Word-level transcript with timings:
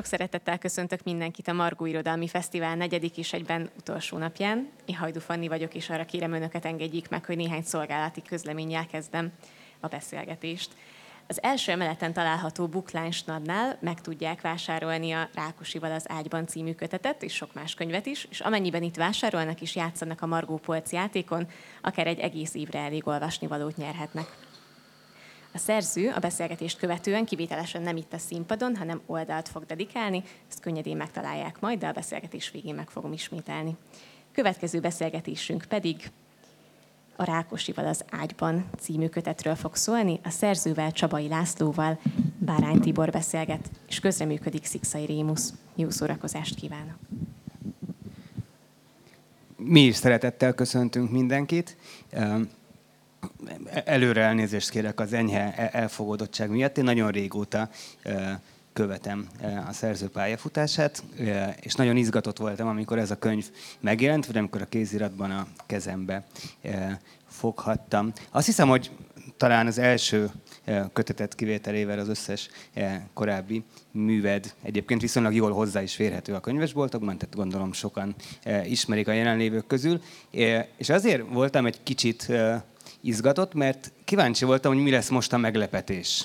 Sok 0.00 0.08
szeretettel 0.08 0.58
köszöntök 0.58 1.02
mindenkit 1.02 1.48
a 1.48 1.52
Margó 1.52 1.86
Irodalmi 1.86 2.28
Fesztivál 2.28 2.76
negyedik 2.76 3.16
és 3.16 3.32
egyben 3.32 3.70
utolsó 3.78 4.18
napján. 4.18 4.70
Én 4.84 4.96
Hajdu 4.96 5.20
Fanni 5.20 5.48
vagyok, 5.48 5.74
és 5.74 5.90
arra 5.90 6.04
kérem 6.04 6.32
önöket 6.32 6.64
engedjék 6.64 7.08
meg, 7.08 7.24
hogy 7.24 7.36
néhány 7.36 7.62
szolgálati 7.62 8.22
közleménnyel 8.22 8.86
kezdem 8.86 9.32
a 9.80 9.86
beszélgetést. 9.86 10.70
Az 11.26 11.42
első 11.42 11.72
emeleten 11.72 12.12
található 12.12 12.66
Buklánstnadnál 12.66 13.78
meg 13.80 14.00
tudják 14.00 14.40
vásárolni 14.40 15.12
a 15.12 15.28
Rákosival 15.34 15.92
az 15.92 16.04
ágyban 16.08 16.46
című 16.46 16.74
kötetet, 16.74 17.22
és 17.22 17.34
sok 17.34 17.54
más 17.54 17.74
könyvet 17.74 18.06
is, 18.06 18.26
és 18.30 18.40
amennyiben 18.40 18.82
itt 18.82 18.96
vásárolnak 18.96 19.60
és 19.60 19.76
játszanak 19.76 20.22
a 20.22 20.26
Margó 20.26 20.56
Polc 20.56 20.92
játékon, 20.92 21.46
akár 21.80 22.06
egy 22.06 22.18
egész 22.18 22.54
évre 22.54 22.78
elég 22.78 23.06
olvasni 23.06 23.46
valót 23.46 23.76
nyerhetnek. 23.76 24.49
A 25.52 25.58
szerző 25.58 26.08
a 26.08 26.18
beszélgetést 26.18 26.78
követően 26.78 27.24
kivételesen 27.24 27.82
nem 27.82 27.96
itt 27.96 28.12
a 28.12 28.18
színpadon, 28.18 28.76
hanem 28.76 29.00
oldalt 29.06 29.48
fog 29.48 29.66
dedikálni, 29.66 30.22
ezt 30.48 30.60
könnyedén 30.60 30.96
megtalálják 30.96 31.60
majd, 31.60 31.78
de 31.78 31.86
a 31.86 31.92
beszélgetés 31.92 32.50
végén 32.50 32.74
meg 32.74 32.90
fogom 32.90 33.12
ismételni. 33.12 33.76
Következő 34.32 34.80
beszélgetésünk 34.80 35.64
pedig 35.68 36.10
a 37.16 37.24
Rákosival 37.24 37.86
az 37.86 38.04
ágyban 38.10 38.70
című 38.78 39.08
kötetről 39.08 39.54
fog 39.54 39.76
szólni. 39.76 40.20
A 40.22 40.30
szerzővel, 40.30 40.92
Csabai 40.92 41.28
Lászlóval 41.28 41.98
Bárány 42.38 42.80
Tibor 42.80 43.10
beszélget, 43.10 43.70
és 43.88 44.00
közreműködik 44.00 44.64
Szikszai 44.64 45.04
Rémusz. 45.04 45.52
Jó 45.74 45.90
szórakozást 45.90 46.54
kívánok! 46.54 46.96
Mi 49.56 49.80
is 49.80 49.96
szeretettel 49.96 50.54
köszöntünk 50.54 51.10
mindenkit. 51.10 51.76
Előre 53.84 54.22
elnézést 54.22 54.70
kérek 54.70 55.00
az 55.00 55.12
enyhe 55.12 55.70
elfogadottság 55.70 56.50
miatt. 56.50 56.78
Én 56.78 56.84
nagyon 56.84 57.10
régóta 57.10 57.68
követem 58.72 59.28
a 59.68 59.72
szerző 59.72 60.08
pályafutását, 60.08 61.02
és 61.60 61.74
nagyon 61.74 61.96
izgatott 61.96 62.38
voltam, 62.38 62.68
amikor 62.68 62.98
ez 62.98 63.10
a 63.10 63.18
könyv 63.18 63.50
megjelent, 63.80 64.26
vagy 64.26 64.36
amikor 64.36 64.62
a 64.62 64.66
kéziratban 64.66 65.30
a 65.30 65.46
kezembe 65.66 66.26
foghattam. 67.28 68.12
Azt 68.30 68.46
hiszem, 68.46 68.68
hogy 68.68 68.90
talán 69.36 69.66
az 69.66 69.78
első 69.78 70.30
kötetet 70.92 71.34
kivételével 71.34 71.98
az 71.98 72.08
összes 72.08 72.48
korábbi 73.12 73.64
műved 73.90 74.54
egyébként 74.62 75.00
viszonylag 75.00 75.34
jól 75.34 75.52
hozzá 75.52 75.82
is 75.82 75.94
férhető 75.94 76.34
a 76.34 76.40
könyvesboltokban, 76.40 77.18
tehát 77.18 77.34
gondolom 77.34 77.72
sokan 77.72 78.14
ismerik 78.64 79.08
a 79.08 79.12
jelenlévők 79.12 79.66
közül. 79.66 80.02
És 80.76 80.88
azért 80.88 81.22
voltam 81.32 81.66
egy 81.66 81.82
kicsit 81.82 82.32
izgatott, 83.00 83.54
mert 83.54 83.92
kíváncsi 84.04 84.44
voltam, 84.44 84.74
hogy 84.74 84.82
mi 84.82 84.90
lesz 84.90 85.08
most 85.08 85.32
a 85.32 85.36
meglepetés. 85.36 86.24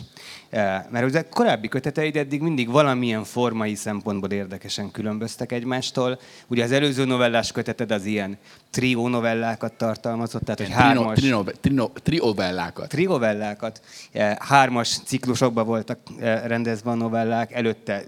E, 0.49 0.87
mert 0.91 1.05
ugye 1.05 1.21
korábbi 1.29 1.67
köteteid 1.67 2.15
eddig 2.15 2.41
mindig 2.41 2.69
valamilyen 2.69 3.23
formai 3.23 3.75
szempontból 3.75 4.29
érdekesen 4.31 4.91
különböztek 4.91 5.51
egymástól. 5.51 6.19
Ugye 6.47 6.63
az 6.63 6.71
előző 6.71 7.05
novellás 7.05 7.51
köteted 7.51 7.91
az 7.91 8.05
ilyen 8.05 8.37
trió 8.71 9.07
novellákat 9.07 9.73
tartalmazott, 9.73 10.41
tehát 10.41 10.59
hogy 10.59 10.69
hármas... 10.69 11.19
Trino, 11.19 11.43
trino, 11.43 11.87
triovellákat. 11.87 12.89
Triovellákat. 12.89 13.81
E, 14.11 14.37
hármas 14.39 14.99
ciklusokban 15.05 15.65
voltak 15.65 15.99
e, 16.19 16.47
rendezve 16.47 16.89
a 16.89 16.95
novellák, 16.95 17.51
előtte 17.51 18.03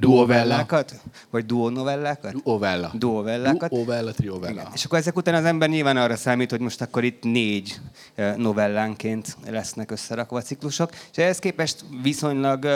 duovellákat? 0.00 0.94
Vagy 1.30 1.46
duonovellákat? 1.46 2.42
Duovella. 2.42 2.90
Duovellákat. 2.94 3.70
Duovella, 3.70 4.12
triovella. 4.12 4.60
Igen. 4.60 4.70
És 4.74 4.84
akkor 4.84 4.98
ezek 4.98 5.16
után 5.16 5.34
az 5.34 5.44
ember 5.44 5.68
nyilván 5.68 5.96
arra 5.96 6.16
számít, 6.16 6.50
hogy 6.50 6.60
most 6.60 6.80
akkor 6.80 7.04
itt 7.04 7.22
négy 7.22 7.80
novellánként 8.36 9.36
lesznek 9.50 9.90
összerakva 9.90 10.36
a 10.36 10.42
ciklusok, 10.42 10.90
és 11.10 11.18
ehhez 11.18 11.38
képest 11.38 11.84
viszonylag 12.02 12.68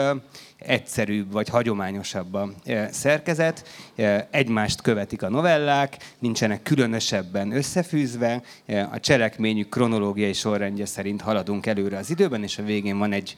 egyszerűbb 0.57 1.31
vagy 1.31 1.49
hagyományosabb 1.49 2.33
a 2.33 2.49
szerkezet, 2.91 3.67
egymást 4.31 4.81
követik 4.81 5.23
a 5.23 5.29
novellák, 5.29 5.97
nincsenek 6.19 6.63
különösebben 6.63 7.51
összefűzve, 7.51 8.41
a 8.91 8.99
cselekményük 8.99 9.69
kronológiai 9.69 10.33
sorrendje 10.33 10.85
szerint 10.85 11.21
haladunk 11.21 11.65
előre 11.65 11.97
az 11.97 12.09
időben, 12.09 12.43
és 12.43 12.57
a 12.57 12.63
végén 12.63 12.97
van 12.97 13.11
egy 13.11 13.35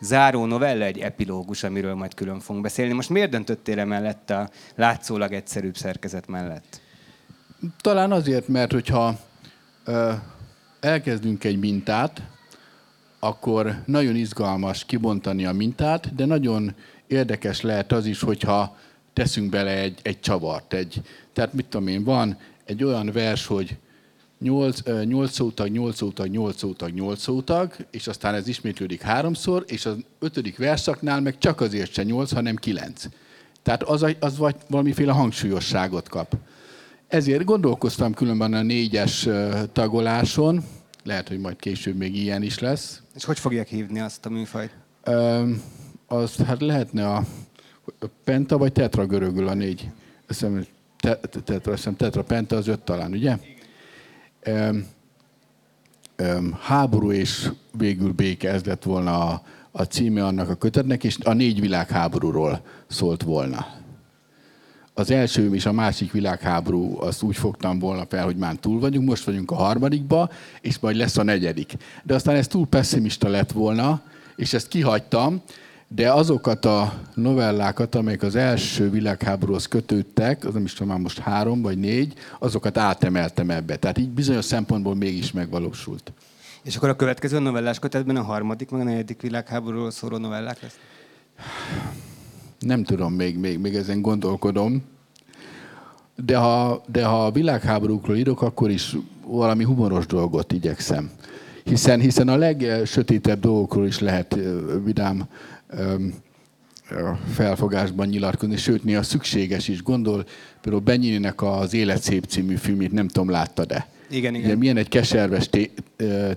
záró 0.00 0.44
novella, 0.44 0.84
egy 0.84 0.98
epilógus, 0.98 1.62
amiről 1.62 1.94
majd 1.94 2.14
külön 2.14 2.40
fogunk 2.40 2.64
beszélni. 2.64 2.92
Most 2.92 3.08
miért 3.08 3.30
döntöttél 3.30 3.78
emellett 3.78 4.30
a 4.30 4.50
látszólag 4.74 5.32
egyszerűbb 5.32 5.76
szerkezet 5.76 6.26
mellett? 6.26 6.80
Talán 7.80 8.12
azért, 8.12 8.48
mert 8.48 8.72
hogyha 8.72 9.18
ö, 9.84 10.12
elkezdünk 10.80 11.44
egy 11.44 11.58
mintát, 11.58 12.22
akkor 13.18 13.82
nagyon 13.86 14.16
izgalmas 14.16 14.84
kibontani 14.84 15.46
a 15.46 15.52
mintát, 15.52 16.14
de 16.14 16.24
nagyon 16.24 16.74
érdekes 17.06 17.60
lehet 17.60 17.92
az 17.92 18.06
is, 18.06 18.20
hogyha 18.20 18.76
teszünk 19.12 19.50
bele 19.50 19.78
egy, 19.78 19.98
egy 20.02 20.20
csavart. 20.20 20.72
Egy, 20.72 21.00
tehát 21.32 21.52
mit 21.52 21.66
tudom 21.66 21.86
én, 21.86 22.04
van 22.04 22.38
egy 22.64 22.84
olyan 22.84 23.10
vers, 23.12 23.46
hogy 23.46 23.78
8, 24.40 24.80
8 25.04 25.30
szótag, 25.32 25.68
8 25.68 25.96
szótag, 25.96 26.28
8 26.28 26.58
szótag, 26.58 26.90
8 26.90 27.20
szótag, 27.20 27.72
és 27.90 28.06
aztán 28.06 28.34
ez 28.34 28.48
ismétlődik 28.48 29.00
háromszor, 29.00 29.64
és 29.66 29.86
az 29.86 29.96
ötödik 30.18 30.58
verszaknál 30.58 31.20
meg 31.20 31.38
csak 31.38 31.60
azért 31.60 31.92
se 31.92 32.02
8, 32.02 32.32
hanem 32.32 32.56
9. 32.56 33.04
Tehát 33.62 33.82
az, 33.82 34.06
az 34.20 34.36
vagy 34.36 34.56
valamiféle 34.68 35.12
hangsúlyosságot 35.12 36.08
kap. 36.08 36.36
Ezért 37.08 37.44
gondolkoztam 37.44 38.14
különben 38.14 38.52
a 38.52 38.62
négyes 38.62 39.28
tagoláson, 39.72 40.64
lehet, 41.04 41.28
hogy 41.28 41.38
majd 41.38 41.56
később 41.56 41.96
még 41.96 42.16
ilyen 42.16 42.42
is 42.42 42.58
lesz. 42.58 43.02
És 43.14 43.24
hogy 43.24 43.38
fogják 43.38 43.68
hívni 43.68 44.00
azt 44.00 44.26
a 44.26 44.30
műfajt? 44.30 44.70
Ö, 45.02 45.50
az 46.06 46.36
hát 46.36 46.60
lehetne 46.60 47.08
a, 47.08 47.16
a 48.00 48.06
penta 48.24 48.58
vagy 48.58 48.72
tetra 48.72 49.06
görögül 49.06 49.48
a 49.48 49.54
négy. 49.54 49.90
Azt 50.28 50.40
hiszem, 50.40 50.66
te, 51.00 51.16
tetra, 51.16 51.72
azt 51.72 51.82
hiszem, 51.82 51.96
tetra, 51.96 52.22
penta 52.22 52.56
az 52.56 52.66
öt 52.66 52.80
talán, 52.80 53.12
ugye? 53.12 53.30
Um, 53.30 53.59
háború 56.60 57.12
és 57.12 57.50
végül 57.72 58.12
béke, 58.12 58.50
ez 58.50 58.64
lett 58.64 58.82
volna 58.82 59.28
a, 59.28 59.42
a 59.70 59.82
címe 59.82 60.24
annak 60.24 60.48
a 60.48 60.54
kötetnek, 60.54 61.04
és 61.04 61.18
a 61.22 61.32
négy 61.32 61.60
világháborúról 61.60 62.62
szólt 62.86 63.22
volna 63.22 63.78
az 65.00 65.10
első 65.10 65.54
és 65.54 65.66
a 65.66 65.72
másik 65.72 66.12
világháború, 66.12 67.00
azt 67.00 67.22
úgy 67.22 67.36
fogtam 67.36 67.78
volna 67.78 68.06
fel, 68.08 68.24
hogy 68.24 68.36
már 68.36 68.54
túl 68.54 68.80
vagyunk, 68.80 69.08
most 69.08 69.24
vagyunk 69.24 69.50
a 69.50 69.54
harmadikba, 69.54 70.30
és 70.60 70.78
majd 70.78 70.96
lesz 70.96 71.16
a 71.16 71.22
negyedik. 71.22 71.76
De 72.02 72.14
aztán 72.14 72.36
ez 72.36 72.46
túl 72.46 72.66
pessimista 72.66 73.28
lett 73.28 73.52
volna, 73.52 74.02
és 74.36 74.52
ezt 74.52 74.68
kihagytam, 74.68 75.42
de 75.94 76.12
azokat 76.12 76.64
a 76.64 76.92
novellákat, 77.14 77.94
amelyek 77.94 78.22
az 78.22 78.34
első 78.34 78.90
világháborúhoz 78.90 79.66
kötődtek, 79.66 80.44
az 80.44 80.54
nem 80.54 80.64
is 80.64 80.72
tudom 80.72 80.88
már 80.88 80.98
most 80.98 81.18
három 81.18 81.62
vagy 81.62 81.78
négy, 81.78 82.14
azokat 82.38 82.78
átemeltem 82.78 83.50
ebbe. 83.50 83.76
Tehát 83.76 83.98
így 83.98 84.08
bizonyos 84.08 84.44
szempontból 84.44 84.94
mégis 84.94 85.32
megvalósult. 85.32 86.12
És 86.62 86.76
akkor 86.76 86.88
a 86.88 86.96
következő 86.96 87.38
novellás 87.38 87.78
kötetben 87.78 88.16
a 88.16 88.22
harmadik, 88.22 88.70
meg 88.70 88.80
a 88.80 88.84
negyedik 88.84 89.20
világháborúról 89.20 89.90
szóló 89.90 90.16
novellák 90.16 90.62
lesz? 90.62 90.78
Nem 92.58 92.84
tudom, 92.84 93.12
még, 93.12 93.38
még, 93.38 93.58
még 93.58 93.74
ezen 93.74 94.02
gondolkodom. 94.02 94.82
De 96.24 96.36
ha, 96.36 96.82
de 96.86 97.04
ha 97.04 97.26
a 97.26 97.30
világháborúkról 97.30 98.16
írok, 98.16 98.42
akkor 98.42 98.70
is 98.70 98.96
valami 99.26 99.64
humoros 99.64 100.06
dolgot 100.06 100.52
igyekszem. 100.52 101.10
Hiszen, 101.64 102.00
hiszen 102.00 102.28
a 102.28 102.36
legsötétebb 102.36 103.40
dolgokról 103.40 103.86
is 103.86 103.98
lehet 103.98 104.38
vidám 104.84 105.28
felfogásban 107.32 108.08
nyilatkozni, 108.08 108.56
sőt, 108.56 108.84
néha 108.84 109.02
szükséges 109.02 109.68
is. 109.68 109.82
Gondol, 109.82 110.26
például 110.60 110.82
Benyininek 110.84 111.42
az 111.42 111.74
Élet 111.74 112.02
szép 112.02 112.24
című 112.24 112.56
filmét, 112.56 112.92
nem 112.92 113.08
tudom, 113.08 113.30
láttad-e? 113.30 113.86
Igen, 114.10 114.34
igen. 114.34 114.46
Ugye, 114.46 114.56
milyen 114.56 114.76
egy 114.76 114.88
keserves 114.88 115.48
té- 115.48 115.82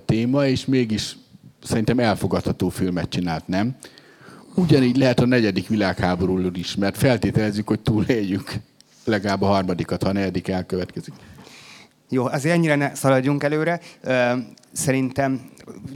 téma, 0.04 0.46
és 0.46 0.64
mégis 0.64 1.16
szerintem 1.62 1.98
elfogadható 1.98 2.68
filmet 2.68 3.08
csinált, 3.08 3.48
nem? 3.48 3.76
Ugyanígy 4.54 4.96
lehet 4.96 5.20
a 5.20 5.26
negyedik 5.26 5.68
világháborúról 5.68 6.54
is, 6.54 6.74
mert 6.74 6.96
feltételezzük, 6.96 7.68
hogy 7.68 7.80
túléljük 7.80 8.52
legalább 9.04 9.42
a 9.42 9.46
harmadikat, 9.46 10.02
ha 10.02 10.08
a 10.08 10.12
negyedik 10.12 10.48
elkövetkezik. 10.48 11.14
Jó, 12.08 12.24
azért 12.26 12.54
ennyire 12.54 12.74
ne 12.74 12.94
szaladjunk 12.94 13.42
előre. 13.42 13.80
Szerintem 14.72 15.40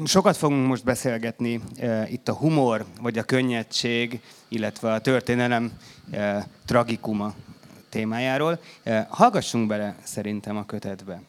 sokat 0.04 0.36
fogunk 0.36 0.66
most 0.66 0.84
beszélgetni 0.84 1.60
itt 2.06 2.28
a 2.28 2.34
humor, 2.34 2.84
vagy 3.00 3.18
a 3.18 3.22
könnyedség, 3.22 4.20
illetve 4.48 4.92
a 4.92 5.00
történelem 5.00 5.78
tragikuma 6.66 7.34
témájáról. 7.88 8.60
Hallgassunk 9.08 9.68
bele 9.68 9.96
szerintem 10.02 10.56
a 10.56 10.66
kötetbe. 10.66 11.22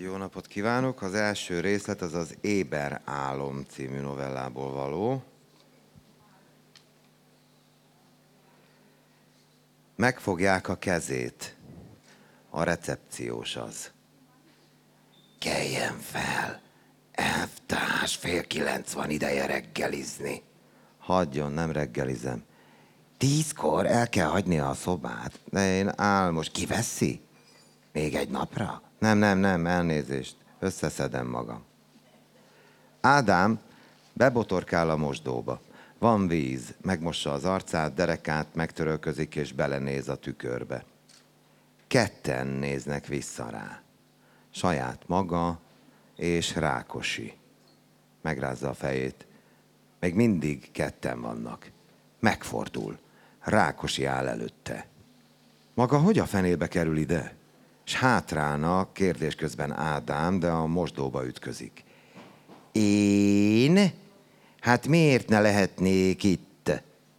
Jó 0.00 0.16
napot 0.16 0.46
kívánok! 0.46 1.02
Az 1.02 1.14
első 1.14 1.60
részlet 1.60 2.02
az 2.02 2.14
az 2.14 2.36
Éber 2.40 3.00
álom 3.04 3.64
című 3.68 4.00
novellából 4.00 4.72
való. 4.72 5.22
Megfogják 9.96 10.68
a 10.68 10.74
kezét. 10.74 11.53
A 12.56 12.62
recepciós 12.62 13.56
az. 13.56 13.90
Keljen 15.38 15.98
fel, 15.98 16.60
elvtárs 17.12 18.16
fél 18.16 18.42
kilenc 18.46 18.92
van 18.92 19.10
ideje 19.10 19.46
reggelizni. 19.46 20.42
Hagyjon, 20.98 21.52
nem 21.52 21.70
reggelizem. 21.70 22.44
Tízkor 23.18 23.86
el 23.86 24.08
kell 24.08 24.28
hagyni 24.28 24.58
a 24.58 24.74
szobát. 24.74 25.40
De 25.50 25.76
én 25.76 25.92
álmos. 25.96 26.50
Kiveszi? 26.50 27.20
Még 27.92 28.14
egy 28.14 28.28
napra? 28.28 28.82
Nem, 28.98 29.18
nem, 29.18 29.38
nem, 29.38 29.66
elnézést. 29.66 30.36
Összeszedem 30.58 31.26
magam. 31.26 31.64
Ádám 33.00 33.60
bebotorkál 34.12 34.90
a 34.90 34.96
mosdóba. 34.96 35.60
Van 35.98 36.28
víz, 36.28 36.74
megmossa 36.82 37.32
az 37.32 37.44
arcát, 37.44 37.94
derekát, 37.94 38.54
megtörölközik 38.54 39.34
és 39.34 39.52
belenéz 39.52 40.08
a 40.08 40.16
tükörbe. 40.16 40.84
Ketten 41.94 42.46
néznek 42.46 43.06
vissza 43.06 43.48
rá. 43.50 43.82
Saját 44.50 45.02
maga 45.06 45.60
és 46.16 46.54
Rákosi. 46.54 47.32
Megrázza 48.22 48.68
a 48.68 48.74
fejét. 48.74 49.26
Még 50.00 50.14
mindig 50.14 50.70
ketten 50.72 51.20
vannak. 51.20 51.70
Megfordul. 52.20 52.98
Rákosi 53.40 54.04
áll 54.04 54.28
előtte. 54.28 54.86
Maga 55.74 55.98
hogy 55.98 56.18
a 56.18 56.26
fenébe 56.26 56.68
kerül 56.68 56.96
ide? 56.96 57.34
S 57.84 57.94
hátrálna 57.94 58.92
kérdés 58.92 59.34
közben 59.34 59.72
Ádám, 59.72 60.38
de 60.38 60.50
a 60.50 60.66
mosdóba 60.66 61.26
ütközik. 61.26 61.84
Én? 62.72 63.92
Hát 64.60 64.86
miért 64.86 65.28
ne 65.28 65.40
lehetnék 65.40 66.22
itt? 66.22 66.70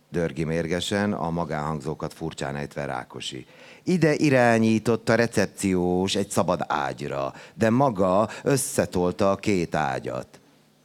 Dörgi 0.09 0.43
mérgesen, 0.43 1.13
a 1.13 1.29
magánhangzókat 1.29 2.13
furcsán 2.13 2.55
ejtve 2.55 2.85
Rákosi. 2.85 3.45
Ide 3.87 4.13
irányított 4.13 5.09
a 5.09 5.15
recepciós 5.15 6.15
egy 6.15 6.29
szabad 6.29 6.65
ágyra, 6.67 7.33
de 7.53 7.69
maga 7.69 8.29
összetolta 8.43 9.31
a 9.31 9.35
két 9.35 9.75
ágyat. 9.75 10.39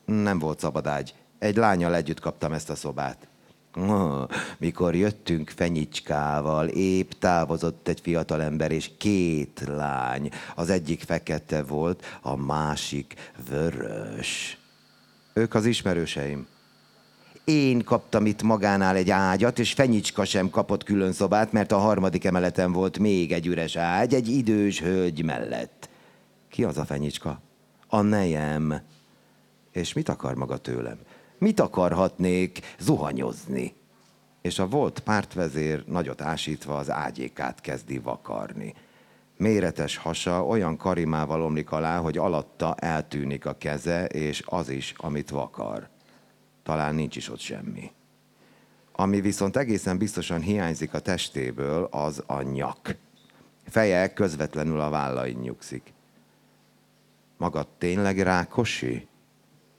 Nem 0.05 0.39
volt 0.39 0.59
szabad 0.59 0.87
ágy. 0.87 1.15
Egy 1.39 1.57
lányal 1.57 1.95
együtt 1.95 2.21
kaptam 2.21 2.53
ezt 2.53 2.71
a 2.71 2.75
szobát. 2.75 3.29
Mikor 4.59 4.95
jöttünk 4.95 5.51
Fenyicskával, 5.51 6.69
épp 6.69 7.11
távozott 7.19 7.89
egy 7.89 8.01
fiatalember 8.01 8.71
és 8.71 8.91
két 8.99 9.63
lány. 9.67 10.31
Az 10.55 10.71
egyik 10.71 11.03
fekete 11.03 11.63
volt, 11.63 12.19
a 12.21 12.37
másik 12.37 13.33
vörös. 13.49 14.59
Ők 15.33 15.55
az 15.55 15.67
ismerőseim. 15.67 16.47
Én 17.45 17.85
kaptam 17.85 18.27
itt 18.27 18.43
magánál 18.43 18.97
egy 18.97 19.11
ágyat, 19.11 19.59
és 19.59 19.73
Fenyicska 19.73 20.25
sem 20.25 20.51
kapott 20.51 20.85
külön 20.85 21.13
szobát, 21.13 21.53
mert 21.53 21.73
a 21.73 21.79
harmadik 21.79 22.25
emeleten 22.25 22.73
volt 22.73 22.99
még 22.99 23.33
egy 23.33 23.47
üres 23.47 23.77
ágy, 23.77 24.15
egy 24.15 24.29
idős 24.29 24.81
hölgy 24.81 25.25
mellett. 25.25 25.89
Ki 26.49 26.65
az 26.65 26.79
a 26.79 26.85
Fenyicska? 26.85 27.41
A 27.89 28.01
nejem. 28.01 28.81
És 29.73 29.93
mit 29.93 30.09
akar 30.09 30.35
maga 30.35 30.57
tőlem? 30.57 30.99
Mit 31.39 31.61
akarhatnék 31.61 32.75
zuhanyozni? 32.79 33.75
És 34.43 34.59
a 34.59 34.67
volt 34.67 34.99
pártvezér 34.99 35.85
nagyot 35.87 36.21
ásítva 36.21 36.77
az 36.77 36.91
ágyékát 36.91 37.61
kezdi 37.61 37.99
vakarni. 37.99 38.75
Méretes 39.37 39.97
hasa 39.97 40.47
olyan 40.47 40.77
karimával 40.77 41.43
omlik 41.43 41.71
alá, 41.71 41.99
hogy 41.99 42.19
alatta 42.19 42.75
eltűnik 42.75 43.47
a 43.47 43.57
keze, 43.59 44.05
és 44.05 44.43
az 44.47 44.69
is, 44.69 44.95
amit 44.97 45.31
vakar. 45.31 45.89
Talán 46.71 46.95
nincs 46.95 47.17
is 47.17 47.29
ott 47.29 47.39
semmi. 47.39 47.91
Ami 48.93 49.21
viszont 49.21 49.57
egészen 49.57 49.99
biztosan 49.99 50.41
hiányzik 50.41 50.95
a 50.95 50.99
testéből, 50.99 51.85
az 51.91 52.23
a 52.27 52.43
nyak. 52.43 52.97
Feje 53.67 54.13
közvetlenül 54.13 54.81
a 54.81 54.91
vállain 54.91 55.39
nyugszik. 55.39 55.93
Maga 57.37 57.67
tényleg 57.79 58.19
Rákosi? 58.19 59.07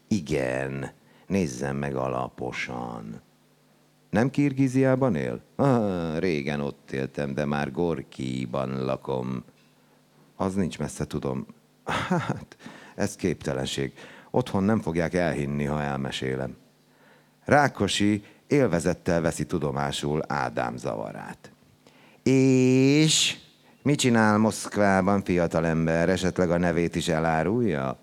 Igen, 0.07 0.91
nézzem 1.27 1.75
meg 1.75 1.95
alaposan. 1.95 3.21
Nem 4.09 4.29
Kirgiziában 4.29 5.15
él? 5.15 5.41
Ah, 5.55 6.17
régen 6.17 6.61
ott 6.61 6.91
éltem, 6.91 7.33
de 7.33 7.45
már 7.45 7.71
Gorkiban 7.71 8.85
lakom. 8.85 9.43
Az 10.35 10.53
nincs 10.53 10.79
messze, 10.79 11.05
tudom. 11.07 11.45
Hát, 11.83 12.57
ez 12.95 13.15
képtelenség. 13.15 13.93
Otthon 14.31 14.63
nem 14.63 14.79
fogják 14.79 15.13
elhinni, 15.13 15.65
ha 15.65 15.81
elmesélem. 15.81 16.59
Rákosi 17.51 18.23
élvezettel 18.47 19.21
veszi 19.21 19.45
tudomásul 19.45 20.21
Ádám 20.27 20.77
zavarát. 20.77 21.51
És 22.23 23.37
mit 23.81 23.99
csinál 23.99 24.37
Moszkvában 24.37 25.23
fiatalember? 25.23 26.09
Esetleg 26.09 26.51
a 26.51 26.57
nevét 26.57 26.95
is 26.95 27.07
elárulja? 27.07 27.99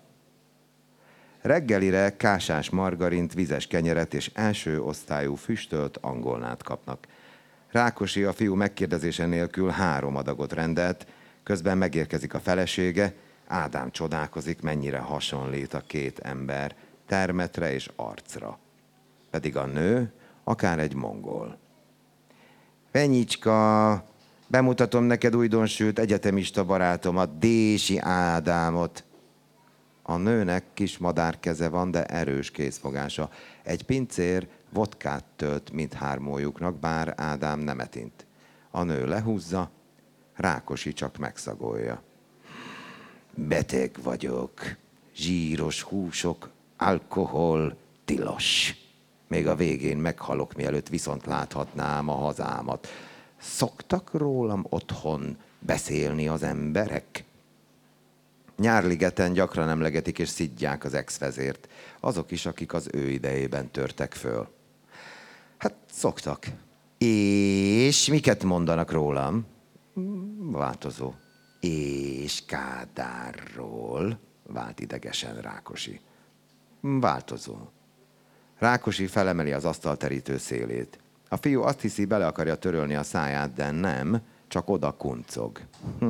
Reggelire 1.41 2.17
kásás 2.17 2.69
margarint, 2.69 3.33
vizes 3.33 3.67
kenyeret 3.67 4.13
és 4.13 4.31
első 4.33 4.81
osztályú 4.81 5.35
füstölt 5.35 5.97
angolnát 5.97 6.63
kapnak. 6.63 7.07
Rákosi 7.71 8.23
a 8.23 8.33
fiú 8.33 8.55
megkérdezése 8.55 9.25
nélkül 9.25 9.69
három 9.69 10.15
adagot 10.15 10.53
rendelt, 10.53 11.07
közben 11.43 11.77
megérkezik 11.77 12.33
a 12.33 12.39
felesége, 12.39 13.13
Ádám 13.47 13.91
csodálkozik, 13.91 14.61
mennyire 14.61 14.99
hasonlít 14.99 15.73
a 15.73 15.83
két 15.87 16.19
ember 16.19 16.75
termetre 17.05 17.73
és 17.73 17.89
arcra. 17.95 18.59
Pedig 19.29 19.57
a 19.57 19.65
nő 19.65 20.13
akár 20.43 20.79
egy 20.79 20.93
mongol. 20.93 21.57
Penyicska, 22.91 24.03
bemutatom 24.47 25.03
neked 25.03 25.35
újdonsült 25.35 25.99
egyetemista 25.99 26.65
barátomat, 26.65 27.37
Dési 27.37 27.97
Ádámot. 27.99 29.03
A 30.01 30.17
nőnek 30.17 30.63
kis 30.73 30.97
madárkeze 30.97 31.69
van, 31.69 31.91
de 31.91 32.05
erős 32.05 32.51
kézfogása. 32.51 33.29
Egy 33.63 33.83
pincér 33.83 34.47
vodkát 34.73 35.23
tölt 35.35 35.71
mindhármójuknak, 35.71 36.79
bár 36.79 37.13
Ádám 37.17 37.59
nem 37.59 37.79
etint. 37.79 38.25
A 38.71 38.83
nő 38.83 39.07
lehúzza, 39.07 39.71
Rákosi 40.35 40.93
csak 40.93 41.17
megszagolja. 41.17 42.01
Beteg 43.33 43.91
vagyok, 44.03 44.61
zsíros 45.15 45.81
húsok, 45.81 46.49
alkohol, 46.77 47.77
tilos. 48.05 48.78
Még 49.29 49.47
a 49.47 49.55
végén 49.55 49.97
meghalok, 49.97 50.53
mielőtt 50.53 50.87
viszont 50.87 51.25
láthatnám 51.25 52.09
a 52.09 52.13
hazámat. 52.13 52.87
Szoktak 53.37 54.13
rólam 54.13 54.65
otthon 54.69 55.37
beszélni 55.59 56.27
az 56.27 56.43
emberek? 56.43 57.23
Nyárligeten 58.57 59.33
gyakran 59.33 59.69
emlegetik 59.69 60.19
és 60.19 60.29
szidják 60.29 60.83
az 60.83 60.93
ex-vezért. 60.93 61.69
Azok 61.99 62.31
is, 62.31 62.45
akik 62.45 62.73
az 62.73 62.89
ő 62.91 63.09
idejében 63.09 63.71
törtek 63.71 64.13
föl. 64.13 64.47
Hát 65.57 65.75
szoktak. 65.91 66.45
És 66.97 68.07
miket 68.07 68.43
mondanak 68.43 68.91
rólam? 68.91 69.45
Változó. 70.37 71.13
És 71.59 72.45
Kádárról 72.45 74.19
vált 74.43 74.79
idegesen 74.79 75.41
Rákosi. 75.41 75.99
Változó. 76.81 77.57
Rákosi 78.59 79.07
felemeli 79.07 79.51
az 79.51 79.65
asztalterítő 79.65 80.37
szélét. 80.37 80.99
A 81.29 81.37
fiú 81.37 81.61
azt 81.61 81.81
hiszi, 81.81 82.05
bele 82.05 82.27
akarja 82.27 82.55
törölni 82.55 82.95
a 82.95 83.03
száját, 83.03 83.53
de 83.53 83.71
nem, 83.71 84.21
csak 84.47 84.69
oda 84.69 84.91
kuncog. 84.91 85.59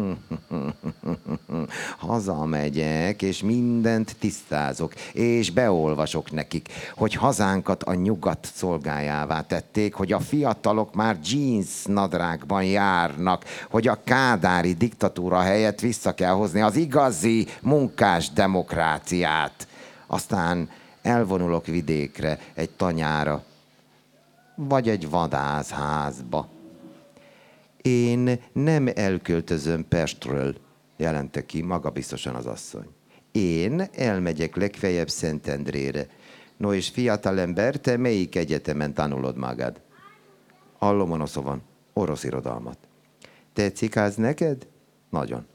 Hazamegyek, 1.97 3.21
és 3.21 3.41
mindent 3.41 4.15
tisztázok, 4.19 4.93
és 5.13 5.51
beolvasok 5.51 6.31
nekik, 6.31 6.69
hogy 6.95 7.13
hazánkat 7.13 7.83
a 7.83 7.93
nyugat 7.93 8.49
szolgájává 8.53 9.41
tették, 9.41 9.93
hogy 9.93 10.11
a 10.11 10.19
fiatalok 10.19 10.93
már 10.93 11.17
jeans 11.23 11.85
nadrágban 11.85 12.63
járnak, 12.63 13.45
hogy 13.69 13.87
a 13.87 13.99
kádári 14.03 14.73
diktatúra 14.73 15.39
helyett 15.39 15.79
vissza 15.79 16.13
kell 16.13 16.33
hozni 16.33 16.61
az 16.61 16.75
igazi 16.75 17.47
munkás 17.61 18.29
demokráciát. 18.29 19.67
Aztán 20.07 20.69
elvonulok 21.09 21.65
vidékre, 21.65 22.39
egy 22.53 22.69
tanyára, 22.69 23.43
vagy 24.55 24.89
egy 24.89 25.09
vadászházba 25.09 26.49
én 27.81 28.39
nem 28.51 28.89
elköltözöm 28.95 29.87
Pestről, 29.87 30.55
jelente 30.97 31.45
ki 31.45 31.61
maga 31.61 31.89
biztosan 31.89 32.35
az 32.35 32.45
asszony. 32.45 32.87
Én 33.31 33.87
elmegyek 33.95 34.55
legfeljebb 34.55 35.09
Szentendrére. 35.09 36.07
No 36.57 36.73
és 36.73 36.89
fiatalember, 36.89 37.75
te 37.75 37.97
melyik 37.97 38.35
egyetemen 38.35 38.93
tanulod 38.93 39.37
magad? 39.37 39.81
A 40.77 40.91
Lomonoszovon, 40.91 41.61
orosz 41.93 42.23
irodalmat. 42.23 42.77
Tetszik 43.53 43.95
az 43.95 44.15
neked? 44.15 44.67
Nagyon. 45.09 45.45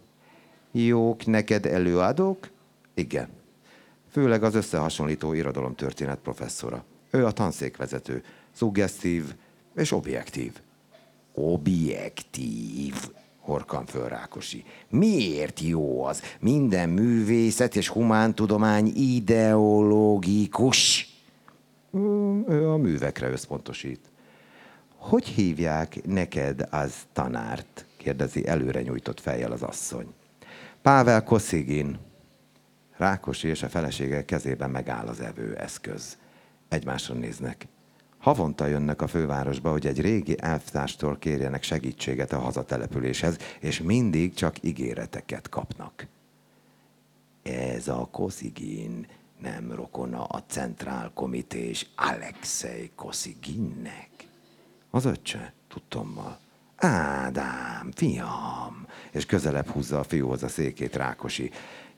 Jók 0.73 1.27
neked 1.27 1.67
előadók? 1.67 2.51
Igen. 2.95 3.29
Főleg 4.15 4.43
az 4.43 4.55
összehasonlító 4.55 5.33
irodalomtörténet 5.33 6.19
professzora. 6.19 6.85
Ő 7.11 7.27
a 7.27 7.33
tanszékvezető, 7.33 8.23
szuggesztív 8.53 9.35
és 9.75 9.93
objektív 9.93 10.53
objektív. 11.35 13.11
Horkan 13.41 13.87
föl 13.87 14.09
Rákosi. 14.09 14.65
Miért 14.89 15.61
jó 15.61 16.05
az? 16.05 16.23
Minden 16.41 16.89
művészet 16.89 17.77
és 17.77 17.89
humántudomány 17.89 18.93
ideológikus. 18.97 21.09
Ő 22.49 22.69
a 22.69 22.77
művekre 22.77 23.31
összpontosít. 23.31 24.01
Hogy 24.97 25.25
hívják 25.25 26.07
neked 26.07 26.69
az 26.71 26.95
tanárt? 27.13 27.87
kérdezi 27.97 28.47
előre 28.47 28.83
nyújtott 28.83 29.21
fejjel 29.21 29.53
az 29.53 29.63
asszony. 29.63 30.07
Pável 30.83 31.25
Koszigin. 31.25 31.99
Rákosi 32.97 33.49
és 33.49 33.63
a 33.63 33.69
felesége 33.69 34.25
kezében 34.25 34.71
megáll 34.71 35.07
az 35.07 35.21
evő 35.21 35.57
eszköz. 35.57 36.19
Egymásra 36.69 37.15
néznek. 37.15 37.67
Havonta 38.19 38.67
jönnek 38.67 39.03
a 39.03 39.07
fővárosba, 39.07 39.71
hogy 39.71 39.87
egy 39.87 40.01
régi 40.01 40.37
elvtárstól 40.41 41.17
kérjenek 41.19 41.63
segítséget 41.63 42.33
a 42.33 42.39
hazatelepüléshez, 42.39 43.37
és 43.61 43.81
mindig 43.81 44.35
csak 44.35 44.63
ígéreteket 44.63 45.49
kapnak. 45.49 46.07
Ez 47.43 47.89
a 47.89 48.09
Koszigin 48.11 49.07
nem 49.41 49.73
rokona 49.73 50.25
a 50.25 50.43
centrál 50.47 51.11
komités 51.15 51.87
Alexei 51.97 52.91
Kosziginnek. 52.95 54.11
Az 54.91 55.05
öccse, 55.05 55.53
tudtommal. 55.69 56.39
Ádám, 56.77 57.91
fiam, 57.95 58.87
és 59.11 59.27
közelebb 59.27 59.69
húzza 59.69 59.99
a 59.99 60.05
fiúhoz 60.05 60.43
a 60.43 60.49
székét 60.49 60.97
Rákosi. 60.97 61.51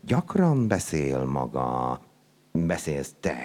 Gyakran 0.07 0.69
beszél 0.69 1.25
maga, 1.25 2.01
beszélsz 2.53 3.15
te 3.21 3.39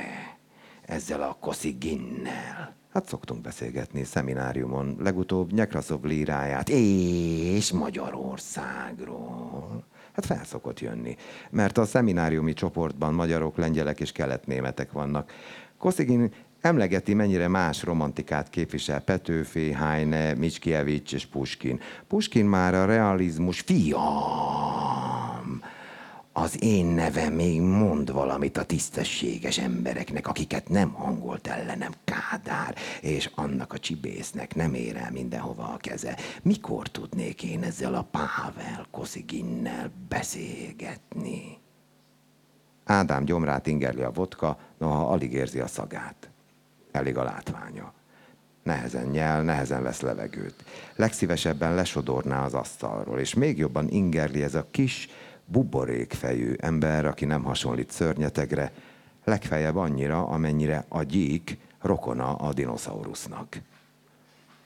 ezzel 0.81 1.21
a 1.21 1.37
Kosziginnel. 1.39 2.75
Hát 2.93 3.07
szoktunk 3.07 3.41
beszélgetni 3.41 4.03
szemináriumon, 4.03 4.95
legutóbb 4.99 5.51
Nyekraszov 5.51 6.03
líráját 6.03 6.69
és 6.69 7.71
Magyarországról. 7.71 9.83
Hát 10.13 10.25
felszokott 10.25 10.79
jönni, 10.79 11.15
mert 11.49 11.77
a 11.77 11.85
szemináriumi 11.85 12.53
csoportban 12.53 13.13
magyarok, 13.13 13.57
lengyelek 13.57 13.99
és 13.99 14.11
keletnémetek 14.11 14.91
vannak. 14.91 15.31
Koszigin 15.77 16.33
emlegeti, 16.59 17.13
mennyire 17.13 17.47
más 17.47 17.83
romantikát 17.83 18.49
képvisel 18.49 19.01
Petőfi, 19.01 19.71
Heine, 19.71 20.33
Mickiewicz 20.33 21.13
és 21.13 21.25
Puskin. 21.25 21.79
Puskin 22.07 22.45
már 22.45 22.73
a 22.73 22.85
realizmus 22.85 23.59
fiam. 23.59 25.20
Az 26.33 26.63
én 26.63 26.85
nevem 26.85 27.33
még 27.33 27.61
mond 27.61 28.11
valamit 28.11 28.57
a 28.57 28.63
tisztességes 28.63 29.57
embereknek, 29.57 30.27
akiket 30.27 30.69
nem 30.69 30.91
hangolt 30.91 31.47
ellenem 31.47 31.91
Kádár, 32.03 32.75
és 33.01 33.31
annak 33.35 33.73
a 33.73 33.79
csibésznek 33.79 34.55
nem 34.55 34.73
ér 34.73 34.95
el 34.95 35.11
mindenhova 35.11 35.63
a 35.63 35.77
keze. 35.77 36.17
Mikor 36.41 36.87
tudnék 36.87 37.43
én 37.43 37.63
ezzel 37.63 37.93
a 37.93 38.07
Pável 38.11 38.85
Kosziginnel 38.91 39.91
beszélgetni? 40.09 41.57
Ádám 42.83 43.25
gyomrát 43.25 43.67
ingerli 43.67 44.01
a 44.01 44.11
vodka, 44.11 44.57
noha 44.77 45.07
alig 45.07 45.33
érzi 45.33 45.59
a 45.59 45.67
szagát. 45.67 46.29
Elég 46.91 47.17
a 47.17 47.23
látványa. 47.23 47.93
Nehezen 48.63 49.07
nyel, 49.07 49.43
nehezen 49.43 49.83
vesz 49.83 50.01
levegőt. 50.01 50.63
Legszívesebben 50.95 51.75
lesodorná 51.75 52.45
az 52.45 52.53
asztalról, 52.53 53.19
és 53.19 53.33
még 53.33 53.57
jobban 53.57 53.89
ingerli 53.89 54.43
ez 54.43 54.55
a 54.55 54.67
kis, 54.71 55.09
buborékfejű 55.51 56.53
ember, 56.57 57.05
aki 57.05 57.25
nem 57.25 57.43
hasonlít 57.43 57.91
szörnyetegre, 57.91 58.71
legfeljebb 59.23 59.75
annyira, 59.75 60.27
amennyire 60.27 60.85
a 60.87 61.03
gyík 61.03 61.57
rokona 61.81 62.35
a 62.35 62.53
dinoszaurusznak. 62.53 63.61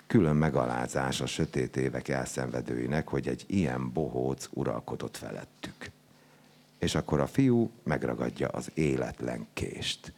Külön 0.07 0.35
megalázás 0.35 1.21
a 1.21 1.25
sötét 1.25 1.77
évek 1.77 2.07
elszenvedőinek, 2.07 3.07
hogy 3.07 3.27
egy 3.27 3.43
ilyen 3.47 3.91
bohóc 3.91 4.49
uralkodott 4.53 5.17
felettük. 5.17 5.91
És 6.79 6.95
akkor 6.95 7.19
a 7.19 7.27
fiú 7.27 7.71
megragadja 7.83 8.47
az 8.47 8.71
életlen 8.73 9.47
kést, 9.53 10.13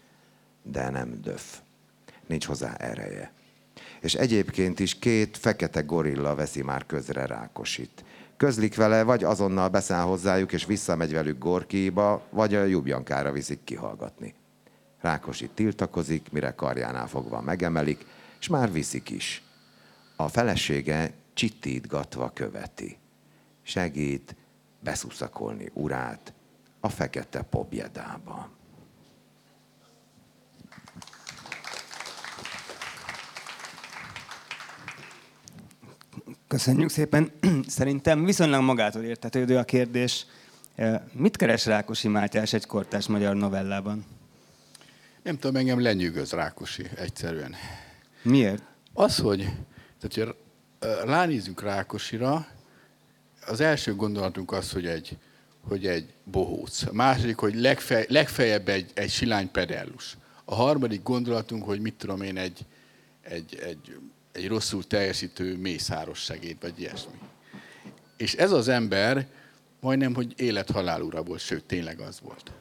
de 0.63 0.89
nem 0.89 1.19
döf. 1.21 1.59
Nincs 2.25 2.45
hozzá 2.45 2.73
ereje. 2.73 3.31
És 3.99 4.13
egyébként 4.13 4.79
is 4.79 4.99
két 4.99 5.37
fekete 5.37 5.81
gorilla 5.81 6.35
veszi 6.35 6.63
már 6.63 6.85
közre 6.85 7.25
Rákosit 7.25 8.03
közlik 8.37 8.75
vele, 8.75 9.03
vagy 9.03 9.23
azonnal 9.23 9.69
beszáll 9.69 10.03
hozzájuk, 10.03 10.51
és 10.53 10.65
visszamegy 10.65 11.13
velük 11.13 11.37
Gorkiba, 11.37 12.23
vagy 12.29 12.55
a 12.55 12.63
Jubjankára 12.63 13.31
viszik 13.31 13.63
kihallgatni. 13.63 14.33
Rákosi 15.01 15.49
tiltakozik, 15.53 16.31
mire 16.31 16.51
karjánál 16.51 17.07
fogva 17.07 17.41
megemelik, 17.41 18.05
és 18.39 18.47
már 18.47 18.71
viszik 18.71 19.09
is. 19.09 19.43
A 20.15 20.27
felesége 20.27 21.13
csittítgatva 21.33 22.31
követi. 22.33 22.97
Segít 23.63 24.35
beszuszakolni 24.79 25.69
urát 25.73 26.33
a 26.79 26.89
fekete 26.89 27.41
pobjedába. 27.41 28.49
Köszönjük 36.47 36.89
szépen. 36.89 37.31
Szerintem 37.67 38.25
viszonylag 38.25 38.61
magától 38.61 39.03
értetődő 39.03 39.57
a 39.57 39.63
kérdés. 39.63 40.25
Mit 41.11 41.37
keres 41.37 41.65
Rákosi 41.65 42.07
Mátyás 42.07 42.53
egy 42.53 42.65
kortás 42.65 43.07
magyar 43.07 43.35
novellában? 43.35 44.05
Nem 45.23 45.37
tudom, 45.37 45.55
engem 45.55 45.81
lenyűgöz 45.81 46.31
Rákosi 46.31 46.83
egyszerűen. 46.95 47.55
Miért? 48.21 48.63
Az, 48.93 49.17
hogy, 49.17 49.39
tehát, 49.99 50.13
hogy 50.13 50.35
ránézünk 51.05 51.61
Rákosira, 51.61 52.47
az 53.47 53.59
első 53.59 53.95
gondolatunk 53.95 54.51
az, 54.51 54.71
hogy 54.71 54.85
egy, 54.85 55.17
hogy 55.61 55.87
egy 55.87 56.13
bohóc. 56.23 56.81
A 56.81 56.93
második, 56.93 57.37
hogy 57.37 57.55
legfej, 57.55 58.05
legfeljebb 58.09 58.67
egy, 58.67 58.91
egy 58.93 59.09
silány 59.09 59.51
pedellus. 59.51 60.17
A 60.45 60.55
harmadik 60.55 61.03
gondolatunk, 61.03 61.63
hogy 61.63 61.79
mit 61.79 61.93
tudom 61.93 62.21
én, 62.21 62.37
egy, 62.37 62.65
egy, 63.21 63.59
egy 63.63 63.99
egy 64.37 64.47
rosszul 64.47 64.87
teljesítő 64.87 65.57
mészáros 65.57 66.19
segéd, 66.19 66.57
vagy 66.61 66.79
ilyesmi. 66.79 67.19
És 68.17 68.33
ez 68.33 68.51
az 68.51 68.67
ember 68.67 69.27
majdnem, 69.79 70.13
hogy 70.13 70.33
élet-halál 70.35 71.01
ura 71.01 71.23
volt, 71.23 71.39
sőt, 71.39 71.63
tényleg 71.63 71.99
az 71.99 72.19
volt. 72.21 72.51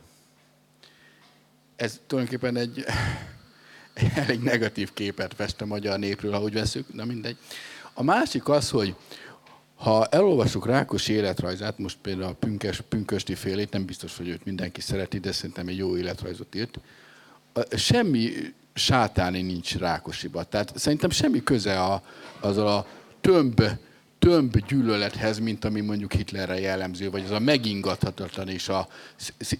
Ez 1.77 2.01
tulajdonképpen 2.07 2.57
egy, 2.57 2.85
elég 4.25 4.41
negatív 4.41 4.93
képet 4.93 5.35
fest 5.35 5.61
a 5.61 5.67
magyar 5.67 5.99
népről, 5.99 6.35
ahogy 6.35 6.53
veszük, 6.53 6.95
na 6.95 7.05
mindegy. 7.05 7.37
A 7.95 8.03
másik 8.03 8.49
az, 8.49 8.71
hogy 8.71 8.97
ha 9.75 10.07
elolvasjuk 10.07 10.67
Rákos 10.67 11.09
életrajzát, 11.09 11.79
most 11.79 11.99
például 12.03 12.31
a 12.31 12.35
Pünkös, 12.35 12.81
Pünkösti 12.89 13.35
félét, 13.35 13.73
nem 13.73 13.85
biztos, 13.85 14.17
hogy 14.17 14.29
őt 14.29 14.45
mindenki 14.45 14.81
szereti, 14.81 15.19
de 15.19 15.33
szerintem 15.33 15.69
egy 15.69 15.77
jó 15.77 15.97
életrajzot 15.97 16.55
írt, 16.55 16.79
semmi 17.77 18.55
sátáni 18.77 19.43
nincs 19.43 19.77
Rákosiba. 19.77 20.45
Tehát 20.45 20.79
szerintem 20.79 21.11
semmi 21.11 21.43
köze 21.43 21.81
a, 21.83 22.03
azzal 22.41 22.67
a 22.67 22.87
tömb, 23.21 23.63
tömb 24.19 24.67
gyűlölethez, 24.67 25.39
mint 25.39 25.65
ami 25.65 25.81
mondjuk 25.81 26.13
Hitlerre 26.13 26.61
jellemző, 26.61 27.11
vagy 27.11 27.25
az 27.25 27.31
a 27.31 27.39
megingathatatlan 27.39 28.49
és 28.49 28.69
a 28.69 28.89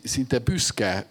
szinte 0.05 0.39
büszke 0.39 1.07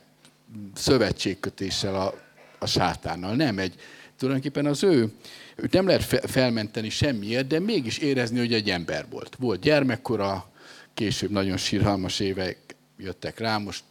szövetségkötéssel 0.73 1.95
a, 1.95 2.13
a 2.59 2.65
sátánnal. 2.65 3.35
Nem, 3.35 3.59
egy, 3.59 3.75
tulajdonképpen 4.17 4.65
az 4.65 4.83
ő, 4.83 5.11
őt 5.55 5.73
nem 5.73 5.87
lehet 5.87 6.29
felmenteni 6.31 6.89
semmiért, 6.89 7.47
de 7.47 7.59
mégis 7.59 7.97
érezni, 7.97 8.37
hogy 8.37 8.53
egy 8.53 8.69
ember 8.69 9.05
volt. 9.09 9.35
Volt 9.39 9.61
gyermekkora, 9.61 10.49
később 10.93 11.31
nagyon 11.31 11.57
síralmas 11.57 12.19
évek 12.19 12.57
jöttek 12.97 13.39
rá, 13.39 13.57
most 13.57 13.83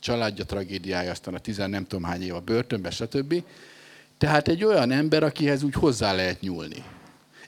családja 0.00 0.44
tragédiája, 0.44 1.10
aztán 1.10 1.34
a 1.34 1.38
tizen 1.38 1.70
nem 1.70 1.86
tudom 1.86 2.04
hány 2.04 2.22
év 2.22 2.34
a 2.34 2.40
börtönbe, 2.40 2.90
stb. 2.90 3.42
Tehát 4.18 4.48
egy 4.48 4.64
olyan 4.64 4.90
ember, 4.90 5.22
akihez 5.22 5.62
úgy 5.62 5.74
hozzá 5.74 6.12
lehet 6.12 6.40
nyúlni. 6.40 6.84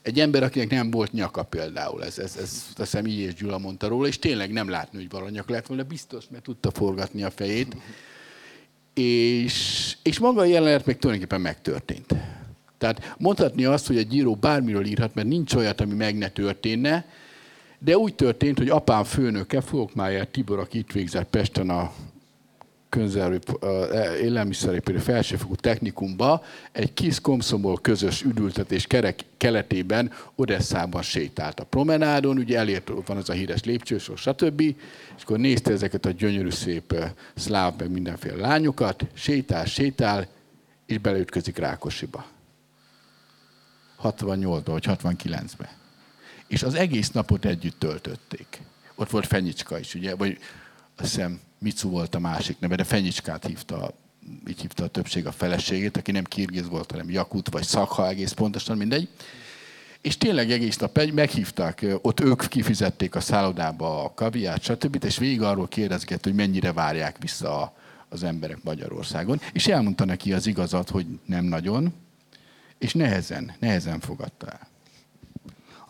Egy 0.01 0.19
ember, 0.19 0.43
akinek 0.43 0.69
nem 0.69 0.91
volt 0.91 1.11
nyaka 1.11 1.43
például, 1.43 2.03
ez, 2.03 2.19
ez, 2.19 2.35
ez 2.37 2.63
azt 2.67 2.77
hiszem 2.77 3.05
így 3.05 3.19
és 3.19 3.33
Gyula 3.33 3.57
mondta 3.57 3.87
róla, 3.87 4.07
és 4.07 4.19
tényleg 4.19 4.51
nem 4.51 4.69
látni, 4.69 4.97
hogy 4.97 5.09
valanyak 5.09 5.49
lett 5.49 5.67
volna, 5.67 5.83
biztos, 5.83 6.25
mert 6.29 6.43
tudta 6.43 6.71
forgatni 6.71 7.23
a 7.23 7.29
fejét. 7.29 7.75
És, 8.93 9.95
és 10.03 10.19
maga 10.19 10.41
a 10.41 10.45
jelenet 10.45 10.85
meg 10.85 10.97
tulajdonképpen 10.97 11.41
megtörtént. 11.41 12.15
Tehát 12.77 13.15
mondhatni 13.17 13.65
azt, 13.65 13.87
hogy 13.87 13.97
egy 13.97 14.15
író 14.15 14.35
bármiről 14.35 14.85
írhat, 14.85 15.15
mert 15.15 15.27
nincs 15.27 15.53
olyat, 15.53 15.81
ami 15.81 15.93
meg 15.93 16.17
ne 16.17 16.29
történne, 16.29 17.05
de 17.79 17.97
úgy 17.97 18.15
történt, 18.15 18.57
hogy 18.57 18.69
apám 18.69 19.03
főnöke, 19.03 19.61
Fogokmájer 19.61 20.27
Tibor, 20.27 20.59
aki 20.59 20.77
itt 20.77 20.91
végzett 20.91 21.29
Pesten 21.29 21.69
a 21.69 21.93
élelmiszeripari 24.21 24.97
felsőfokú 24.97 25.55
technikumba 25.55 26.43
egy 26.71 26.93
kis 26.93 27.19
komszomol 27.19 27.79
közös 27.81 28.23
üdültetés 28.23 28.87
kerek 28.87 29.19
keletében 29.37 30.11
Odesszában 30.35 31.01
sétált 31.01 31.59
a 31.59 31.63
promenádon, 31.63 32.37
ugye 32.37 32.57
elért, 32.57 32.89
ott 32.89 33.07
van 33.07 33.17
az 33.17 33.29
a 33.29 33.33
híres 33.33 33.63
lépcsősor, 33.63 34.17
stb. 34.17 34.61
És 35.17 35.23
akkor 35.23 35.37
nézte 35.37 35.71
ezeket 35.71 36.05
a 36.05 36.11
gyönyörű 36.11 36.49
szép 36.49 36.95
szláv, 37.35 37.73
meg 37.77 37.91
mindenféle 37.91 38.47
lányokat, 38.47 39.05
sétál, 39.13 39.65
sétál, 39.65 40.27
és 40.85 40.97
beleütközik 40.97 41.57
Rákosiba. 41.57 42.25
68-ba 44.03 44.61
vagy 44.65 44.85
69-be. 44.87 45.77
és 46.47 46.63
az 46.63 46.73
egész 46.73 47.11
napot 47.11 47.45
együtt 47.45 47.79
töltötték. 47.79 48.61
Ott 48.95 49.09
volt 49.09 49.27
Fenyicska 49.27 49.79
is, 49.79 49.95
ugye, 49.95 50.15
vagy 50.15 50.37
azt 50.95 51.15
hiszem 51.15 51.39
Micu 51.63 51.89
volt 51.89 52.15
a 52.15 52.19
másik 52.19 52.59
neve, 52.59 52.75
de 52.75 52.83
Fenyicskát 52.83 53.45
hívta, 53.45 53.93
így 54.47 54.61
hívta 54.61 54.83
a 54.83 54.87
többség 54.87 55.25
a 55.25 55.31
feleségét, 55.31 55.97
aki 55.97 56.11
nem 56.11 56.23
kirgiz 56.23 56.67
volt, 56.67 56.91
hanem 56.91 57.09
Jakut, 57.09 57.49
vagy 57.49 57.63
Szakha 57.63 58.07
egész 58.07 58.31
pontosan, 58.31 58.77
mindegy. 58.77 59.09
És 60.01 60.17
tényleg 60.17 60.51
egész 60.51 60.77
nap 60.77 61.11
meghívták, 61.13 61.85
ott 62.01 62.19
ők 62.19 62.47
kifizették 62.47 63.15
a 63.15 63.19
szállodába 63.19 64.03
a 64.03 64.13
kaviát, 64.13 64.61
stb. 64.61 65.03
És 65.03 65.17
végig 65.17 65.41
arról 65.41 65.67
kérdezgett, 65.67 66.23
hogy 66.23 66.33
mennyire 66.33 66.73
várják 66.73 67.17
vissza 67.19 67.75
az 68.09 68.23
emberek 68.23 68.63
Magyarországon. 68.63 69.41
És 69.53 69.67
elmondta 69.67 70.05
neki 70.05 70.33
az 70.33 70.47
igazat, 70.47 70.89
hogy 70.89 71.05
nem 71.25 71.45
nagyon, 71.45 71.93
és 72.77 72.93
nehezen, 72.93 73.55
nehezen 73.59 73.99
fogadta 73.99 74.47
el. 74.47 74.70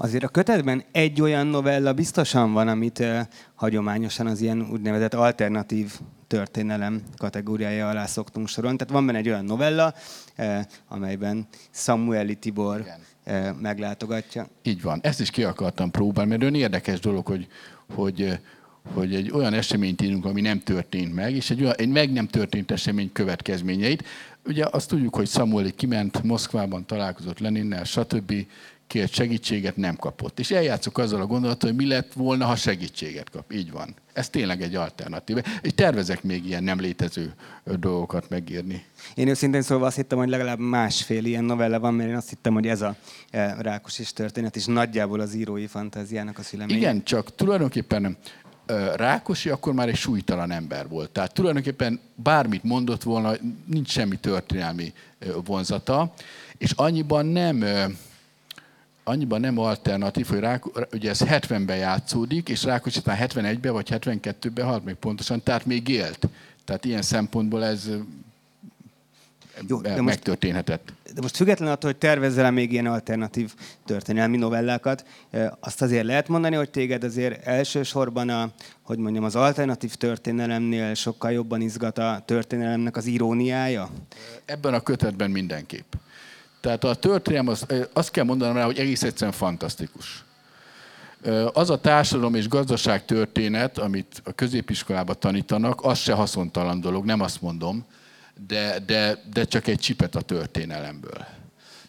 Azért 0.04 0.24
a 0.24 0.28
kötetben 0.28 0.84
egy 0.92 1.22
olyan 1.22 1.48
novella 1.48 1.94
biztosan 1.94 2.54
van, 2.54 2.68
amit 2.68 3.00
uh, 3.00 3.20
hagyományosan 3.56 4.28
az 4.28 4.42
ilyen 4.42 4.68
úgynevezett 4.72 5.14
alternatív 5.14 6.00
történelem 6.28 7.02
kategóriája 7.18 7.90
alá 7.90 8.06
szoktunk 8.06 8.48
sorolni. 8.48 8.78
Tehát 8.78 8.94
van 8.94 9.06
benne 9.06 9.18
egy 9.18 9.30
olyan 9.30 9.46
novella, 9.46 9.94
uh, 10.38 10.60
amelyben 10.88 11.48
Samueli 11.72 12.36
Tibor 12.36 12.86
uh, 13.26 13.48
meglátogatja. 13.60 14.48
Így 14.64 14.82
van. 14.82 15.00
Ezt 15.04 15.20
is 15.20 15.30
ki 15.30 15.44
akartam 15.44 15.92
próbálni, 15.92 16.30
mert 16.30 16.42
olyan 16.42 16.56
érdekes 16.56 17.00
dolog, 17.00 17.28
hogy, 17.28 17.48
hogy 17.96 18.40
hogy 18.94 19.16
egy 19.16 19.32
olyan 19.32 19.54
eseményt 19.54 20.02
írunk, 20.02 20.26
ami 20.26 20.42
nem 20.42 20.60
történt 20.60 21.14
meg, 21.14 21.36
és 21.36 21.50
egy, 21.50 21.62
olyan, 21.62 21.76
egy 21.78 21.90
meg 21.90 22.12
nem 22.12 22.28
történt 22.28 22.72
esemény 22.72 23.12
következményeit. 23.12 24.04
Ugye 24.46 24.66
azt 24.72 24.90
tudjuk, 24.90 25.16
hogy 25.16 25.28
Samueli 25.28 25.72
kiment 25.72 26.24
Moszkvában, 26.24 26.86
találkozott 26.86 27.40
Leninnel, 27.40 27.84
stb 27.84 28.34
kért 28.92 29.14
segítséget, 29.14 29.78
nem 29.78 29.96
kapott. 29.96 30.40
És 30.40 30.52
eljátszok 30.52 30.98
azzal 30.98 31.22
a 31.22 31.26
gondolattal, 31.26 31.70
hogy 31.70 31.80
mi 31.80 31.88
lett 31.88 32.14
volna, 32.14 32.46
ha 32.46 32.56
segítséget 32.56 33.30
kap. 33.30 33.54
Így 33.54 33.72
van. 33.72 33.96
Ez 34.14 34.30
tényleg 34.30 34.62
egy 34.62 34.76
alternatív. 34.76 35.38
És 35.62 35.72
tervezek 35.76 36.24
még 36.24 36.46
ilyen 36.46 36.64
nem 36.64 36.80
létező 36.80 37.34
dolgokat 37.80 38.30
megírni. 38.30 38.86
Én 39.16 39.28
őszintén 39.28 39.62
szólva 39.62 39.86
azt 39.86 39.96
hittem, 39.96 40.18
hogy 40.18 40.30
legalább 40.30 40.60
másfél 40.60 41.26
ilyen 41.26 41.44
novella 41.44 41.80
van, 41.80 41.94
mert 41.94 42.10
én 42.10 42.16
azt 42.16 42.30
hittem, 42.30 42.54
hogy 42.54 42.68
ez 42.68 42.82
a 42.82 42.96
is 43.98 44.14
történet, 44.14 44.56
és 44.56 44.66
nagyjából 44.66 45.20
az 45.20 45.34
írói 45.34 45.68
fantáziának 45.68 46.38
a 46.38 46.44
szülemény. 46.44 46.78
Igen, 46.78 47.04
csak 47.04 47.36
tulajdonképpen 47.36 48.18
Rákosi 48.96 49.50
akkor 49.50 49.74
már 49.74 49.88
egy 49.88 49.96
súlytalan 49.96 50.52
ember 50.52 50.88
volt. 50.88 51.10
Tehát 51.10 51.34
tulajdonképpen 51.34 52.00
bármit 52.16 52.64
mondott 52.64 53.04
volna, 53.04 53.34
nincs 53.66 53.90
semmi 53.90 54.16
történelmi 54.16 54.94
vonzata, 55.46 56.14
és 56.58 56.72
annyiban 56.72 57.26
nem 57.26 57.64
annyiban 59.04 59.40
nem 59.40 59.58
alternatív, 59.58 60.28
hogy 60.28 60.40
Rák, 60.40 60.94
ugye 60.94 61.10
ez 61.10 61.22
70-ben 61.24 61.78
játszódik, 61.78 62.50
és 62.50 62.60
talán 62.60 62.82
71-ben 62.84 63.74
vagy 63.74 63.88
72-ben 63.92 64.66
halt 64.66 64.86
még 64.86 64.96
pontosan, 64.96 65.44
tehát 65.44 65.66
még 65.66 65.88
élt. 65.88 66.28
Tehát 66.66 66.86
ilyen 66.86 67.02
szempontból 67.02 67.64
ez 67.64 67.90
Jó, 69.68 69.82
de 69.82 70.02
megtörténhetett. 70.02 70.94
Most, 71.04 71.16
de 71.16 71.22
most 71.22 71.36
függetlenül 71.36 71.74
attól, 71.74 71.90
hogy 71.90 72.00
tervezzel 72.00 72.52
még 72.52 72.72
ilyen 72.72 72.86
alternatív 72.86 73.54
történelmi 73.86 74.38
novellákat, 74.38 75.06
azt 75.60 75.82
azért 75.82 76.06
lehet 76.06 76.28
mondani, 76.28 76.56
hogy 76.56 76.70
téged 76.70 77.04
azért 77.04 77.46
elsősorban 77.48 78.30
a, 78.30 78.52
hogy 78.82 78.98
mondjam, 78.98 79.24
az 79.24 79.36
alternatív 79.36 79.96
történelemnél 79.96 80.94
sokkal 80.94 81.32
jobban 81.32 81.62
izgat 81.62 81.98
a 81.98 82.22
történelemnek 82.26 82.98
az 82.98 83.06
iróniája? 83.06 83.90
Ebben 84.46 84.74
a 84.74 84.82
kötetben 84.82 85.32
mindenképp. 85.32 85.94
Tehát 86.62 86.84
a 86.84 86.96
történelem, 86.96 87.48
az, 87.94 88.10
kell 88.10 88.24
mondanom 88.24 88.56
rá, 88.56 88.66
hogy 88.66 88.80
egész 88.80 89.04
egyszerűen 89.04 89.38
fantasztikus. 89.38 90.24
Az 91.54 91.70
a 91.70 91.82
társadalom 91.82 92.36
és 92.36 92.48
gazdaság 92.48 93.06
történet, 93.06 93.78
amit 93.78 94.22
a 94.24 94.32
középiskolában 94.32 95.16
tanítanak, 95.20 95.84
az 95.84 95.98
se 95.98 96.14
haszontalan 96.14 96.82
dolog, 96.82 97.06
nem 97.06 97.22
azt 97.22 97.42
mondom, 97.42 97.86
de, 98.48 98.80
de, 98.86 99.24
de 99.34 99.44
csak 99.44 99.68
egy 99.68 99.80
csipet 99.80 100.16
a 100.16 100.22
történelemből. 100.22 101.26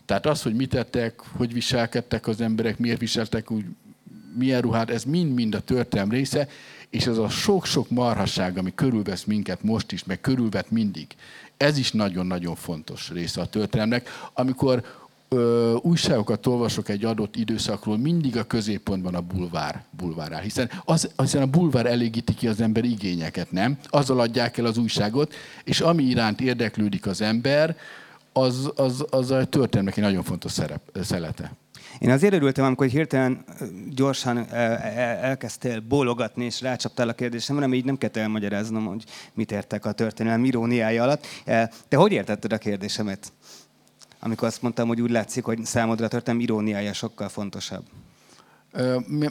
Tehát 0.04 0.26
az, 0.26 0.42
hogy 0.42 0.54
mit 0.54 0.70
tettek, 0.70 1.20
hogy 1.36 1.52
viselkedtek 1.52 2.26
az 2.26 2.40
emberek, 2.40 2.78
miért 2.78 2.98
viseltek 2.98 3.50
úgy, 3.50 3.64
milyen 4.38 4.60
ruhát, 4.60 4.90
ez 4.90 5.04
mind-mind 5.04 5.54
a 5.54 5.60
történelem 5.60 6.10
része, 6.10 6.48
és 6.90 7.06
ez 7.06 7.18
a 7.18 7.28
sok-sok 7.28 7.90
marhasság, 7.90 8.58
ami 8.58 8.72
körülvesz 8.74 9.24
minket 9.24 9.62
most 9.62 9.92
is, 9.92 10.04
meg 10.04 10.20
körülvet 10.20 10.70
mindig, 10.70 11.06
ez 11.62 11.78
is 11.78 11.92
nagyon-nagyon 11.92 12.54
fontos 12.54 13.10
része 13.10 13.40
a 13.40 13.46
történelmnek. 13.46 14.08
Amikor 14.32 14.84
ö, 15.28 15.74
újságokat 15.82 16.46
olvasok 16.46 16.88
egy 16.88 17.04
adott 17.04 17.36
időszakról, 17.36 17.98
mindig 17.98 18.36
a 18.36 18.44
középpontban 18.44 19.14
a 19.14 19.20
bulvár, 19.20 19.84
bulvár. 19.90 20.42
Hiszen 20.42 20.70
az, 20.84 21.10
az 21.16 21.34
a 21.34 21.46
bulvár 21.46 21.86
elégíti 21.86 22.34
ki 22.34 22.48
az 22.48 22.60
ember 22.60 22.84
igényeket, 22.84 23.52
nem? 23.52 23.78
Azzal 23.88 24.20
adják 24.20 24.58
el 24.58 24.64
az 24.64 24.78
újságot, 24.78 25.34
és 25.64 25.80
ami 25.80 26.02
iránt 26.02 26.40
érdeklődik 26.40 27.06
az 27.06 27.20
ember, 27.20 27.76
az, 28.32 28.70
az, 28.74 29.04
az 29.10 29.30
a 29.30 29.44
történelmek 29.44 29.96
egy 29.96 30.04
nagyon 30.04 30.22
fontos 30.22 30.52
szerep, 30.52 30.80
szelete. 31.02 31.52
Én 32.02 32.10
azért 32.10 32.32
örültem, 32.32 32.64
amikor 32.64 32.86
hirtelen 32.86 33.44
gyorsan 33.90 34.52
elkezdtél 34.52 35.80
bólogatni, 35.80 36.44
és 36.44 36.60
rácsaptál 36.60 37.08
a 37.08 37.12
kérdésemre, 37.12 37.66
mert 37.66 37.78
így 37.78 37.84
nem 37.84 37.98
kellett 37.98 38.16
elmagyaráznom, 38.16 38.86
hogy 38.86 39.04
mit 39.34 39.52
értek 39.52 39.84
a 39.84 39.92
történelem 39.92 40.44
iróniája 40.44 41.02
alatt. 41.02 41.26
Te 41.88 41.96
hogy 41.96 42.12
értetted 42.12 42.52
a 42.52 42.58
kérdésemet? 42.58 43.32
Amikor 44.20 44.48
azt 44.48 44.62
mondtam, 44.62 44.88
hogy 44.88 45.00
úgy 45.00 45.10
látszik, 45.10 45.44
hogy 45.44 45.64
számodra 45.64 46.04
a 46.04 46.08
történelem 46.08 46.44
iróniája 46.44 46.92
sokkal 46.92 47.28
fontosabb. 47.28 47.84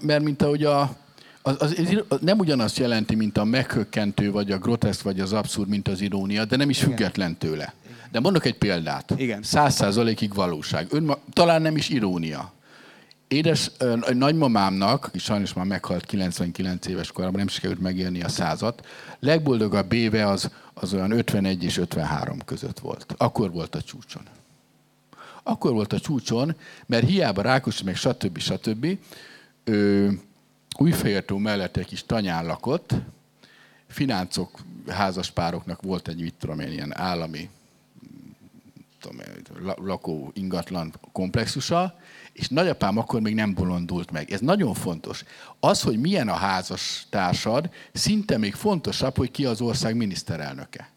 Mert 0.02 0.24
mint 0.24 0.42
ahogy 0.42 0.64
a, 0.64 0.96
az, 1.42 1.56
az, 1.60 2.04
az 2.08 2.20
nem 2.22 2.40
ugyanazt 2.40 2.78
jelenti, 2.78 3.16
mint 3.16 3.38
a 3.38 3.44
meghökkentő, 3.44 4.32
vagy 4.32 4.52
a 4.52 4.58
groteszk, 4.58 5.02
vagy 5.02 5.20
az 5.20 5.34
abszurd, 5.34 5.70
mint 5.70 5.88
az 5.88 6.02
irónia, 6.02 6.46
de 6.46 6.56
nem 6.56 6.70
is 6.70 6.80
független 6.80 7.38
tőle. 7.38 7.74
De 8.12 8.20
mondok 8.20 8.46
egy 8.46 8.58
példát. 8.58 9.14
Igen. 9.18 9.44
Száz 9.44 9.76
százalékig 9.76 10.34
valóság. 10.34 10.88
Ön, 10.90 11.16
talán 11.34 11.62
nem 11.62 11.76
is 11.76 11.90
irónia. 11.90 12.54
Édes 13.32 13.72
ö, 13.78 13.98
nagymamámnak, 14.14 15.10
és 15.14 15.24
sajnos 15.24 15.54
már 15.54 15.66
meghalt 15.66 16.06
99 16.06 16.88
éves 16.88 17.12
korában, 17.12 17.38
nem 17.38 17.48
sikerült 17.48 17.80
megélni 17.80 18.22
a 18.22 18.30
százat, 18.30 18.88
legboldogabb 19.20 19.94
éve 19.94 20.28
az, 20.28 20.52
az 20.74 20.94
olyan 20.94 21.12
51 21.12 21.64
és 21.64 21.78
53 21.78 22.40
között 22.46 22.80
volt. 22.80 23.06
Akkor 23.18 23.52
volt 23.52 23.76
a 23.76 23.82
csúcson. 23.82 24.24
Akkor 25.44 25.72
volt 25.72 25.94
a 25.94 26.00
csúcson, 26.00 26.56
mert 26.86 27.08
hiába 27.08 27.42
Rákos, 27.42 27.84
meg 27.84 27.96
stb. 27.96 28.38
stb. 28.38 28.98
Ő, 29.64 30.20
Újfehértó 30.78 31.38
mellett 31.38 31.78
egy 31.78 31.86
kis 31.86 32.06
tanyán 32.06 32.46
lakott, 32.46 32.94
fináncok 33.88 34.60
házaspároknak 34.88 35.82
volt 35.82 36.08
egy, 36.08 36.22
mit 36.22 36.34
tudom 36.40 36.60
én, 36.60 36.72
ilyen 36.72 36.98
állami 36.98 37.50
tudom, 39.00 39.22
lakó 39.76 40.32
ingatlan 40.34 40.94
komplexusa, 41.12 42.00
és 42.34 42.48
nagyapám 42.48 42.98
akkor 42.98 43.22
még 43.22 43.36
nem 43.36 43.54
bolondult 43.54 44.12
meg. 44.12 44.32
Ez 44.32 44.40
nagyon 44.40 44.74
fontos. 44.74 45.24
Az, 45.60 45.82
hogy 45.82 46.00
milyen 46.00 46.30
a 46.30 46.34
házas 46.34 47.06
társad, 47.10 47.70
szinte 47.94 48.38
még 48.38 48.54
fontosabb, 48.54 49.18
hogy 49.18 49.32
ki 49.32 49.46
az 49.46 49.62
ország 49.62 49.96
miniszterelnöke. 49.96 50.90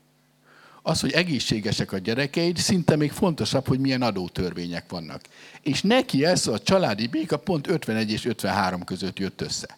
Az, 0.82 1.00
hogy 1.00 1.12
egészségesek 1.12 1.92
a 1.92 1.98
gyerekeid, 1.98 2.56
szinte 2.56 2.96
még 2.96 3.12
fontosabb, 3.12 3.66
hogy 3.66 3.78
milyen 3.78 4.02
adótörvények 4.02 4.84
vannak. 4.88 5.20
És 5.62 5.82
neki 5.82 6.24
ez 6.24 6.46
a 6.46 6.58
családi 6.58 7.06
béka 7.06 7.36
pont 7.36 7.66
51 7.66 8.10
és 8.10 8.24
53 8.24 8.84
között 8.84 9.18
jött 9.18 9.40
össze. 9.40 9.76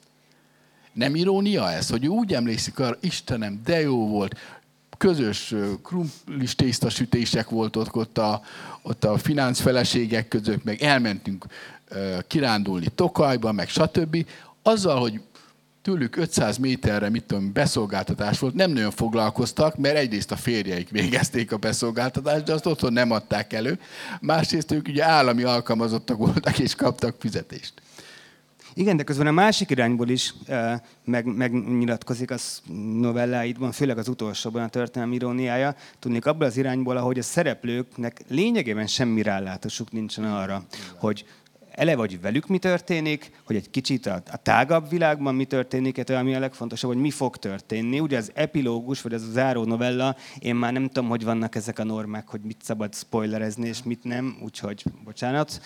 Nem 0.93 1.15
irónia 1.15 1.71
ez, 1.71 1.91
hogy 1.91 2.07
úgy 2.07 2.35
emlékszik 2.35 2.79
arra, 2.79 2.97
Istenem, 3.01 3.61
de 3.65 3.81
jó 3.81 4.09
volt, 4.09 4.39
közös 4.99 5.55
krumplis 5.83 6.55
tésztasütések 6.55 7.49
volt 7.49 7.77
ott, 7.77 7.95
ott 7.95 8.19
a, 8.19 8.43
ott 8.83 9.05
a 9.05 9.19
finansz 9.19 9.61
feleségek 9.61 10.29
között, 10.29 10.65
meg 10.65 10.83
elmentünk 10.83 11.47
kirándulni 12.27 12.87
Tokajba, 12.95 13.53
meg 13.53 13.69
stb. 13.69 14.27
Azzal, 14.63 15.01
hogy 15.01 15.21
tőlük 15.83 16.17
500 16.17 16.57
méterre, 16.57 17.09
mit 17.09 17.25
tudom, 17.25 17.53
beszolgáltatás 17.53 18.39
volt, 18.39 18.55
nem 18.55 18.71
nagyon 18.71 18.91
foglalkoztak, 18.91 19.77
mert 19.77 19.97
egyrészt 19.97 20.31
a 20.31 20.37
férjeik 20.37 20.91
végezték 20.91 21.53
a 21.53 21.57
beszolgáltatást, 21.57 22.45
de 22.45 22.53
azt 22.53 22.67
otthon 22.67 22.93
nem 22.93 23.11
adták 23.11 23.53
elő. 23.53 23.81
Másrészt 24.21 24.73
ők 24.73 24.89
ugye 24.89 25.05
állami 25.05 25.43
alkalmazottak 25.43 26.17
voltak 26.17 26.59
és 26.59 26.75
kaptak 26.75 27.17
fizetést. 27.19 27.73
Igen, 28.79 28.97
de 28.97 29.03
közben 29.03 29.27
a 29.27 29.31
másik 29.33 29.71
irányból 29.71 30.09
is 30.09 30.35
meg, 31.05 31.37
megnyilatkozik 31.37 32.31
az 32.31 32.63
novelláidban, 33.01 33.73
főleg 33.73 33.99
az 33.99 34.09
utolsóban 34.09 34.63
a 34.63 34.69
történelmi 34.69 35.15
iróniája. 35.15 35.75
Tudnék 35.99 36.27
abból 36.27 36.47
az 36.47 36.57
irányból, 36.57 36.97
ahogy 36.97 37.19
a 37.19 37.23
szereplőknek 37.23 38.23
lényegében 38.29 38.87
semmi 38.87 39.23
rálátásuk 39.23 39.93
nincsen 39.93 40.25
arra, 40.25 40.65
hogy 40.99 41.25
eleve, 41.77 42.01
hogy 42.01 42.21
velük 42.21 42.47
mi 42.47 42.59
történik, 42.59 43.31
hogy 43.45 43.57
egy 43.57 43.71
kicsit 43.71 44.07
a, 44.07 44.23
a 44.31 44.37
tágabb 44.37 44.89
világban 44.89 45.35
mi 45.35 45.45
történik, 45.45 45.97
illetve 45.97 46.19
ami 46.19 46.35
a 46.35 46.39
legfontosabb, 46.39 46.91
hogy 46.91 47.01
mi 47.01 47.11
fog 47.11 47.37
történni. 47.37 48.01
Ugye 48.01 48.17
az 48.17 48.31
epilógus, 48.35 49.03
vagy 49.03 49.15
az 49.15 49.23
a 49.23 49.31
záró 49.31 49.65
novella, 49.65 50.17
én 50.39 50.55
már 50.55 50.73
nem 50.73 50.87
tudom, 50.87 51.09
hogy 51.09 51.25
vannak 51.25 51.55
ezek 51.55 51.79
a 51.79 51.85
normák, 51.85 52.29
hogy 52.29 52.41
mit 52.41 52.63
szabad 52.63 52.95
spoilerezni, 52.95 53.69
és 53.69 53.83
mit 53.83 54.05
nem, 54.05 54.37
úgyhogy 54.43 54.85
bocsánat, 55.05 55.61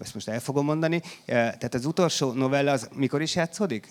ezt 0.00 0.14
most 0.14 0.28
el 0.28 0.40
fogom 0.40 0.64
mondani. 0.64 1.02
Tehát 1.26 1.74
az 1.74 1.86
utolsó 1.86 2.32
novella 2.32 2.72
az 2.72 2.88
mikor 2.94 3.22
is 3.22 3.34
játszódik? 3.34 3.88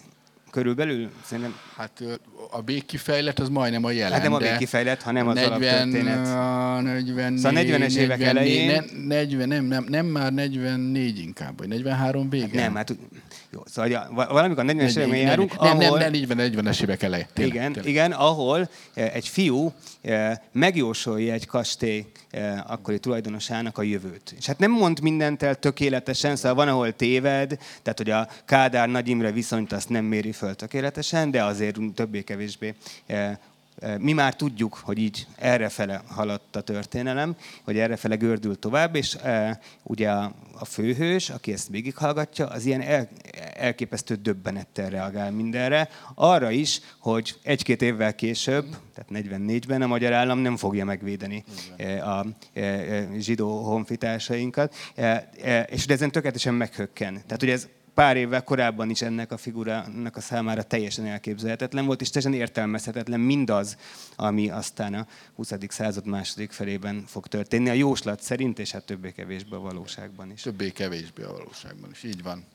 Körülbelül? 0.52 1.10
Szerintem... 1.26 1.56
Hát 1.78 2.04
a 2.52 2.62
végkifejlet 2.62 3.40
az 3.40 3.50
majdnem 3.50 3.84
a 3.84 3.92
jelen. 3.92 4.12
Hát 4.12 4.24
nem 4.24 4.34
a 4.34 4.38
végkifejlet, 4.38 5.02
hanem 5.02 5.28
az 5.28 5.36
40, 5.36 5.52
alaptörténet. 5.52 6.26
40, 6.84 7.38
szóval 7.38 7.64
40-es 7.64 7.96
évek 7.96 8.18
44, 8.18 8.28
elején. 8.28 8.84
Ne, 8.94 9.06
40, 9.06 9.48
nem, 9.48 9.66
nem, 9.66 9.86
nem 9.88 10.06
már 10.06 10.34
44 10.34 11.20
inkább, 11.20 11.58
vagy 11.58 11.68
43 11.68 12.30
vége. 12.30 12.46
Hát 12.46 12.54
nem, 12.54 12.76
hát 12.76 12.96
jó, 13.52 13.62
szóval 13.66 14.28
valamikor 14.30 14.64
a 14.64 14.68
40-es 14.68 14.98
években 14.98 15.18
járunk, 15.18 15.60
nem, 15.62 15.80
ahol... 15.80 15.98
Nem, 15.98 16.12
nem, 16.12 16.38
40, 16.38 16.66
40-es 16.66 16.82
évek 16.82 17.04
elején. 17.04 17.28
Igen, 17.36 17.72
tényleg. 17.72 17.92
igen, 17.92 18.12
ahol 18.12 18.70
egy 18.94 19.28
fiú 19.28 19.74
megjósolja 20.52 21.34
egy 21.34 21.46
kastély 21.46 22.06
akkori 22.68 23.00
tulajdonosának 23.00 23.78
a 23.78 23.82
jövőt. 23.84 24.36
És 24.38 24.46
hát 24.46 24.60
nem 24.60 24.72
mond 24.72 25.02
mindent 25.02 25.44
el 25.44 25.56
tökéletesen, 25.56 26.36
szóval 26.36 26.66
van, 26.66 26.68
ahol 26.68 26.96
téved, 26.96 27.58
tehát 27.82 27.98
hogy 27.98 28.10
a 28.10 28.28
Kádár 28.46 28.90
Nagy 28.90 29.08
Imre 29.08 29.32
viszonyt 29.32 29.72
azt 29.72 29.90
nem 29.90 30.06
méri 30.06 30.32
föl 30.40 30.56
tökéletesen, 30.56 31.32
de 31.32 31.44
azért 31.44 31.78
többé-kevésbé 31.96 32.76
mi 33.98 34.14
már 34.14 34.36
tudjuk, 34.36 34.80
hogy 34.84 34.98
így 34.98 35.28
errefele 35.36 36.02
haladt 36.08 36.56
a 36.56 36.62
történelem, 36.62 37.36
hogy 37.64 37.78
errefele 37.78 38.16
gördül 38.16 38.60
tovább, 38.60 38.96
és 38.96 39.16
e, 39.16 39.60
ugye 39.84 40.10
a, 40.12 40.34
a 40.54 40.66
főhős, 40.66 41.30
aki 41.30 41.52
ezt 41.54 41.68
végighallgatja, 41.70 42.48
az 42.48 42.66
ilyen 42.66 42.82
el, 42.82 43.08
elképesztő 43.54 44.16
döbbenettel 44.16 44.90
reagál 44.90 45.32
mindenre. 45.32 45.90
Arra 46.16 46.52
is, 46.52 46.82
hogy 46.98 47.36
egy-két 47.44 47.82
évvel 47.82 48.16
később, 48.16 48.66
tehát 48.96 49.26
44-ben 49.28 49.82
a 49.82 49.88
magyar 49.88 50.14
állam 50.14 50.40
nem 50.40 50.58
fogja 50.58 50.86
megvédeni 50.86 51.44
Igen. 51.78 52.00
a, 52.00 52.20
a 52.20 52.26
zsidó 53.18 53.64
honfitársainkat, 53.64 54.76
és 55.68 55.86
de 55.86 55.94
ezen 55.94 56.12
tökéletesen 56.12 56.54
meghökken. 56.54 57.14
Tehát, 57.14 57.40
hogy 57.40 57.50
ez 57.50 57.68
pár 58.00 58.18
évvel 58.18 58.44
korábban 58.44 58.90
is 58.90 59.02
ennek 59.02 59.32
a 59.32 59.38
figurának 59.38 60.16
a 60.16 60.22
számára 60.22 60.64
teljesen 60.64 61.06
elképzelhetetlen 61.06 61.86
volt, 61.86 62.02
és 62.02 62.10
teljesen 62.10 62.40
értelmezhetetlen 62.40 63.20
mindaz, 63.20 63.78
ami 64.16 64.50
aztán 64.50 64.94
a 64.94 65.08
20. 65.36 65.54
század 65.68 66.06
második 66.06 66.52
felében 66.52 67.04
fog 67.08 67.28
történni. 67.28 67.70
A 67.70 67.74
jóslat 67.74 68.22
szerint, 68.22 68.60
és 68.60 68.72
hát 68.72 68.86
többé-kevésbé 68.86 69.56
a 69.56 69.60
valóságban 69.60 70.32
is. 70.32 70.42
Többé-kevésbé 70.42 71.24
a 71.24 71.32
valóságban 71.32 71.90
is, 71.92 72.04
így 72.04 72.24
van. 72.24 72.46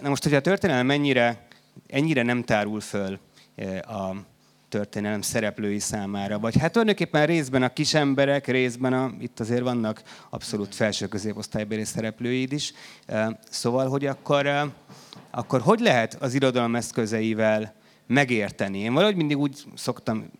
Na 0.00 0.08
most, 0.08 0.22
hogyha 0.22 0.38
a 0.38 0.42
történelem 0.42 0.86
mennyire, 0.86 1.46
ennyire 1.86 2.22
nem 2.22 2.42
tárul 2.42 2.80
föl 2.80 3.18
eh, 3.54 3.90
a 3.90 4.26
történelem 4.74 5.20
szereplői 5.20 5.78
számára. 5.78 6.38
Vagy 6.38 6.58
hát 6.58 6.72
tulajdonképpen 6.72 7.26
részben 7.26 7.62
a 7.62 7.72
kisemberek, 7.72 8.46
részben 8.46 8.92
a, 8.92 9.12
itt 9.20 9.40
azért 9.40 9.62
vannak 9.62 10.02
abszolút 10.30 10.74
felső 10.74 11.06
középosztálybeli 11.06 11.84
szereplőid 11.84 12.52
is. 12.52 12.72
Szóval, 13.50 13.88
hogy 13.88 14.06
akkor, 14.06 14.72
akkor 15.30 15.60
hogy 15.60 15.80
lehet 15.80 16.14
az 16.14 16.34
irodalom 16.34 16.76
eszközeivel 16.76 17.74
megérteni? 18.06 18.78
Én 18.78 18.94
valahogy 18.94 19.16
mindig 19.16 19.38
úgy 19.38 19.64
szoktam 19.74 20.30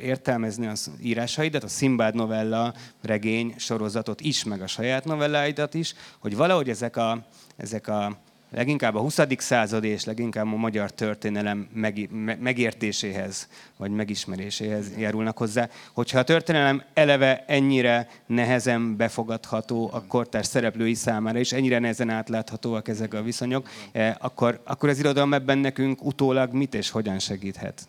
értelmezni 0.00 0.66
az 0.66 0.90
írásaidat, 1.02 1.62
a 1.62 1.68
Szimbád 1.68 2.14
novella, 2.14 2.74
regény, 3.02 3.54
sorozatot 3.58 4.20
is, 4.20 4.44
meg 4.44 4.62
a 4.62 4.66
saját 4.66 5.04
novelláidat 5.04 5.74
is, 5.74 5.94
hogy 6.18 6.36
valahogy 6.36 6.68
ezek 6.68 6.96
a, 6.96 7.26
ezek 7.56 7.88
a 7.88 8.18
leginkább 8.54 8.94
a 8.94 9.00
20. 9.00 9.18
század 9.36 9.84
és 9.84 10.04
leginkább 10.04 10.52
a 10.52 10.56
magyar 10.56 10.90
történelem 10.90 11.68
megértéséhez, 12.38 13.48
vagy 13.76 13.90
megismeréséhez 13.90 14.86
járulnak 14.98 15.38
hozzá. 15.38 15.68
Hogyha 15.92 16.18
a 16.18 16.22
történelem 16.22 16.82
eleve 16.94 17.44
ennyire 17.46 18.08
nehezen 18.26 18.96
befogadható 18.96 19.90
a 19.92 20.04
kortárs 20.06 20.46
szereplői 20.46 20.94
számára, 20.94 21.38
és 21.38 21.52
ennyire 21.52 21.78
nehezen 21.78 22.10
átláthatóak 22.10 22.88
ezek 22.88 23.14
a 23.14 23.22
viszonyok, 23.22 23.68
eh, 23.92 24.14
akkor, 24.18 24.60
akkor 24.64 24.88
az 24.88 24.98
irodalom 24.98 25.34
ebben 25.34 25.58
nekünk 25.58 26.04
utólag 26.04 26.52
mit 26.52 26.74
és 26.74 26.90
hogyan 26.90 27.18
segíthet? 27.18 27.88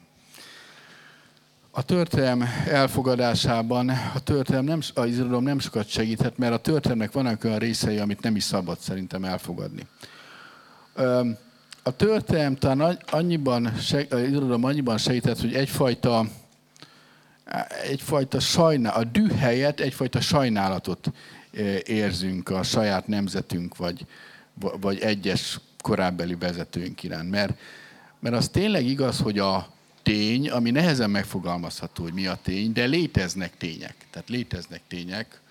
A 1.71 1.83
történelem 1.83 2.43
elfogadásában 2.67 3.89
a 3.89 4.19
történelem 4.19 4.65
nem, 4.65 4.79
az 4.93 5.07
irodalom 5.07 5.43
nem 5.43 5.59
sokat 5.59 5.87
segíthet, 5.87 6.37
mert 6.37 6.53
a 6.53 6.57
történelmek 6.57 7.11
vannak 7.11 7.43
olyan 7.43 7.59
részei, 7.59 7.97
amit 7.97 8.21
nem 8.21 8.35
is 8.35 8.43
szabad 8.43 8.79
szerintem 8.79 9.23
elfogadni. 9.23 9.81
A 11.83 11.95
történelem 11.95 12.55
talán 12.55 12.99
annyiban, 13.11 13.65
a 14.09 14.15
irodalom 14.15 14.63
annyiban 14.63 14.97
segített, 14.97 15.39
hogy 15.39 15.53
egyfajta, 15.53 16.25
egyfajta 17.83 18.39
sajnál, 18.39 18.93
a 18.93 19.03
dű 19.03 19.27
helyett 19.27 19.79
egyfajta 19.79 20.21
sajnálatot 20.21 21.11
érzünk 21.83 22.49
a 22.49 22.63
saját 22.63 23.07
nemzetünk, 23.07 23.77
vagy, 23.77 24.05
vagy 24.79 24.99
egyes 24.99 25.59
korábbeli 25.81 26.35
vezetőink 26.35 27.03
iránt. 27.03 27.29
Mert, 27.29 27.57
mert 28.19 28.35
az 28.35 28.49
tényleg 28.49 28.85
igaz, 28.85 29.19
hogy 29.19 29.39
a 29.39 29.73
tény, 30.03 30.49
ami 30.49 30.71
nehezen 30.71 31.09
megfogalmazható, 31.09 32.03
hogy 32.03 32.13
mi 32.13 32.27
a 32.27 32.39
tény, 32.43 32.73
de 32.73 32.85
léteznek 32.85 33.57
tények. 33.57 33.95
Tehát 34.09 34.29
léteznek 34.29 34.81
tények. 34.87 35.41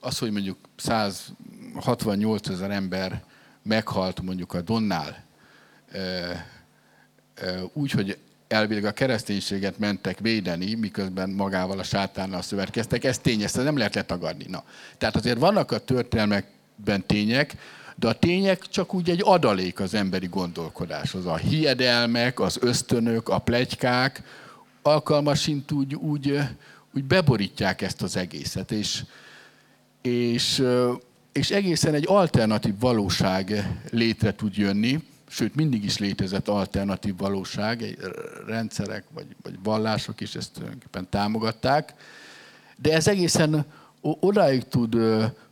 Az, 0.00 0.18
hogy 0.18 0.30
mondjuk 0.30 0.58
168 0.76 2.48
ezer 2.48 2.70
ember 2.70 3.22
meghalt 3.66 4.22
mondjuk 4.22 4.54
a 4.54 4.60
Donnál, 4.60 5.24
úgy, 7.72 7.90
hogy 7.90 8.18
elvileg 8.48 8.84
a 8.84 8.90
kereszténységet 8.90 9.78
mentek 9.78 10.18
védeni, 10.18 10.74
miközben 10.74 11.30
magával 11.30 11.78
a 11.78 11.82
sátánnal 11.82 12.42
szövetkeztek, 12.42 13.04
ez 13.04 13.18
tény, 13.18 13.42
ezt 13.42 13.56
nem 13.56 13.76
lehet 13.76 13.94
letagadni. 13.94 14.44
Na. 14.48 14.64
Tehát 14.98 15.16
azért 15.16 15.38
vannak 15.38 15.70
a 15.70 15.78
történelmekben 15.78 17.06
tények, 17.06 17.56
de 17.96 18.08
a 18.08 18.12
tények 18.12 18.60
csak 18.60 18.94
úgy 18.94 19.10
egy 19.10 19.20
adalék 19.24 19.80
az 19.80 19.94
emberi 19.94 20.26
gondolkodáshoz. 20.26 21.26
A 21.26 21.36
hiedelmek, 21.36 22.40
az 22.40 22.58
ösztönök, 22.60 23.28
a 23.28 23.38
plegykák 23.38 24.22
alkalmasint 24.82 25.72
úgy, 25.72 25.94
úgy, 25.94 26.38
úgy 26.94 27.04
beborítják 27.04 27.82
ezt 27.82 28.02
az 28.02 28.16
egészet. 28.16 28.72
És, 28.72 29.04
és 30.02 30.62
és 31.36 31.50
egészen 31.50 31.94
egy 31.94 32.04
alternatív 32.08 32.78
valóság 32.78 33.70
létre 33.90 34.34
tud 34.34 34.56
jönni, 34.56 35.02
sőt 35.28 35.54
mindig 35.54 35.84
is 35.84 35.98
létezett 35.98 36.48
alternatív 36.48 37.16
valóság, 37.16 37.98
rendszerek 38.46 39.04
vagy, 39.14 39.26
vagy 39.42 39.58
vallások 39.62 40.20
is 40.20 40.34
ezt 40.34 40.52
tulajdonképpen 40.52 41.06
támogatták, 41.10 41.94
de 42.76 42.92
ez 42.92 43.08
egészen 43.08 43.64
odáig 44.00 44.62
tud 44.68 44.96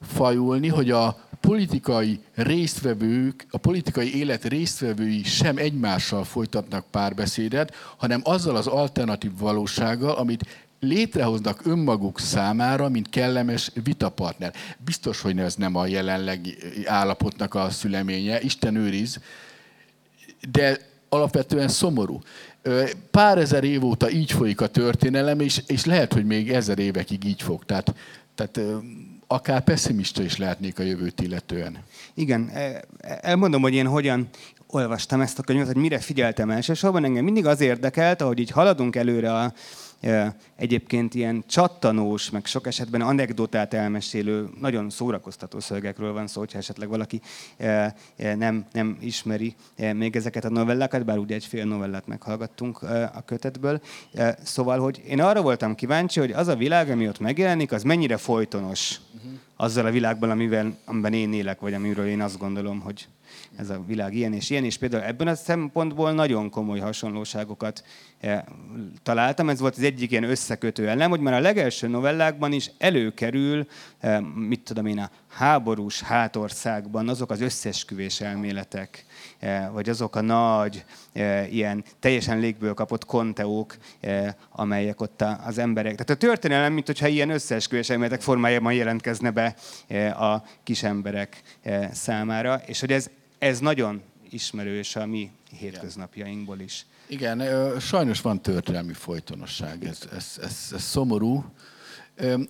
fajulni, 0.02 0.68
hogy 0.68 0.90
a 0.90 1.24
politikai 1.40 2.20
résztvevők, 2.34 3.46
a 3.50 3.58
politikai 3.58 4.18
élet 4.18 4.44
résztvevői 4.44 5.22
sem 5.22 5.56
egymással 5.56 6.24
folytatnak 6.24 6.86
párbeszédet, 6.90 7.74
hanem 7.96 8.20
azzal 8.24 8.56
az 8.56 8.66
alternatív 8.66 9.38
valósággal, 9.38 10.14
amit 10.16 10.63
létrehoznak 10.84 11.60
önmaguk 11.66 12.20
számára, 12.20 12.88
mint 12.88 13.10
kellemes 13.10 13.70
vitapartner. 13.84 14.54
Biztos, 14.84 15.20
hogy 15.20 15.38
ez 15.38 15.54
nem 15.54 15.76
a 15.76 15.86
jelenlegi 15.86 16.56
állapotnak 16.84 17.54
a 17.54 17.70
szüleménye, 17.70 18.40
Isten 18.40 18.76
őriz, 18.76 19.20
de 20.50 20.78
alapvetően 21.08 21.68
szomorú. 21.68 22.20
Pár 23.10 23.38
ezer 23.38 23.64
év 23.64 23.84
óta 23.84 24.10
így 24.10 24.32
folyik 24.32 24.60
a 24.60 24.66
történelem, 24.66 25.40
és, 25.40 25.62
és 25.66 25.84
lehet, 25.84 26.12
hogy 26.12 26.24
még 26.24 26.50
ezer 26.50 26.78
évekig 26.78 27.24
így 27.24 27.42
fog. 27.42 27.64
Tehát, 27.64 27.94
tehát 28.34 28.60
akár 29.26 29.64
pessimista 29.64 30.22
is 30.22 30.36
lehetnék 30.36 30.78
a 30.78 30.82
jövőt 30.82 31.20
illetően. 31.20 31.78
Igen, 32.14 32.48
e, 32.48 32.84
elmondom, 33.20 33.62
hogy 33.62 33.74
én 33.74 33.86
hogyan 33.86 34.28
olvastam 34.66 35.20
ezt 35.20 35.38
a 35.38 35.42
könyvet, 35.42 35.66
hogy 35.66 35.76
mire 35.76 35.98
figyeltem 35.98 36.50
elsősorban. 36.50 37.04
Engem 37.04 37.24
mindig 37.24 37.46
az 37.46 37.60
érdekelt, 37.60 38.20
ahogy 38.20 38.38
így 38.38 38.50
haladunk 38.50 38.96
előre 38.96 39.32
a, 39.32 39.52
egyébként 40.56 41.14
ilyen 41.14 41.44
csattanós, 41.46 42.30
meg 42.30 42.46
sok 42.46 42.66
esetben 42.66 43.00
anekdotát 43.00 43.74
elmesélő, 43.74 44.48
nagyon 44.60 44.90
szórakoztató 44.90 45.60
szövegekről 45.60 46.12
van 46.12 46.26
szó, 46.26 46.40
hogyha 46.40 46.58
esetleg 46.58 46.88
valaki 46.88 47.20
nem, 48.16 48.64
nem 48.72 48.96
ismeri 49.00 49.54
még 49.94 50.16
ezeket 50.16 50.44
a 50.44 50.50
novellákat, 50.50 51.04
bár 51.04 51.18
ugye 51.18 51.34
egy 51.34 51.44
fél 51.44 51.64
novellát 51.64 52.06
meghallgattunk 52.06 52.82
a 53.14 53.22
kötetből. 53.26 53.80
Szóval, 54.42 54.78
hogy 54.78 55.02
én 55.06 55.20
arra 55.20 55.42
voltam 55.42 55.74
kíváncsi, 55.74 56.20
hogy 56.20 56.32
az 56.32 56.48
a 56.48 56.56
világ, 56.56 56.90
ami 56.90 57.08
ott 57.08 57.20
megjelenik, 57.20 57.72
az 57.72 57.82
mennyire 57.82 58.16
folytonos 58.16 59.00
azzal 59.56 59.86
a 59.86 59.90
világban, 59.90 60.30
amivel, 60.30 60.76
amiben 60.84 61.12
én 61.12 61.32
élek, 61.32 61.60
vagy 61.60 61.74
amiről 61.74 62.06
én 62.06 62.20
azt 62.20 62.38
gondolom, 62.38 62.80
hogy 62.80 63.08
ez 63.56 63.70
a 63.70 63.82
világ 63.86 64.14
ilyen 64.14 64.32
és 64.32 64.50
ilyen, 64.50 64.64
és 64.64 64.78
például 64.78 65.02
ebben 65.02 65.28
a 65.28 65.34
szempontból 65.34 66.12
nagyon 66.12 66.50
komoly 66.50 66.78
hasonlóságokat 66.78 67.84
eh, 68.20 68.42
találtam. 69.02 69.48
Ez 69.48 69.60
volt 69.60 69.76
az 69.76 69.82
egyik 69.82 70.10
ilyen 70.10 70.24
összekötő 70.24 70.88
elem, 70.88 71.10
hogy 71.10 71.20
már 71.20 71.34
a 71.34 71.40
legelső 71.40 71.88
novellákban 71.88 72.52
is 72.52 72.70
előkerül, 72.78 73.66
eh, 73.98 74.20
mit 74.20 74.60
tudom 74.60 74.86
én, 74.86 74.98
a 74.98 75.10
háborús 75.28 76.00
hátországban 76.00 77.08
azok 77.08 77.30
az 77.30 77.40
összesküvés 77.40 78.20
elméletek, 78.20 79.04
eh, 79.38 79.68
vagy 79.72 79.88
azok 79.88 80.16
a 80.16 80.20
nagy, 80.20 80.84
ilyen 81.50 81.84
teljesen 82.00 82.38
légből 82.38 82.74
kapott 82.74 83.04
konteók, 83.04 83.76
amelyek 84.50 85.00
ott 85.00 85.24
az 85.46 85.58
emberek. 85.58 85.92
Tehát 85.92 86.10
a 86.10 86.26
történelem, 86.26 86.72
mint 86.72 86.86
hogyha 86.86 87.06
ilyen 87.06 87.30
összeesküvés 87.30 87.90
elméletek 87.90 88.20
formájában 88.20 88.72
jelentkezne 88.72 89.30
be 89.30 89.54
a 90.10 90.42
kis 90.62 90.82
emberek 90.82 91.42
számára, 91.92 92.60
és 92.66 92.80
hogy 92.80 92.92
ez 92.92 93.10
ez 93.44 93.58
nagyon 93.58 94.02
ismerős 94.30 94.96
a 94.96 95.06
mi 95.06 95.30
hétköznapjainkból 95.58 96.60
is. 96.60 96.86
Igen, 97.06 97.42
sajnos 97.80 98.20
van 98.20 98.42
történelmi 98.42 98.92
folytonosság, 98.92 99.84
ez, 99.84 99.98
ez, 100.16 100.38
ez, 100.42 100.68
ez 100.72 100.82
szomorú. 100.82 101.44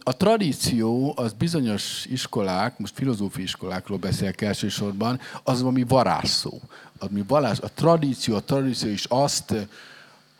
A 0.03 0.17
tradíció 0.17 1.13
az 1.17 1.33
bizonyos 1.33 2.05
iskolák, 2.05 2.79
most 2.79 2.95
filozófiai 2.97 3.45
iskolákról 3.45 3.99
beszélek 3.99 4.41
elsősorban, 4.41 5.21
az 5.43 5.61
valami 5.61 5.83
varázsszó. 5.83 6.61
Ami 6.99 7.25
varázs, 7.27 7.59
a 7.61 7.73
tradíció, 7.73 8.35
a 8.35 8.43
tradíció 8.43 8.91
is 8.91 9.05
azt, 9.05 9.55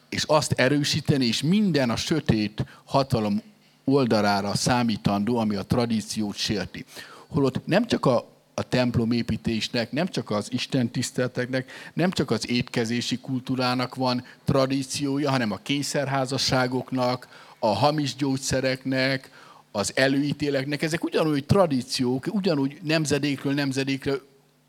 és 0.09 0.23
azt 0.23 0.53
erősíteni, 0.53 1.27
és 1.27 1.43
minden 1.43 1.91
a 1.91 1.97
sötét 1.97 2.65
hatalom 2.85 3.43
oldalára 3.85 4.55
számítandó, 4.55 5.37
ami 5.37 5.57
a 5.57 5.63
tradíciót 5.63 6.37
sérti. 6.37 6.85
Holott 7.29 7.67
nem 7.67 7.87
csak 7.87 8.07
a 8.07 8.34
a 8.55 8.63
templomépítésnek, 8.63 9.93
nem 9.93 10.07
csak 10.07 10.31
az 10.31 10.53
Isten 10.53 10.91
tiszteleteknek, 10.91 11.71
nem 11.95 12.11
csak 12.11 12.31
az 12.31 12.51
étkezési 12.51 13.19
kultúrának 13.19 13.95
van 13.95 14.25
tradíciója, 14.45 15.31
hanem 15.31 15.53
a 15.53 15.61
kényszerházasságoknak, 15.63 17.29
a 17.59 17.67
hamis 17.67 18.17
gyógyszereknek, 18.17 19.31
az 19.73 19.93
előítéleknek. 19.95 20.83
Ezek 20.83 21.05
ugyanúgy 21.05 21.47
tradíciók, 21.47 22.27
ugyanúgy 22.31 22.79
nemzedékről 22.83 23.55
nemzedékre 23.55 24.13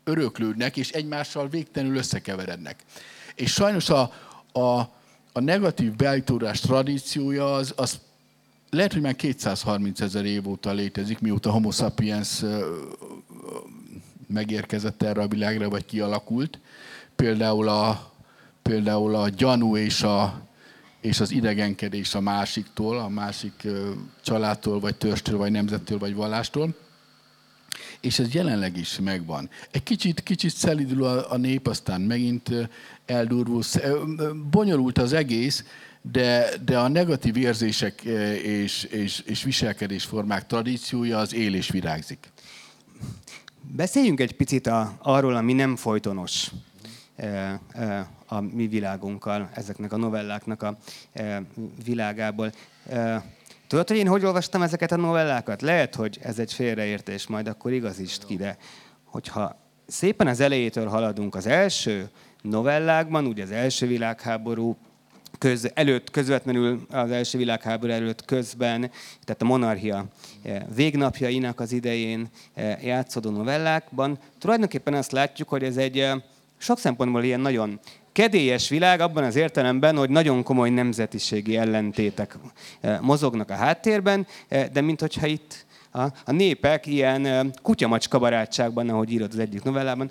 öröklődnek, 0.04 0.76
és 0.76 0.90
egymással 0.90 1.48
végtelenül 1.48 1.96
összekeverednek. 1.96 2.84
És 3.34 3.52
sajnos 3.52 3.90
a, 3.90 4.12
a, 4.52 4.78
a 5.32 5.40
negatív 5.40 5.96
beállítódás 5.96 6.60
tradíciója 6.60 7.54
az, 7.54 7.72
az 7.76 8.00
lehet, 8.70 8.92
hogy 8.92 9.02
már 9.02 9.16
230 9.16 10.00
ezer 10.00 10.24
év 10.24 10.48
óta 10.48 10.72
létezik, 10.72 11.18
mióta 11.18 11.50
Homo 11.50 11.70
sapiens 11.70 12.42
megérkezett 14.26 15.02
erre 15.02 15.20
a 15.22 15.28
világra, 15.28 15.68
vagy 15.68 15.84
kialakult. 15.84 16.58
Például 17.16 17.68
a, 17.68 18.12
például 18.62 19.14
a 19.14 19.28
gyanú 19.28 19.76
és, 19.76 20.02
a, 20.02 20.42
és 21.00 21.20
az 21.20 21.30
idegenkedés 21.30 22.14
a 22.14 22.20
másiktól, 22.20 22.98
a 22.98 23.08
másik 23.08 23.66
családtól, 24.24 24.80
vagy 24.80 24.96
törstől, 24.96 25.38
vagy 25.38 25.50
nemzettől, 25.50 25.98
vagy 25.98 26.14
vallástól. 26.14 26.74
És 28.00 28.18
ez 28.18 28.32
jelenleg 28.32 28.76
is 28.76 28.98
megvan. 29.00 29.50
Egy 29.70 29.82
kicsit, 29.82 30.22
kicsit 30.22 30.54
szelidül 30.54 31.04
a, 31.04 31.32
a 31.32 31.36
nép, 31.36 31.66
aztán 31.66 32.00
megint 32.00 32.50
eldurvul. 33.06 33.62
Bonyolult 34.50 34.98
az 34.98 35.12
egész, 35.12 35.64
de, 36.12 36.48
de 36.64 36.78
a 36.78 36.88
negatív 36.88 37.36
érzések 37.36 38.02
és, 38.42 38.84
és, 38.84 39.22
és 39.26 39.42
viselkedésformák 39.42 40.46
tradíciója 40.46 41.18
az 41.18 41.34
él 41.34 41.54
és 41.54 41.68
virágzik. 41.68 42.32
Beszéljünk 43.68 44.20
egy 44.20 44.32
picit 44.32 44.66
a, 44.66 44.96
arról, 45.02 45.36
ami 45.36 45.52
nem 45.52 45.76
folytonos 45.76 46.50
e, 47.16 47.26
e, 47.72 48.08
a 48.26 48.40
mi 48.40 48.66
világunkkal, 48.66 49.50
ezeknek 49.54 49.92
a 49.92 49.96
novelláknak 49.96 50.62
a 50.62 50.76
e, 51.12 51.42
világából. 51.84 52.52
Tudod, 53.66 53.88
hogy 53.88 53.96
én 53.96 54.06
hogy 54.06 54.24
olvastam 54.24 54.62
ezeket 54.62 54.92
a 54.92 54.96
novellákat? 54.96 55.62
Lehet, 55.62 55.94
hogy 55.94 56.18
ez 56.22 56.38
egy 56.38 56.52
félreértés, 56.52 57.26
majd 57.26 57.48
akkor 57.48 57.72
igazítsd 57.72 58.24
ki, 58.24 58.36
de 58.36 58.56
hogyha 59.04 59.56
szépen 59.86 60.26
az 60.26 60.40
elejétől 60.40 60.86
haladunk 60.86 61.34
az 61.34 61.46
első 61.46 62.10
novellákban, 62.42 63.26
ugye 63.26 63.42
az 63.42 63.50
első 63.50 63.86
világháború 63.86 64.76
köz, 65.38 65.70
előtt, 65.74 66.10
közvetlenül 66.10 66.86
az 66.90 67.10
első 67.10 67.38
világháború 67.38 67.92
előtt 67.92 68.24
közben, 68.24 68.90
tehát 69.24 69.42
a 69.42 69.44
monarchia 69.44 70.04
eh, 70.42 70.62
végnapjainak 70.74 71.60
az 71.60 71.72
idején 71.72 72.28
eh, 72.54 72.84
játszódó 72.84 73.30
novellákban, 73.30 74.18
tulajdonképpen 74.38 74.94
azt 74.94 75.12
látjuk, 75.12 75.48
hogy 75.48 75.62
ez 75.62 75.76
egy 75.76 75.98
eh, 75.98 76.14
sok 76.58 76.78
szempontból 76.78 77.24
ilyen 77.24 77.40
nagyon 77.40 77.80
kedélyes 78.12 78.68
világ 78.68 79.00
abban 79.00 79.24
az 79.24 79.36
értelemben, 79.36 79.96
hogy 79.96 80.10
nagyon 80.10 80.42
komoly 80.42 80.70
nemzetiségi 80.70 81.56
ellentétek 81.56 82.38
mozognak 83.00 83.50
a 83.50 83.54
háttérben, 83.54 84.26
de 84.48 84.80
minthogyha 84.80 85.26
itt 85.26 85.66
a, 85.90 86.02
a 86.24 86.32
népek 86.32 86.86
ilyen 86.86 87.52
kutyamacska 87.62 88.18
barátságban, 88.18 88.88
ahogy 88.88 89.10
írod 89.10 89.32
az 89.32 89.38
egyik 89.38 89.62
novellában, 89.62 90.10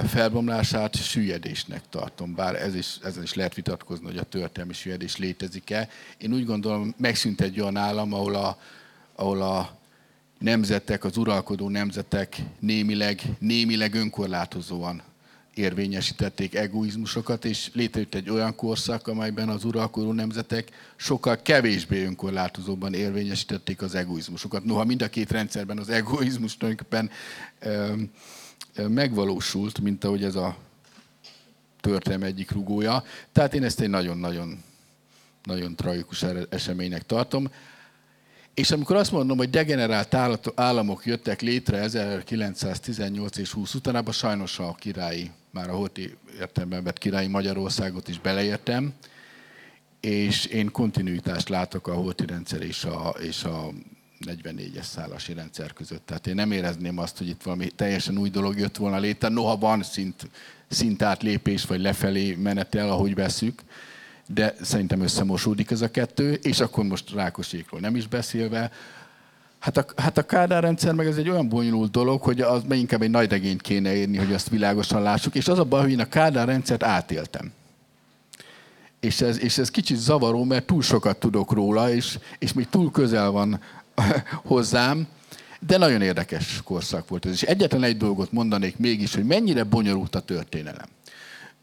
felbomlását 0.08 0.96
süllyedésnek 0.96 1.82
tartom, 1.90 2.36
bár 2.36 2.56
ez 2.56 2.76
is, 2.76 2.98
ezen 3.04 3.24
is 3.24 3.34
lehet 3.34 3.56
vitatkozni, 3.56 4.06
hogy 4.06 4.18
a 4.18 4.24
történelmi 4.24 4.74
süllyedés 4.74 5.18
létezik-e. 5.18 5.90
Én 6.18 6.34
úgy 6.34 6.46
gondolom, 6.46 6.94
megszűnt 6.98 7.42
egy 7.42 7.60
olyan 7.60 7.78
állam, 7.78 8.14
ahol 8.14 8.36
a, 8.36 8.60
ahol 9.16 9.42
a 9.42 9.78
nemzetek, 10.40 11.04
az 11.04 11.18
uralkodó 11.18 11.70
nemzetek 11.70 12.38
némileg, 12.60 13.22
némileg 13.40 13.94
önkorlátozóan 13.94 15.02
érvényesítették 15.62 16.56
egoizmusokat, 16.56 17.46
és 17.46 17.70
létrejött 17.74 18.16
egy 18.16 18.30
olyan 18.30 18.56
korszak, 18.56 19.08
amelyben 19.08 19.50
az 19.50 19.64
uralkodó 19.64 20.12
nemzetek 20.12 20.70
sokkal 20.96 21.42
kevésbé 21.42 22.04
önkorlátozóban 22.04 22.94
érvényesítették 22.94 23.82
az 23.82 23.96
egoizmusokat. 23.96 24.64
Noha 24.64 24.84
mind 24.84 25.02
a 25.02 25.10
két 25.10 25.32
rendszerben 25.32 25.78
az 25.78 25.90
egoizmus 25.90 26.58
tulajdonképpen 26.58 27.10
megvalósult, 28.88 29.80
mint 29.80 30.04
ahogy 30.04 30.24
ez 30.24 30.36
a 30.36 30.58
történelem 31.82 32.28
egyik 32.28 32.52
rugója. 32.52 33.04
Tehát 33.32 33.54
én 33.54 33.64
ezt 33.64 33.80
egy 33.80 33.90
nagyon-nagyon 33.90 34.64
nagyon 35.44 35.76
tragikus 35.76 36.26
eseménynek 36.50 37.06
tartom. 37.06 37.50
És 38.54 38.72
amikor 38.72 38.96
azt 38.96 39.12
mondom, 39.12 39.38
hogy 39.38 39.50
degenerált 39.50 40.16
államok 40.56 41.06
jöttek 41.06 41.42
létre 41.42 41.78
1918 41.78 43.38
és 43.38 43.52
20 43.52 43.74
utánában, 43.74 44.14
sajnos 44.14 44.60
a 44.60 44.76
királyi, 44.80 45.32
már 45.52 45.70
a 45.70 45.76
hoti 45.76 46.18
értelemben 46.40 46.84
vett 46.84 46.98
királyi 46.98 47.28
Magyarországot 47.28 48.08
is 48.08 48.20
beleértem, 48.20 48.94
és 50.00 50.46
én 50.46 50.72
kontinuitást 50.72 51.50
látok 51.50 51.88
a 51.88 51.94
hoti 51.94 52.26
rendszer 52.26 52.62
és 52.62 52.84
a, 52.84 53.16
és 53.20 53.44
a 53.44 53.70
44-es 54.26 54.84
szálasi 54.84 55.34
rendszer 55.34 55.74
között. 55.74 56.06
Tehát 56.06 56.28
én 56.28 56.36
nem 56.36 56.52
érezném 56.52 56.98
azt, 56.98 57.18
hogy 57.18 57.28
itt 57.28 57.44
valami 57.44 57.68
teljesen 57.68 58.18
új 58.18 58.30
dolog 58.30 58.58
jött 58.58 58.78
volna 58.78 58.98
létre, 58.98 59.28
noha 59.28 59.58
van 59.58 59.84
szint, 59.84 60.30
szintátlépés, 60.68 61.66
vagy 61.66 61.82
lefelé 61.82 62.36
menetel, 62.36 62.90
ahogy 62.90 63.16
veszük, 63.16 63.62
de 64.34 64.56
szerintem 64.62 65.02
összemosódik 65.02 65.72
ez 65.72 65.82
a 65.82 65.92
kettő, 65.92 66.34
és 66.34 66.60
akkor 66.60 66.84
most 66.84 67.14
Rákosékról 67.14 67.80
nem 67.80 67.96
is 67.96 68.08
beszélve, 68.08 68.72
Hát 69.62 69.78
a, 69.78 69.86
hát 69.96 70.18
a 70.18 70.26
Kádár 70.26 70.64
rendszer 70.64 70.94
meg 70.94 71.08
ez 71.08 71.18
egy 71.18 71.30
olyan 71.30 71.50
bonyolult 71.50 71.92
dolog, 71.92 72.22
hogy 72.22 72.42
az 72.42 72.64
meg 72.68 72.78
inkább 72.78 73.02
egy 73.02 73.10
nagy 73.10 73.30
regényt 73.30 73.62
kéne 73.62 73.96
írni, 73.96 74.18
hogy 74.18 74.34
azt 74.34 74.50
világosan 74.50 75.02
lássuk, 75.02 75.36
és 75.36 75.48
az 75.48 75.60
a 75.60 75.64
baj, 75.64 75.82
hogy 75.82 75.92
én 75.92 76.00
a 76.00 76.10
Kádár 76.10 76.48
rendszert 76.48 76.84
átéltem. 76.84 77.52
És 79.00 79.22
ez, 79.22 79.40
és 79.40 79.58
ez 79.58 79.72
kicsit 79.72 79.98
zavaró, 79.98 80.44
mert 80.44 80.66
túl 80.66 80.82
sokat 80.82 81.18
tudok 81.18 81.52
róla, 81.52 81.92
és, 81.92 82.20
és 82.40 82.54
még 82.54 82.70
túl 82.70 82.92
közel 82.92 83.32
van 83.32 83.60
hozzám, 84.52 85.08
de 85.60 85.78
nagyon 85.78 86.02
érdekes 86.02 86.62
korszak 86.64 87.08
volt 87.10 87.26
ez. 87.26 87.32
És 87.32 87.42
egyetlen 87.42 87.84
egy 87.84 87.98
dolgot 87.98 88.32
mondanék 88.32 88.78
mégis, 88.78 89.16
hogy 89.16 89.26
mennyire 89.26 89.64
bonyolult 89.64 90.16
a 90.16 90.20
történelem. 90.20 90.88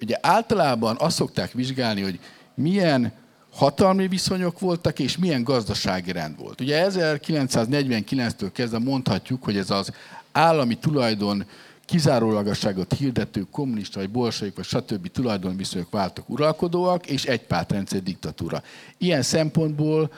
Ugye 0.01 0.19
általában 0.21 0.97
azt 0.99 1.17
szokták 1.17 1.53
vizsgálni, 1.53 2.03
hogy 2.03 2.21
milyen 2.59 3.13
hatalmi 3.53 4.09
viszonyok 4.09 4.61
voltak, 4.61 4.99
és 4.99 5.17
milyen 5.17 5.45
gazdasági 5.45 6.13
rend 6.13 6.39
volt. 6.39 6.61
Ugye 6.61 6.87
1949-től 6.91 8.51
kezdve 8.53 8.79
mondhatjuk, 8.79 9.45
hogy 9.45 9.57
ez 9.57 9.71
az 9.71 9.93
állami 10.33 10.75
tulajdon 10.75 11.45
kizárólagasságot 11.85 12.95
hirdető 12.95 13.47
kommunista, 13.51 13.99
vagy 13.99 14.11
bolsaik, 14.11 14.55
vagy 14.55 14.65
stb. 14.65 15.11
tulajdonviszonyok 15.11 15.91
váltak 15.91 16.29
uralkodóak, 16.29 17.07
és 17.07 17.25
egy 17.25 17.41
pártrendszer 17.41 18.03
diktatúra. 18.03 18.63
Ilyen 18.99 19.23
szempontból 19.23 20.13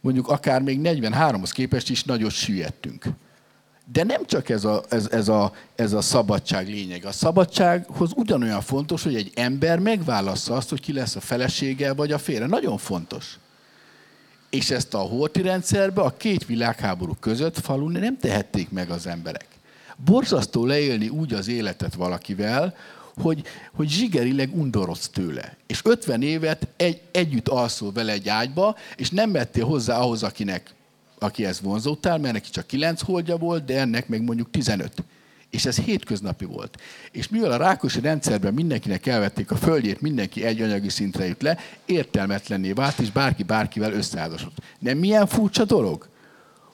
mondjuk 0.00 0.28
akár 0.28 0.62
még 0.62 0.80
43-hoz 0.82 1.50
képest 1.50 1.90
is 1.90 2.04
nagyot 2.04 2.30
süllyedtünk. 2.30 3.04
De 3.92 4.04
nem 4.04 4.26
csak 4.26 4.48
ez 4.48 4.64
a, 4.64 4.82
ez, 4.88 5.08
ez, 5.10 5.28
a, 5.28 5.52
ez 5.74 5.92
a 5.92 6.00
szabadság 6.00 6.68
lényeg. 6.68 7.04
A 7.04 7.12
szabadsághoz 7.12 8.10
ugyanolyan 8.14 8.60
fontos, 8.60 9.02
hogy 9.02 9.14
egy 9.14 9.30
ember 9.34 9.78
megválassza 9.78 10.54
azt, 10.54 10.68
hogy 10.68 10.80
ki 10.80 10.92
lesz 10.92 11.16
a 11.16 11.20
felesége 11.20 11.92
vagy 11.92 12.12
a 12.12 12.18
félre. 12.18 12.46
Nagyon 12.46 12.78
fontos. 12.78 13.38
És 14.50 14.70
ezt 14.70 14.94
a 14.94 14.98
horti 14.98 15.42
rendszerbe 15.42 16.00
a 16.00 16.16
két 16.16 16.46
világháború 16.46 17.14
között 17.20 17.58
falun 17.58 17.92
nem 17.92 18.18
tehették 18.18 18.70
meg 18.70 18.90
az 18.90 19.06
emberek. 19.06 19.46
Borzasztó 20.04 20.66
leélni 20.66 21.08
úgy 21.08 21.32
az 21.32 21.48
életet 21.48 21.94
valakivel, 21.94 22.74
hogy, 23.22 23.42
hogy 23.72 23.88
zsigerileg 23.88 24.56
undorodsz 24.56 25.08
tőle. 25.08 25.56
És 25.66 25.80
50 25.84 26.22
évet 26.22 26.66
egy, 26.76 27.00
együtt 27.10 27.48
alszol 27.48 27.92
vele 27.92 28.12
egy 28.12 28.28
ágyba, 28.28 28.76
és 28.96 29.10
nem 29.10 29.32
vettél 29.32 29.64
hozzá 29.64 29.98
ahhoz, 29.98 30.22
akinek 30.22 30.74
aki 31.22 31.44
ezt 31.44 31.60
vonzótál, 31.60 32.18
mert 32.18 32.32
neki 32.32 32.50
csak 32.50 32.66
9 32.66 33.02
holdja 33.02 33.36
volt, 33.36 33.64
de 33.64 33.80
ennek 33.80 34.08
meg 34.08 34.22
mondjuk 34.22 34.50
15. 34.50 35.04
És 35.50 35.64
ez 35.64 35.78
hétköznapi 35.78 36.44
volt. 36.44 36.80
És 37.10 37.28
mivel 37.28 37.52
a 37.52 37.56
rákosi 37.56 38.00
rendszerben 38.00 38.54
mindenkinek 38.54 39.06
elvették 39.06 39.50
a 39.50 39.56
földjét, 39.56 40.00
mindenki 40.00 40.44
egy 40.44 40.60
anyagi 40.60 40.88
szintre 40.88 41.26
jut 41.26 41.42
le, 41.42 41.58
értelmetlenné 41.84 42.72
vált, 42.72 42.98
és 42.98 43.10
bárki 43.10 43.42
bárkivel 43.42 43.92
összeházasodott. 43.92 44.56
Nem 44.78 44.98
milyen 44.98 45.26
furcsa 45.26 45.64
dolog? 45.64 46.08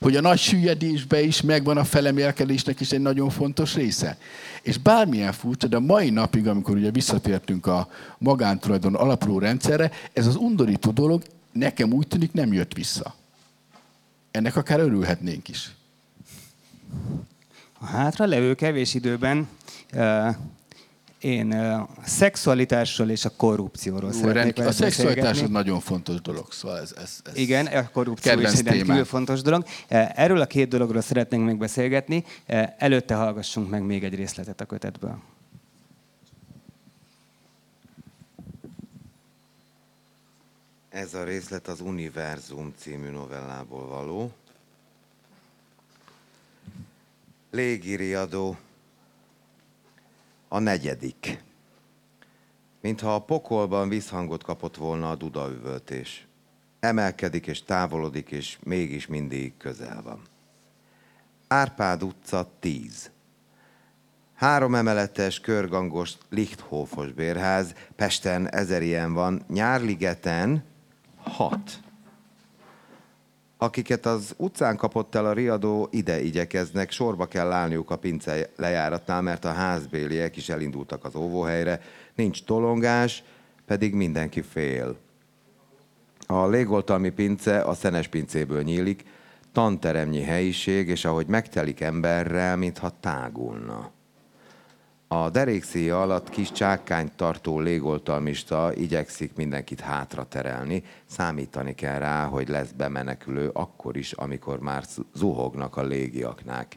Hogy 0.00 0.16
a 0.16 0.20
nagy 0.20 0.38
süllyedésben 0.38 1.24
is 1.24 1.42
megvan 1.42 1.76
a 1.76 1.84
felemélkedésnek 1.84 2.80
is 2.80 2.92
egy 2.92 3.00
nagyon 3.00 3.30
fontos 3.30 3.74
része. 3.74 4.18
És 4.62 4.78
bármilyen 4.78 5.32
furcsa, 5.32 5.66
de 5.66 5.76
a 5.76 5.80
mai 5.80 6.10
napig, 6.10 6.46
amikor 6.46 6.76
ugye 6.76 6.90
visszatértünk 6.90 7.66
a 7.66 7.88
magántulajdon 8.18 8.94
alapuló 8.94 9.38
rendszerre, 9.38 9.90
ez 10.12 10.26
az 10.26 10.36
undorító 10.36 10.90
dolog 10.90 11.22
nekem 11.52 11.92
úgy 11.92 12.08
tűnik 12.08 12.32
nem 12.32 12.52
jött 12.52 12.74
vissza. 12.74 13.14
Ennek 14.30 14.56
akár 14.56 14.80
örülhetnénk 14.80 15.48
is. 15.48 15.70
A 17.80 17.86
hátra 17.86 18.26
levő 18.26 18.54
kevés 18.54 18.94
időben 18.94 19.48
uh, 19.94 20.34
én 21.20 21.52
uh, 21.52 21.80
a 21.80 21.88
szexualitásról 22.04 23.10
és 23.10 23.24
a 23.24 23.30
korrupcióról 23.36 24.10
Jó, 24.12 24.18
szeretnék 24.18 24.66
A 24.66 24.72
szexualitás 24.72 25.42
az 25.42 25.48
nagyon 25.48 25.80
fontos 25.80 26.20
dolog. 26.20 26.52
Szóval 26.52 26.78
ez, 26.78 26.94
ez, 27.02 27.20
ez 27.24 27.36
Igen, 27.36 27.66
a 27.66 27.90
korrupció 27.90 28.40
is 28.40 28.52
egy 28.52 28.66
rendkívül 28.66 29.04
fontos 29.04 29.42
dolog. 29.42 29.64
Erről 29.88 30.40
a 30.40 30.46
két 30.46 30.68
dologról 30.68 31.02
szeretnénk 31.02 31.44
megbeszélgetni. 31.44 32.24
Előtte 32.78 33.14
hallgassunk 33.14 33.70
meg 33.70 33.82
még 33.82 34.04
egy 34.04 34.14
részletet 34.14 34.60
a 34.60 34.64
kötetből. 34.64 35.18
Ez 40.88 41.14
a 41.14 41.24
részlet 41.24 41.68
az 41.68 41.80
Univerzum 41.80 42.74
című 42.76 43.08
novellából 43.08 43.86
való. 43.86 44.32
Légiriadó 47.50 48.56
a 50.48 50.58
negyedik. 50.58 51.42
Mintha 52.80 53.14
a 53.14 53.22
pokolban 53.22 53.88
visszhangot 53.88 54.42
kapott 54.42 54.76
volna 54.76 55.10
a 55.10 55.14
dudaüvöltés. 55.14 56.26
Emelkedik 56.80 57.46
és 57.46 57.62
távolodik, 57.62 58.30
és 58.30 58.58
mégis 58.62 59.06
mindig 59.06 59.56
közel 59.56 60.02
van. 60.02 60.22
Árpád 61.48 62.02
utca 62.02 62.50
10. 62.60 63.10
Három 64.34 64.74
emeletes, 64.74 65.40
körgangos, 65.40 66.12
lichthófos 66.28 67.12
bérház, 67.12 67.74
Pesten 67.96 68.50
ezer 68.50 68.82
ilyen 68.82 69.12
van, 69.12 69.44
Nyárligeten 69.48 70.64
hat. 71.28 71.80
Akiket 73.56 74.06
az 74.06 74.34
utcán 74.36 74.76
kapott 74.76 75.14
el 75.14 75.26
a 75.26 75.32
riadó, 75.32 75.88
ide 75.90 76.22
igyekeznek, 76.22 76.90
sorba 76.90 77.26
kell 77.26 77.52
állniuk 77.52 77.90
a 77.90 77.98
pince 77.98 78.50
lejáratnál, 78.56 79.22
mert 79.22 79.44
a 79.44 79.52
házbéliek 79.52 80.36
is 80.36 80.48
elindultak 80.48 81.04
az 81.04 81.14
óvóhelyre. 81.14 81.80
Nincs 82.14 82.44
tolongás, 82.44 83.22
pedig 83.66 83.94
mindenki 83.94 84.42
fél. 84.42 84.96
A 86.26 86.46
légoltalmi 86.46 87.10
pince 87.10 87.60
a 87.60 87.74
szenes 87.74 88.08
pincéből 88.08 88.62
nyílik, 88.62 89.04
tanteremnyi 89.52 90.22
helyiség, 90.22 90.88
és 90.88 91.04
ahogy 91.04 91.26
megtelik 91.26 91.80
emberrel, 91.80 92.56
mintha 92.56 92.92
tágulna. 93.00 93.90
A 95.10 95.30
derékszíja 95.30 96.02
alatt 96.02 96.30
kis 96.30 96.52
csákányt 96.52 97.12
tartó 97.12 97.60
légoltalmista 97.60 98.72
igyekszik 98.74 99.34
mindenkit 99.34 99.80
hátra 99.80 100.24
terelni. 100.24 100.82
Számítani 101.06 101.74
kell 101.74 101.98
rá, 101.98 102.24
hogy 102.24 102.48
lesz 102.48 102.70
bemenekülő 102.70 103.50
akkor 103.52 103.96
is, 103.96 104.12
amikor 104.12 104.58
már 104.60 104.84
zuhognak 105.14 105.76
a 105.76 105.82
légiaknák. 105.82 106.76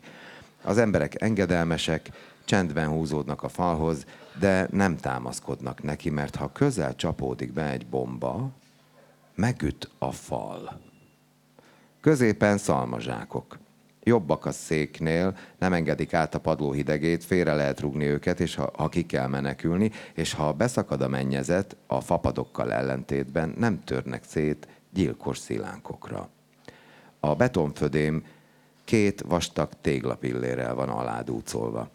Az 0.63 0.78
emberek 0.78 1.22
engedelmesek, 1.22 2.10
csendben 2.46 2.88
húzódnak 2.88 3.44
a 3.44 3.50
falhoz, 3.50 4.06
de 4.39 4.67
nem 4.72 4.98
támaszkodnak 4.98 5.84
neki, 5.84 6.10
mert 6.10 6.36
ha 6.36 6.52
közel 6.52 6.96
csapódik 6.96 7.54
be 7.54 7.70
egy 7.70 7.86
bomba, 7.86 8.50
megüt 9.36 9.89
a 9.98 10.12
fal. 10.12 10.80
Középen 12.02 12.58
szalmazsákok 12.58 13.58
jobbak 14.03 14.45
a 14.45 14.51
széknél, 14.51 15.37
nem 15.57 15.73
engedik 15.73 16.13
át 16.13 16.35
a 16.35 16.39
padló 16.39 16.71
hidegét, 16.71 17.23
félre 17.23 17.53
lehet 17.53 17.79
rugni 17.79 18.05
őket, 18.05 18.39
és 18.39 18.55
ha, 18.55 18.71
ha 18.75 18.89
ki 18.89 19.05
kell 19.05 19.27
menekülni, 19.27 19.91
és 20.13 20.33
ha 20.33 20.53
beszakad 20.53 21.01
a 21.01 21.07
mennyezet, 21.07 21.75
a 21.87 22.01
fapadokkal 22.01 22.73
ellentétben 22.73 23.53
nem 23.57 23.83
törnek 23.83 24.23
szét 24.23 24.67
gyilkos 24.93 25.37
szilánkokra. 25.37 26.29
A 27.19 27.35
betonfödém 27.35 28.23
két 28.83 29.21
vastag 29.21 29.69
téglapillérrel 29.81 30.75
van 30.75 30.89
aládúcolva. 30.89 31.89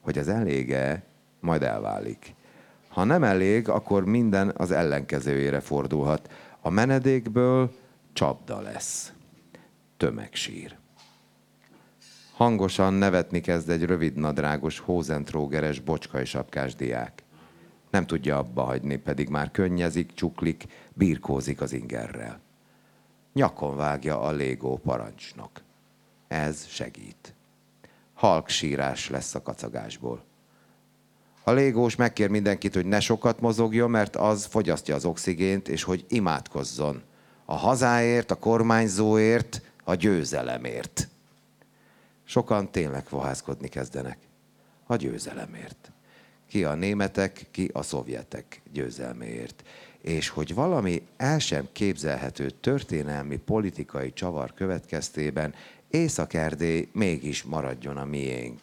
Hogy 0.00 0.18
ez 0.18 0.28
elége, 0.28 1.02
majd 1.40 1.62
elválik. 1.62 2.34
Ha 2.88 3.04
nem 3.04 3.22
elég, 3.22 3.68
akkor 3.68 4.04
minden 4.04 4.52
az 4.56 4.70
ellenkezőjére 4.70 5.60
fordulhat. 5.60 6.32
A 6.60 6.70
menedékből 6.70 7.74
csapda 8.12 8.60
lesz. 8.60 9.12
Tömegsír. 9.96 10.76
Hangosan 12.34 12.94
nevetni 12.94 13.40
kezd 13.40 13.70
egy 13.70 13.84
rövidnadrágos, 13.84 14.78
hózentrógeres, 14.78 15.80
bocskai 15.80 16.24
sapkás 16.24 16.74
diák. 16.74 17.22
Nem 17.90 18.06
tudja 18.06 18.38
abba 18.38 18.62
hagyni, 18.62 18.96
pedig 18.96 19.28
már 19.28 19.50
könnyezik, 19.50 20.14
csuklik, 20.14 20.64
birkózik 20.94 21.60
az 21.60 21.72
ingerrel. 21.72 22.40
Nyakon 23.32 23.76
vágja 23.76 24.20
a 24.20 24.32
légó 24.32 24.76
parancsnok. 24.76 25.50
Ez 26.28 26.66
segít. 26.68 27.34
Halk 28.14 28.48
sírás 28.48 29.10
lesz 29.10 29.34
a 29.34 29.42
kacagásból. 29.42 30.24
A 31.44 31.50
légós 31.50 31.96
megkér 31.96 32.28
mindenkit, 32.28 32.74
hogy 32.74 32.86
ne 32.86 33.00
sokat 33.00 33.40
mozogjon, 33.40 33.90
mert 33.90 34.16
az 34.16 34.44
fogyasztja 34.44 34.94
az 34.94 35.04
oxigént, 35.04 35.68
és 35.68 35.82
hogy 35.82 36.04
imádkozzon. 36.08 37.02
A 37.44 37.54
hazáért, 37.54 38.30
a 38.30 38.34
kormányzóért, 38.34 39.62
a 39.84 39.94
győzelemért. 39.94 41.08
Sokan 42.24 42.70
tényleg 42.70 43.06
fohászkodni 43.06 43.68
kezdenek. 43.68 44.18
A 44.86 44.96
győzelemért. 44.96 45.92
Ki 46.48 46.64
a 46.64 46.74
németek, 46.74 47.46
ki 47.50 47.70
a 47.72 47.82
szovjetek 47.82 48.60
győzelméért. 48.72 49.62
És 50.00 50.28
hogy 50.28 50.54
valami 50.54 51.06
el 51.16 51.38
sem 51.38 51.68
képzelhető 51.72 52.50
történelmi 52.50 53.36
politikai 53.36 54.12
csavar 54.12 54.54
következtében 54.54 55.54
Észak-Erdély 55.90 56.88
mégis 56.92 57.42
maradjon 57.42 57.96
a 57.96 58.04
miénk. 58.04 58.60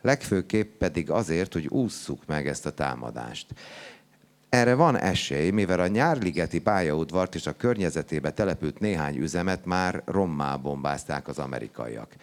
Legfőképp 0.00 0.78
pedig 0.78 1.10
azért, 1.10 1.52
hogy 1.52 1.66
ússzuk 1.66 2.26
meg 2.26 2.48
ezt 2.48 2.66
a 2.66 2.74
támadást. 2.74 3.46
Erre 4.48 4.74
van 4.74 4.96
esély, 4.96 5.50
mivel 5.50 5.80
a 5.80 5.86
Nyárligeti 5.86 6.60
pályaudvart 6.60 7.34
és 7.34 7.46
a 7.46 7.56
környezetébe 7.56 8.32
települt 8.32 8.78
néhány 8.78 9.16
üzemet 9.16 9.64
már 9.64 10.02
rommá 10.04 10.56
bombázták 10.56 11.28
az 11.28 11.38
amerikaiak. 11.38 12.14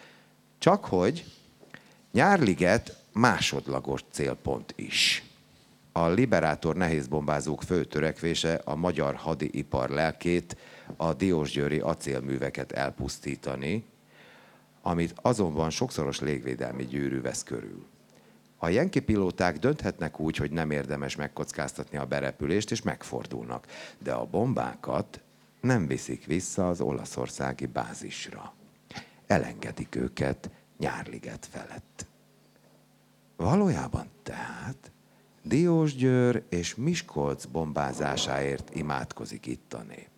Csak 0.64 0.84
hogy 0.84 1.24
Nyárliget 2.12 2.96
másodlagos 3.12 4.04
célpont 4.10 4.72
is. 4.76 5.24
A 5.92 6.06
liberátor 6.06 6.76
nehézbombázók 6.76 7.62
fő 7.62 7.84
törekvése 7.84 8.60
a 8.64 8.74
magyar 8.74 9.14
hadiipar 9.14 9.90
lelkét, 9.90 10.56
a 10.96 11.14
Diósgyőri 11.14 11.78
acélműveket 11.78 12.72
elpusztítani, 12.72 13.84
amit 14.82 15.14
azonban 15.22 15.70
sokszoros 15.70 16.20
légvédelmi 16.20 16.86
gyűrű 16.86 17.20
vesz 17.20 17.42
körül. 17.42 17.86
A 18.56 18.68
jenki 18.68 19.00
pilóták 19.00 19.58
dönthetnek 19.58 20.20
úgy, 20.20 20.36
hogy 20.36 20.50
nem 20.50 20.70
érdemes 20.70 21.16
megkockáztatni 21.16 21.98
a 21.98 22.06
berepülést, 22.06 22.70
és 22.70 22.82
megfordulnak, 22.82 23.66
de 23.98 24.12
a 24.12 24.26
bombákat 24.26 25.20
nem 25.60 25.86
viszik 25.86 26.26
vissza 26.26 26.68
az 26.68 26.80
olaszországi 26.80 27.66
bázisra. 27.66 28.54
Elengedik 29.34 29.94
őket 29.94 30.50
Nyárliget 30.78 31.48
felett. 31.50 32.06
Valójában 33.36 34.06
tehát 34.22 34.92
Diósgyőr 35.42 36.42
és 36.48 36.74
Miskolc 36.74 37.44
bombázásáért 37.44 38.74
imádkozik 38.74 39.46
itt 39.46 39.72
a 39.72 39.82
nép. 39.82 40.08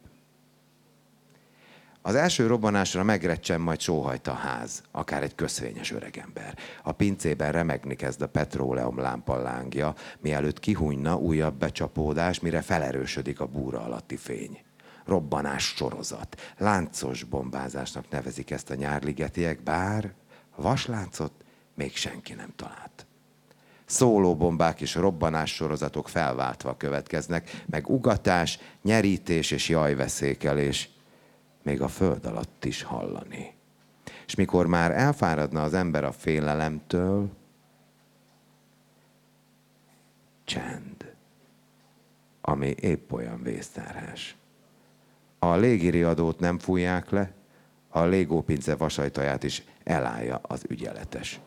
Az 2.02 2.14
első 2.14 2.46
robbanásra 2.46 3.02
megrecsen, 3.02 3.60
majd 3.60 3.80
sóhajt 3.80 4.26
a 4.26 4.32
ház, 4.32 4.82
akár 4.90 5.22
egy 5.22 5.34
köszvényes 5.34 5.92
öregember. 5.92 6.58
A 6.82 6.92
pincében 6.92 7.52
remegni 7.52 7.94
kezd 7.94 8.22
a 8.22 8.28
petróleum 8.28 8.98
lámpa 8.98 9.36
lángja, 9.36 9.94
mielőtt 10.20 10.60
kihújna 10.60 11.16
újabb 11.16 11.54
becsapódás, 11.54 12.40
mire 12.40 12.60
felerősödik 12.60 13.40
a 13.40 13.46
búra 13.46 13.80
alatti 13.80 14.16
fény. 14.16 14.65
Robbanás 15.06 15.64
sorozat. 15.64 16.54
Láncos 16.58 17.24
bombázásnak 17.24 18.10
nevezik 18.10 18.50
ezt 18.50 18.70
a 18.70 18.74
nyárligetiek, 18.74 19.62
bár 19.62 20.14
vasláncot 20.56 21.32
még 21.74 21.96
senki 21.96 22.34
nem 22.34 22.52
talált. 22.56 23.06
Szólóbombák 23.84 24.80
és 24.80 24.94
robbanás 24.94 25.54
sorozatok 25.54 26.08
felváltva 26.08 26.76
következnek, 26.76 27.62
meg 27.66 27.88
ugatás, 27.88 28.58
nyerítés 28.82 29.50
és 29.50 29.68
jajveszékelés– 29.68 30.88
még 31.66 31.82
a 31.82 31.88
föld 31.88 32.26
alatt 32.26 32.64
is 32.64 32.82
hallani. 32.82 33.54
És 34.26 34.34
mikor 34.34 34.66
már 34.66 34.90
elfáradna 34.90 35.62
az 35.62 35.74
ember 35.74 36.04
a 36.04 36.12
félelemtől, 36.12 37.30
csend, 40.44 41.14
ami 42.40 42.74
épp 42.80 43.12
olyan 43.12 43.42
vészterhes. 43.42 44.35
A 45.38 45.56
légiriadót 45.56 46.40
nem 46.40 46.58
fújják 46.58 47.10
le, 47.10 47.32
a 47.88 48.04
légópince 48.04 48.74
vasajtaját 48.74 49.42
is 49.42 49.62
elállja 49.84 50.40
az 50.42 50.64
ügyeletes. 50.68 51.40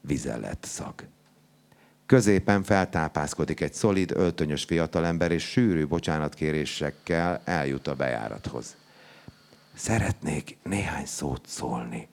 Vizelet 0.00 0.64
szag. 0.64 0.94
Középen 2.06 2.62
feltápászkodik 2.62 3.60
egy 3.60 3.72
szolid, 3.74 4.10
öltönyös 4.10 4.64
fiatalember, 4.64 5.32
és 5.32 5.42
sűrű 5.42 5.86
bocsánatkérésekkel 5.86 7.40
eljut 7.44 7.86
a 7.86 7.94
bejárathoz. 7.94 8.76
Szeretnék 9.74 10.58
néhány 10.62 11.06
szót 11.06 11.46
szólni, 11.46 12.08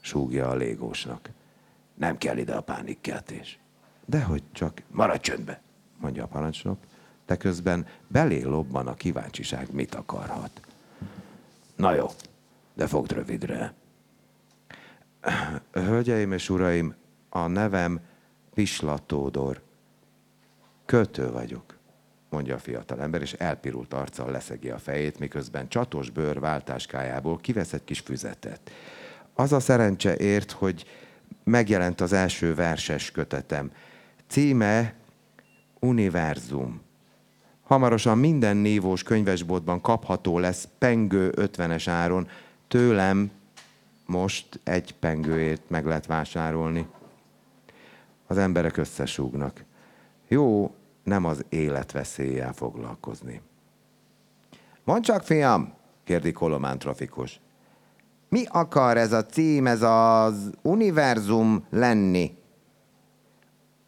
súgja 0.00 0.48
a 0.48 0.54
légósnak. 0.54 1.30
Nem 1.94 2.18
kell 2.18 2.36
ide 2.36 2.54
a 2.54 2.60
pánikkeltés. 2.60 3.58
Dehogy 4.06 4.42
csak 4.52 4.82
maradj 4.90 5.20
csöndbe, 5.20 5.60
mondja 6.00 6.24
a 6.24 6.26
parancsnok, 6.26 6.78
de 7.26 7.36
közben 7.36 7.86
belé 8.08 8.42
lobban 8.42 8.86
a 8.86 8.94
kíváncsiság, 8.94 9.72
mit 9.72 9.94
akarhat. 9.94 10.60
Na 11.76 11.94
jó, 11.94 12.06
de 12.74 12.86
fogd 12.86 13.12
rövidre. 13.12 13.74
Hölgyeim 15.72 16.32
és 16.32 16.48
uraim, 16.48 16.94
a 17.28 17.46
nevem 17.46 18.00
Pislatódor. 18.54 19.62
Kötő 20.84 21.30
vagyok 21.30 21.76
mondja 22.28 22.54
a 22.54 22.58
fiatal 22.58 23.00
ember, 23.00 23.22
és 23.22 23.32
elpirult 23.32 23.94
arccal 23.94 24.30
leszegi 24.30 24.70
a 24.70 24.78
fejét, 24.78 25.18
miközben 25.18 25.68
csatos 25.68 26.10
bőr 26.10 26.40
váltáskájából 26.40 27.36
kivesz 27.36 27.72
egy 27.72 27.84
kis 27.84 28.00
füzetet. 28.00 28.70
Az 29.34 29.52
a 29.52 29.60
szerencse 29.60 30.16
ért, 30.16 30.50
hogy 30.50 30.84
megjelent 31.44 32.00
az 32.00 32.12
első 32.12 32.54
verses 32.54 33.10
kötetem. 33.10 33.72
Címe 34.26 34.94
Univerzum. 35.78 36.80
Hamarosan 37.66 38.18
minden 38.18 38.56
névós 38.56 39.02
könyvesboltban 39.02 39.80
kapható 39.80 40.38
lesz 40.38 40.68
pengő 40.78 41.32
50-es 41.36 41.84
áron. 41.86 42.28
Tőlem 42.68 43.30
most 44.06 44.60
egy 44.64 44.94
pengőért 44.94 45.70
meg 45.70 45.86
lehet 45.86 46.06
vásárolni. 46.06 46.86
Az 48.26 48.38
emberek 48.38 48.76
összesúgnak. 48.76 49.64
Jó, 50.28 50.74
nem 51.02 51.24
az 51.24 51.44
életveszéllyel 51.48 52.52
foglalkozni. 52.52 53.40
Mondd 54.84 55.02
csak, 55.02 55.22
fiam, 55.22 55.72
kérdi 56.04 56.32
Kolomán 56.32 56.78
trafikus. 56.78 57.40
Mi 58.28 58.44
akar 58.48 58.96
ez 58.96 59.12
a 59.12 59.24
cím, 59.24 59.66
ez 59.66 59.82
az 59.82 60.50
univerzum 60.62 61.64
lenni? 61.70 62.38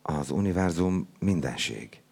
Az 0.03 0.31
univerzum 0.31 1.09
mindenség. 1.19 2.03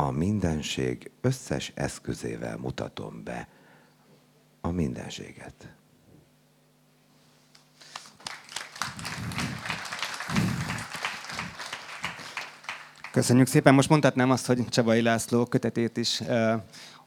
A 0.00 0.10
mindenség 0.10 1.10
összes 1.20 1.72
eszközével 1.74 2.56
mutatom 2.56 3.22
be 3.24 3.48
a 4.60 4.70
mindenséget. 4.70 5.68
Köszönjük 13.10 13.46
szépen. 13.46 13.74
Most 13.74 13.88
mondhatnám 13.88 14.30
azt, 14.30 14.46
hogy 14.46 14.68
Csabai 14.68 15.02
László 15.02 15.44
kötetét 15.44 15.96
is 15.96 16.20
uh, 16.20 16.52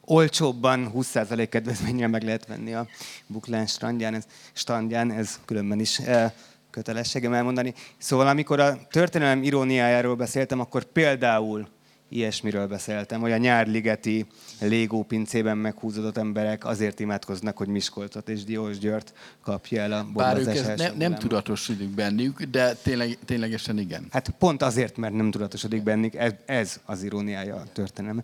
olcsóbban, 0.00 0.90
20% 0.94 1.46
kedvezménnyel 1.50 2.08
meg 2.08 2.22
lehet 2.22 2.46
venni 2.46 2.74
a 2.74 2.86
Buklán 3.26 3.66
strandján, 3.66 4.14
ez, 4.14 4.26
strandján, 4.52 5.10
ez 5.10 5.40
különben 5.44 5.80
is 5.80 5.98
uh, 5.98 6.24
kötelességem 6.70 7.32
elmondani. 7.32 7.74
Szóval 7.98 8.28
amikor 8.28 8.60
a 8.60 8.86
történelem 8.90 9.42
iróniájáról 9.42 10.16
beszéltem, 10.16 10.60
akkor 10.60 10.84
például 10.84 11.68
ilyesmiről 12.12 12.66
beszéltem, 12.66 13.20
hogy 13.20 13.32
a 13.32 13.36
nyárligeti 13.36 14.26
légópincében 14.60 15.56
meghúzódott 15.56 16.16
emberek 16.16 16.64
azért 16.64 17.00
imádkoznak, 17.00 17.56
hogy 17.56 17.68
Miskolcot 17.68 18.28
és 18.28 18.44
Diós 18.44 18.78
Györt 18.78 19.12
kapja 19.42 19.82
el 19.82 19.92
a 19.92 20.06
Bár 20.14 20.38
ők 20.38 20.46
ez 20.46 20.78
ne, 20.78 20.90
nem 20.90 21.14
tudatosodik 21.14 21.88
bennük, 21.88 22.42
de 22.42 22.74
tényleg, 22.74 23.18
ténylegesen 23.24 23.78
igen. 23.78 24.06
Hát 24.10 24.28
pont 24.38 24.62
azért, 24.62 24.96
mert 24.96 25.14
nem 25.14 25.30
tudatosodik 25.30 25.82
bennük, 25.82 26.14
ez, 26.14 26.32
ez 26.44 26.80
az 26.84 27.02
iróniája 27.02 27.54
a 27.54 27.64
történelem. 27.72 28.22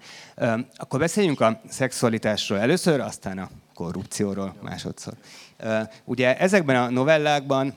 Akkor 0.76 0.98
beszéljünk 0.98 1.40
a 1.40 1.60
szexualitásról 1.68 2.58
először, 2.58 3.00
aztán 3.00 3.38
a 3.38 3.50
korrupcióról 3.74 4.54
másodszor. 4.62 5.14
Ugye 6.04 6.38
ezekben 6.38 6.76
a 6.76 6.90
novellákban 6.90 7.74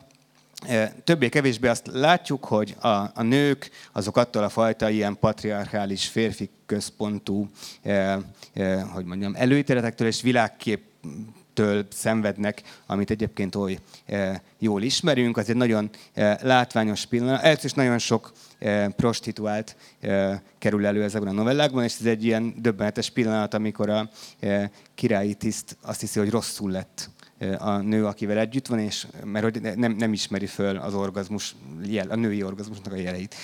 többé-kevésbé 1.04 1.68
azt 1.68 1.86
látjuk, 1.92 2.44
hogy 2.44 2.76
a, 2.80 2.88
a 2.88 3.22
nők 3.22 3.70
azok 3.92 4.16
attól 4.16 4.42
a 4.42 4.48
fajta 4.48 4.88
ilyen 4.88 5.18
patriarchális 5.18 6.08
férfi 6.08 6.50
központú, 6.66 7.48
eh, 7.82 8.16
eh, 8.52 8.82
hogy 8.92 9.04
mondjam, 9.04 9.34
előítéletektől 9.34 10.06
és 10.08 10.22
világképtől 10.22 11.86
szenvednek, 11.90 12.62
amit 12.86 13.10
egyébként 13.10 13.54
oly 13.54 13.78
eh, 14.06 14.38
jól 14.58 14.82
ismerünk. 14.82 15.36
Az 15.36 15.48
egy 15.48 15.56
nagyon 15.56 15.90
eh, 16.12 16.36
látványos 16.42 17.06
pillanat. 17.06 17.42
Ez 17.42 17.64
is 17.64 17.72
nagyon 17.72 17.98
sok 17.98 18.32
eh, 18.58 18.88
prostituált 18.88 19.76
eh, 20.00 20.40
kerül 20.58 20.86
elő 20.86 21.02
ezekben 21.02 21.30
a 21.32 21.36
novellákban, 21.36 21.84
és 21.84 21.96
ez 22.00 22.06
egy 22.06 22.24
ilyen 22.24 22.54
döbbenetes 22.56 23.10
pillanat, 23.10 23.54
amikor 23.54 23.90
a 23.90 24.10
eh, 24.40 24.68
királyi 24.94 25.34
tiszt 25.34 25.76
azt 25.82 26.00
hiszi, 26.00 26.18
hogy 26.18 26.30
rosszul 26.30 26.70
lett 26.70 27.10
a 27.58 27.76
nő, 27.76 28.06
akivel 28.06 28.38
együtt 28.38 28.66
van, 28.66 28.78
és 28.78 29.06
mert 29.24 29.44
hogy 29.44 29.76
nem, 29.76 29.92
nem 29.92 30.12
ismeri 30.12 30.46
föl 30.46 30.76
az 30.76 30.94
orgazmus, 30.94 31.54
jel, 31.84 32.10
a 32.10 32.16
női 32.16 32.42
orgazmusnak 32.42 32.92
a 32.92 32.96
jeleit. 32.96 33.34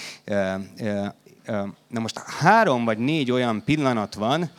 Na 1.89 2.01
most 2.01 2.19
három 2.19 2.85
vagy 2.85 2.99
négy 2.99 3.31
olyan 3.31 3.65
pillanat 3.65 4.15
van, 4.15 4.51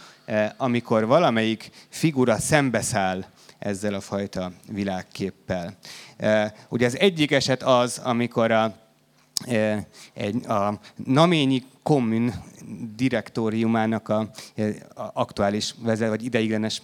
amikor 0.58 1.06
valamelyik 1.06 1.70
figura 1.90 2.38
szembeszáll 2.38 3.26
ezzel 3.60 3.94
a 3.94 4.00
fajta 4.00 4.52
világképpel. 4.72 5.78
Ugye 6.70 6.86
az 6.86 6.98
egyik 6.98 7.32
eset 7.32 7.64
az, 7.64 7.98
amikor 8.04 8.52
a, 8.52 8.76
egy, 10.14 10.46
a 10.46 10.80
Naményi 10.96 11.64
kommun 11.84 12.34
direktóriumának 12.96 14.10
a, 14.10 14.20
a 14.96 15.10
aktuális 15.14 15.76
vezet, 15.84 16.10
vagy 16.10 16.24
ideiglenes 16.24 16.82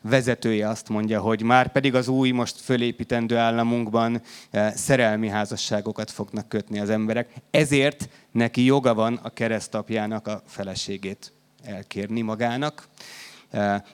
vezetője 0.00 0.68
azt 0.68 0.88
mondja, 0.88 1.20
hogy 1.20 1.42
már 1.42 1.72
pedig 1.72 1.94
az 1.94 2.08
új, 2.08 2.30
most 2.30 2.60
fölépítendő 2.60 3.36
államunkban 3.36 4.22
szerelmi 4.74 5.28
házasságokat 5.28 6.10
fognak 6.10 6.48
kötni 6.48 6.80
az 6.80 6.90
emberek. 6.90 7.32
Ezért 7.50 8.08
neki 8.32 8.64
joga 8.64 8.94
van 8.94 9.18
a 9.22 9.30
keresztapjának 9.30 10.26
a 10.26 10.42
feleségét 10.46 11.32
elkérni 11.62 12.20
magának. 12.20 12.88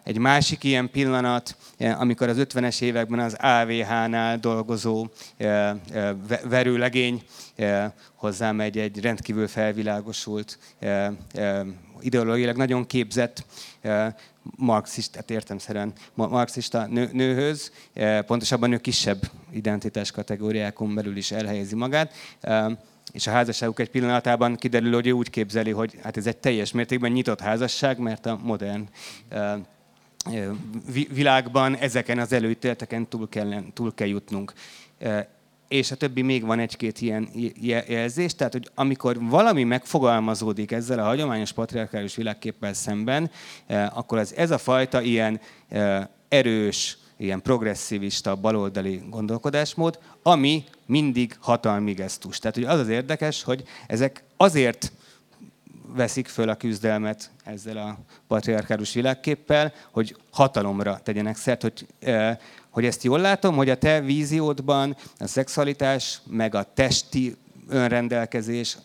Egy 0.04 0.18
másik 0.18 0.64
ilyen 0.64 0.90
pillanat, 0.90 1.56
amikor 1.78 2.28
az 2.28 2.36
50-es 2.40 2.80
években 2.80 3.18
az 3.18 3.36
AVH-nál 3.40 4.38
dolgozó 4.38 5.06
verőlegény 6.44 7.22
hozzámegy 8.14 8.78
egy 8.78 9.00
rendkívül 9.00 9.48
felvilágosult, 9.48 10.58
ideológiailag 12.00 12.56
nagyon 12.56 12.86
képzett 12.86 13.44
marxistát 14.56 15.30
értemszerűen 15.30 15.92
marxista 16.14 16.86
nő, 16.86 17.08
nőhöz, 17.12 17.72
pontosabban 18.26 18.72
ő 18.72 18.78
kisebb 18.78 19.30
identitás 19.50 20.10
kategóriákon 20.10 20.94
belül 20.94 21.16
is 21.16 21.30
elhelyezi 21.30 21.74
magát 21.74 22.12
és 23.12 23.26
a 23.26 23.30
házasságuk 23.30 23.80
egy 23.80 23.90
pillanatában 23.90 24.56
kiderül, 24.56 24.92
hogy 24.92 25.06
ő 25.06 25.10
úgy 25.10 25.30
képzeli, 25.30 25.70
hogy 25.70 25.98
hát 26.02 26.16
ez 26.16 26.26
egy 26.26 26.36
teljes 26.36 26.72
mértékben 26.72 27.12
nyitott 27.12 27.40
házasság, 27.40 27.98
mert 27.98 28.26
a 28.26 28.38
modern 28.42 28.88
világban 31.12 31.76
ezeken 31.76 32.18
az 32.18 32.32
előítéleteken 32.32 33.08
túl 33.08 33.28
kell, 33.28 33.62
túl 33.74 33.94
kell 33.94 34.06
jutnunk. 34.08 34.52
És 35.68 35.90
a 35.90 35.94
többi 35.96 36.22
még 36.22 36.44
van 36.44 36.58
egy-két 36.58 37.00
ilyen 37.00 37.28
jelzés, 37.86 38.34
tehát 38.34 38.52
hogy 38.52 38.70
amikor 38.74 39.16
valami 39.20 39.64
megfogalmazódik 39.64 40.72
ezzel 40.72 40.98
a 40.98 41.04
hagyományos 41.04 41.52
patriarkális 41.52 42.16
világképpel 42.16 42.72
szemben, 42.72 43.30
akkor 43.90 44.18
az, 44.18 44.34
ez 44.34 44.50
a 44.50 44.58
fajta 44.58 45.00
ilyen 45.00 45.40
erős, 46.28 46.98
ilyen 47.16 47.42
progresszivista, 47.42 48.36
baloldali 48.36 49.02
gondolkodásmód, 49.10 49.98
ami 50.22 50.64
mindig 50.86 51.36
hatalmi 51.40 51.92
gesztus. 51.92 52.38
Tehát 52.38 52.56
hogy 52.56 52.64
az 52.64 52.78
az 52.78 52.88
érdekes, 52.88 53.42
hogy 53.42 53.62
ezek 53.86 54.24
azért 54.36 54.92
veszik 55.94 56.28
föl 56.28 56.48
a 56.48 56.54
küzdelmet 56.54 57.30
ezzel 57.44 57.76
a 57.76 57.98
patriarkálus 58.26 58.92
világképpel, 58.92 59.72
hogy 59.90 60.16
hatalomra 60.30 61.00
tegyenek 61.02 61.36
szert, 61.36 61.62
hogy, 61.62 61.86
hogy 62.70 62.84
ezt 62.84 63.02
jól 63.02 63.18
látom, 63.18 63.56
hogy 63.56 63.70
a 63.70 63.78
te 63.78 64.00
víziódban 64.00 64.96
a 65.18 65.26
szexualitás, 65.26 66.20
meg 66.26 66.54
a 66.54 66.72
testi 66.74 67.36
önrendelkezés 67.68 68.78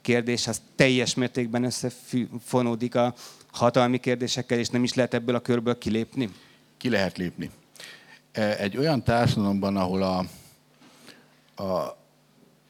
kérdés, 0.00 0.46
az 0.46 0.60
teljes 0.74 1.14
mértékben 1.14 1.64
összefonódik 1.64 2.94
a 2.94 3.14
hatalmi 3.52 3.98
kérdésekkel, 3.98 4.58
és 4.58 4.68
nem 4.68 4.82
is 4.82 4.94
lehet 4.94 5.14
ebből 5.14 5.34
a 5.34 5.40
körből 5.40 5.78
kilépni? 5.78 6.30
Ki 6.78 6.88
lehet 6.88 7.16
lépni. 7.16 7.50
E, 8.32 8.56
egy 8.58 8.76
olyan 8.76 9.02
társadalomban, 9.02 9.76
ahol 9.76 10.02
a, 10.02 10.24
a, 11.62 11.96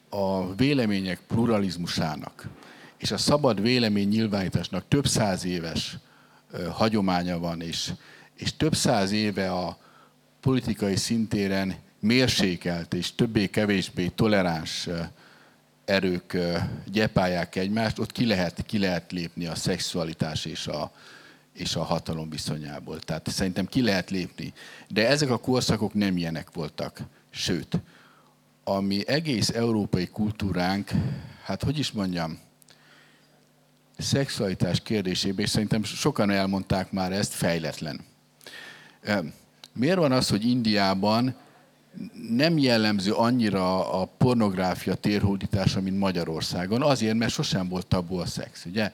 a 0.09 0.55
vélemények 0.55 1.19
pluralizmusának 1.27 2.47
és 2.97 3.11
a 3.11 3.17
szabad 3.17 3.61
vélemény 3.61 4.07
nyilvánításnak 4.07 4.87
több 4.87 5.07
száz 5.07 5.45
éves 5.45 5.97
hagyománya 6.71 7.39
van, 7.39 7.61
és, 7.61 7.93
és 8.35 8.55
több 8.57 8.75
száz 8.75 9.11
éve 9.11 9.51
a 9.51 9.77
politikai 10.41 10.95
szintéren 10.95 11.75
mérsékelt 11.99 12.93
és 12.93 13.15
többé-kevésbé 13.15 14.07
toleráns 14.07 14.89
erők 15.85 16.37
gyepálják 16.91 17.55
egymást, 17.55 17.99
ott 17.99 18.11
ki 18.11 18.25
lehet, 18.25 18.63
ki 18.65 18.79
lehet 18.79 19.11
lépni 19.11 19.45
a 19.45 19.55
szexualitás 19.55 20.45
és 20.45 20.67
a, 20.67 20.91
és 21.57 21.75
a 21.75 21.83
hatalom 21.83 22.29
viszonyából. 22.29 22.99
Tehát 22.99 23.29
szerintem 23.29 23.65
ki 23.65 23.81
lehet 23.81 24.09
lépni. 24.09 24.53
De 24.87 25.07
ezek 25.07 25.29
a 25.29 25.37
korszakok 25.37 25.93
nem 25.93 26.17
ilyenek 26.17 26.51
voltak. 26.53 26.99
Sőt, 27.29 27.79
ami 28.63 29.07
egész 29.07 29.49
európai 29.49 30.07
kultúránk, 30.07 30.91
hát 31.43 31.63
hogy 31.63 31.79
is 31.79 31.91
mondjam, 31.91 32.39
szexualitás 33.97 34.81
kérdésében, 34.81 35.45
és 35.45 35.49
szerintem 35.49 35.83
sokan 35.83 36.29
elmondták 36.29 36.91
már 36.91 37.11
ezt, 37.11 37.33
fejletlen. 37.33 37.99
Miért 39.73 39.97
van 39.97 40.11
az, 40.11 40.29
hogy 40.29 40.45
Indiában 40.45 41.35
nem 42.29 42.57
jellemző 42.57 43.11
annyira 43.11 43.91
a 44.01 44.05
pornográfia 44.05 44.95
térhódítása, 44.95 45.81
mint 45.81 45.99
Magyarországon? 45.99 46.81
Azért, 46.81 47.17
mert 47.17 47.31
sosem 47.31 47.67
volt 47.67 47.87
tabu 47.87 48.15
a 48.15 48.25
szex. 48.25 48.65
Ugye? 48.65 48.91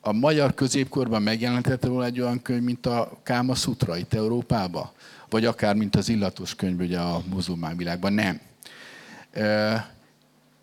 A 0.00 0.12
magyar 0.12 0.54
középkorban 0.54 1.22
megjelentette 1.22 1.88
volna 1.88 2.04
egy 2.04 2.20
olyan 2.20 2.42
könyv, 2.42 2.62
mint 2.62 2.86
a 2.86 3.18
Káma 3.22 3.54
Sutra 3.54 3.96
itt 3.96 4.14
Európába? 4.14 4.92
Vagy 5.28 5.44
akár, 5.44 5.74
mint 5.74 5.96
az 5.96 6.08
illatos 6.08 6.54
könyv 6.54 6.80
ugye 6.80 6.98
a 6.98 7.22
muzulmán 7.30 7.76
világban? 7.76 8.12
Nem. 8.12 8.40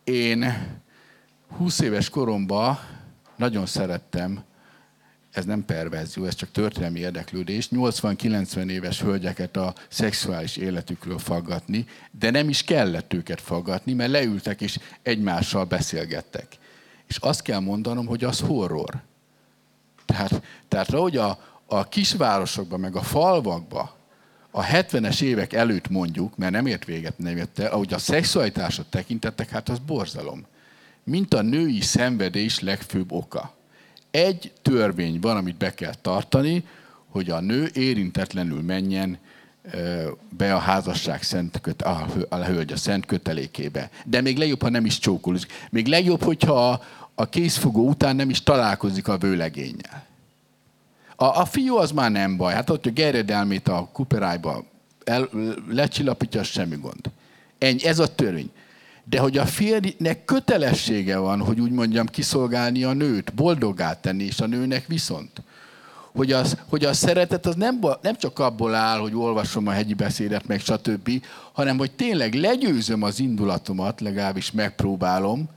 Én 0.03 0.45
20 1.47 1.79
éves 1.79 2.09
koromban 2.09 2.79
nagyon 3.35 3.65
szerettem, 3.65 4.43
ez 5.31 5.45
nem 5.45 5.65
perverzió, 5.65 6.25
ez 6.25 6.35
csak 6.35 6.51
történelmi 6.51 6.99
érdeklődés, 6.99 7.69
80-90 7.71 8.69
éves 8.69 9.01
hölgyeket 9.01 9.57
a 9.57 9.73
szexuális 9.87 10.57
életükről 10.57 11.17
faggatni, 11.17 11.85
de 12.11 12.29
nem 12.29 12.49
is 12.49 12.63
kellett 12.63 13.13
őket 13.13 13.41
faggatni, 13.41 13.93
mert 13.93 14.11
leültek 14.11 14.61
és 14.61 14.79
egymással 15.01 15.65
beszélgettek. 15.65 16.47
És 17.07 17.17
azt 17.17 17.41
kell 17.41 17.59
mondanom, 17.59 18.05
hogy 18.05 18.23
az 18.23 18.39
horror. 18.39 19.03
Tehát, 20.05 20.41
tehát 20.67 20.93
ahogy 20.93 21.17
a, 21.17 21.39
a 21.65 21.87
kisvárosokban, 21.87 22.79
meg 22.79 22.95
a 22.95 23.01
falvakban 23.01 23.89
a 24.57 24.63
70-es 24.63 25.21
évek 25.21 25.53
előtt 25.53 25.89
mondjuk, 25.89 26.37
mert 26.37 26.51
nem 26.51 26.65
ért 26.65 26.85
véget, 26.85 27.17
nem 27.17 27.37
ért 27.37 27.59
el, 27.59 27.71
ahogy 27.71 27.93
a 27.93 27.97
szexualitásot 27.97 28.85
tekintettek, 28.85 29.49
hát 29.49 29.69
az 29.69 29.79
borzalom. 29.79 30.45
Mint 31.03 31.33
a 31.33 31.41
női 31.41 31.81
szenvedés 31.81 32.59
legfőbb 32.59 33.11
oka. 33.11 33.55
Egy 34.11 34.51
törvény 34.61 35.19
van, 35.19 35.37
amit 35.37 35.57
be 35.57 35.73
kell 35.73 35.93
tartani, 36.01 36.65
hogy 37.09 37.29
a 37.29 37.39
nő 37.39 37.69
érintetlenül 37.73 38.61
menjen 38.61 39.17
be 40.29 40.55
a 40.55 40.57
házasság 40.57 41.23
szent 41.23 41.61
köt, 41.61 41.81
a, 41.81 42.05
a 42.29 42.35
hölgy 42.35 42.71
a 42.71 42.77
szent 42.77 43.05
kötelékébe. 43.05 43.89
De 44.05 44.21
még 44.21 44.37
legjobb, 44.37 44.61
ha 44.61 44.69
nem 44.69 44.85
is 44.85 44.99
csókolózik. 44.99 45.51
Még 45.69 45.87
legjobb, 45.87 46.23
hogyha 46.23 46.69
a, 46.69 46.81
a 47.15 47.29
készfogó 47.29 47.87
után 47.87 48.15
nem 48.15 48.29
is 48.29 48.43
találkozik 48.43 49.07
a 49.07 49.17
vőlegénnyel. 49.17 50.05
A, 51.15 51.25
a 51.25 51.45
fiú 51.45 51.75
az 51.75 51.91
már 51.91 52.11
nem 52.11 52.37
baj. 52.37 52.53
Hát 52.53 52.69
ott 52.69 52.85
a 52.85 52.89
geredelmét 52.89 53.67
a 53.67 53.89
kuperájba 53.91 54.65
el, 55.03 55.29
lecsillapítja, 55.69 56.43
semmi 56.43 56.75
gond. 56.75 57.11
Ennyi, 57.57 57.85
ez 57.85 57.99
a 57.99 58.15
törvény. 58.15 58.51
De 59.03 59.19
hogy 59.19 59.37
a 59.37 59.45
férjnek 59.45 60.25
kötelessége 60.25 61.17
van, 61.17 61.39
hogy 61.39 61.59
úgy 61.59 61.71
mondjam, 61.71 62.05
kiszolgálni 62.05 62.83
a 62.83 62.93
nőt, 62.93 63.33
boldogát 63.33 64.01
tenni, 64.01 64.23
és 64.23 64.39
a 64.39 64.45
nőnek 64.45 64.87
viszont. 64.87 65.41
Hogy, 66.15 66.31
az, 66.31 66.57
hogy 66.69 66.85
a 66.85 66.93
szeretet 66.93 67.45
az 67.45 67.55
nem, 67.55 67.79
nem 68.01 68.15
csak 68.15 68.39
abból 68.39 68.73
áll, 68.73 68.99
hogy 68.99 69.15
olvasom 69.15 69.67
a 69.67 69.71
hegyi 69.71 69.93
beszédet, 69.93 70.47
meg 70.47 70.59
stb., 70.59 71.09
hanem 71.53 71.77
hogy 71.77 71.91
tényleg 71.91 72.33
legyőzöm 72.33 73.03
az 73.03 73.19
indulatomat, 73.19 74.01
legalábbis 74.01 74.51
megpróbálom, 74.51 75.49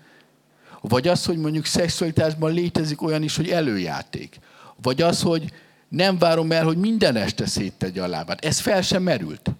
vagy 0.81 1.09
az, 1.09 1.25
hogy 1.25 1.39
mondjuk 1.39 1.65
szexualitásban 1.65 2.53
létezik 2.53 3.03
olyan 3.03 3.23
is, 3.23 3.37
hogy 3.37 3.49
előjáték. 3.49 4.39
Vagy 4.83 5.03
az, 5.03 5.23
hogy 5.23 5.53
nem 5.89 6.19
várom 6.19 6.53
el, 6.53 6.65
hogy 6.65 6.77
minden 6.77 7.17
este 7.17 7.47
széttegye 7.47 8.03
a 8.03 8.07
lábát. 8.07 8.45
Ez 8.45 8.59
fel 8.59 8.83
sem 8.83 9.03
merült. 9.03 9.51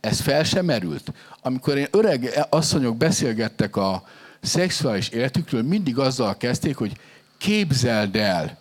Ez 0.00 0.20
fel 0.20 0.44
sem 0.44 0.64
merült. 0.64 1.12
Amikor 1.42 1.76
én 1.76 1.88
öreg 1.90 2.46
asszonyok 2.50 2.96
beszélgettek 2.96 3.76
a 3.76 4.04
szexuális 4.40 5.08
életükről, 5.08 5.62
mindig 5.62 5.98
azzal 5.98 6.36
kezdték, 6.36 6.76
hogy 6.76 6.96
képzeld 7.38 8.16
el, 8.16 8.58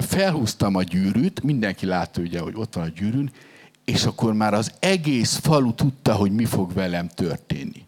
felhúztam 0.00 0.74
a 0.74 0.82
gyűrűt, 0.82 1.42
mindenki 1.42 1.86
látta 1.86 2.20
ugye, 2.20 2.40
hogy 2.40 2.54
ott 2.56 2.74
van 2.74 2.84
a 2.84 2.92
gyűrűn, 2.96 3.30
és 3.84 4.04
akkor 4.04 4.32
már 4.32 4.54
az 4.54 4.72
egész 4.78 5.36
falu 5.36 5.74
tudta, 5.74 6.14
hogy 6.14 6.32
mi 6.32 6.44
fog 6.44 6.72
velem 6.72 7.08
történni. 7.08 7.86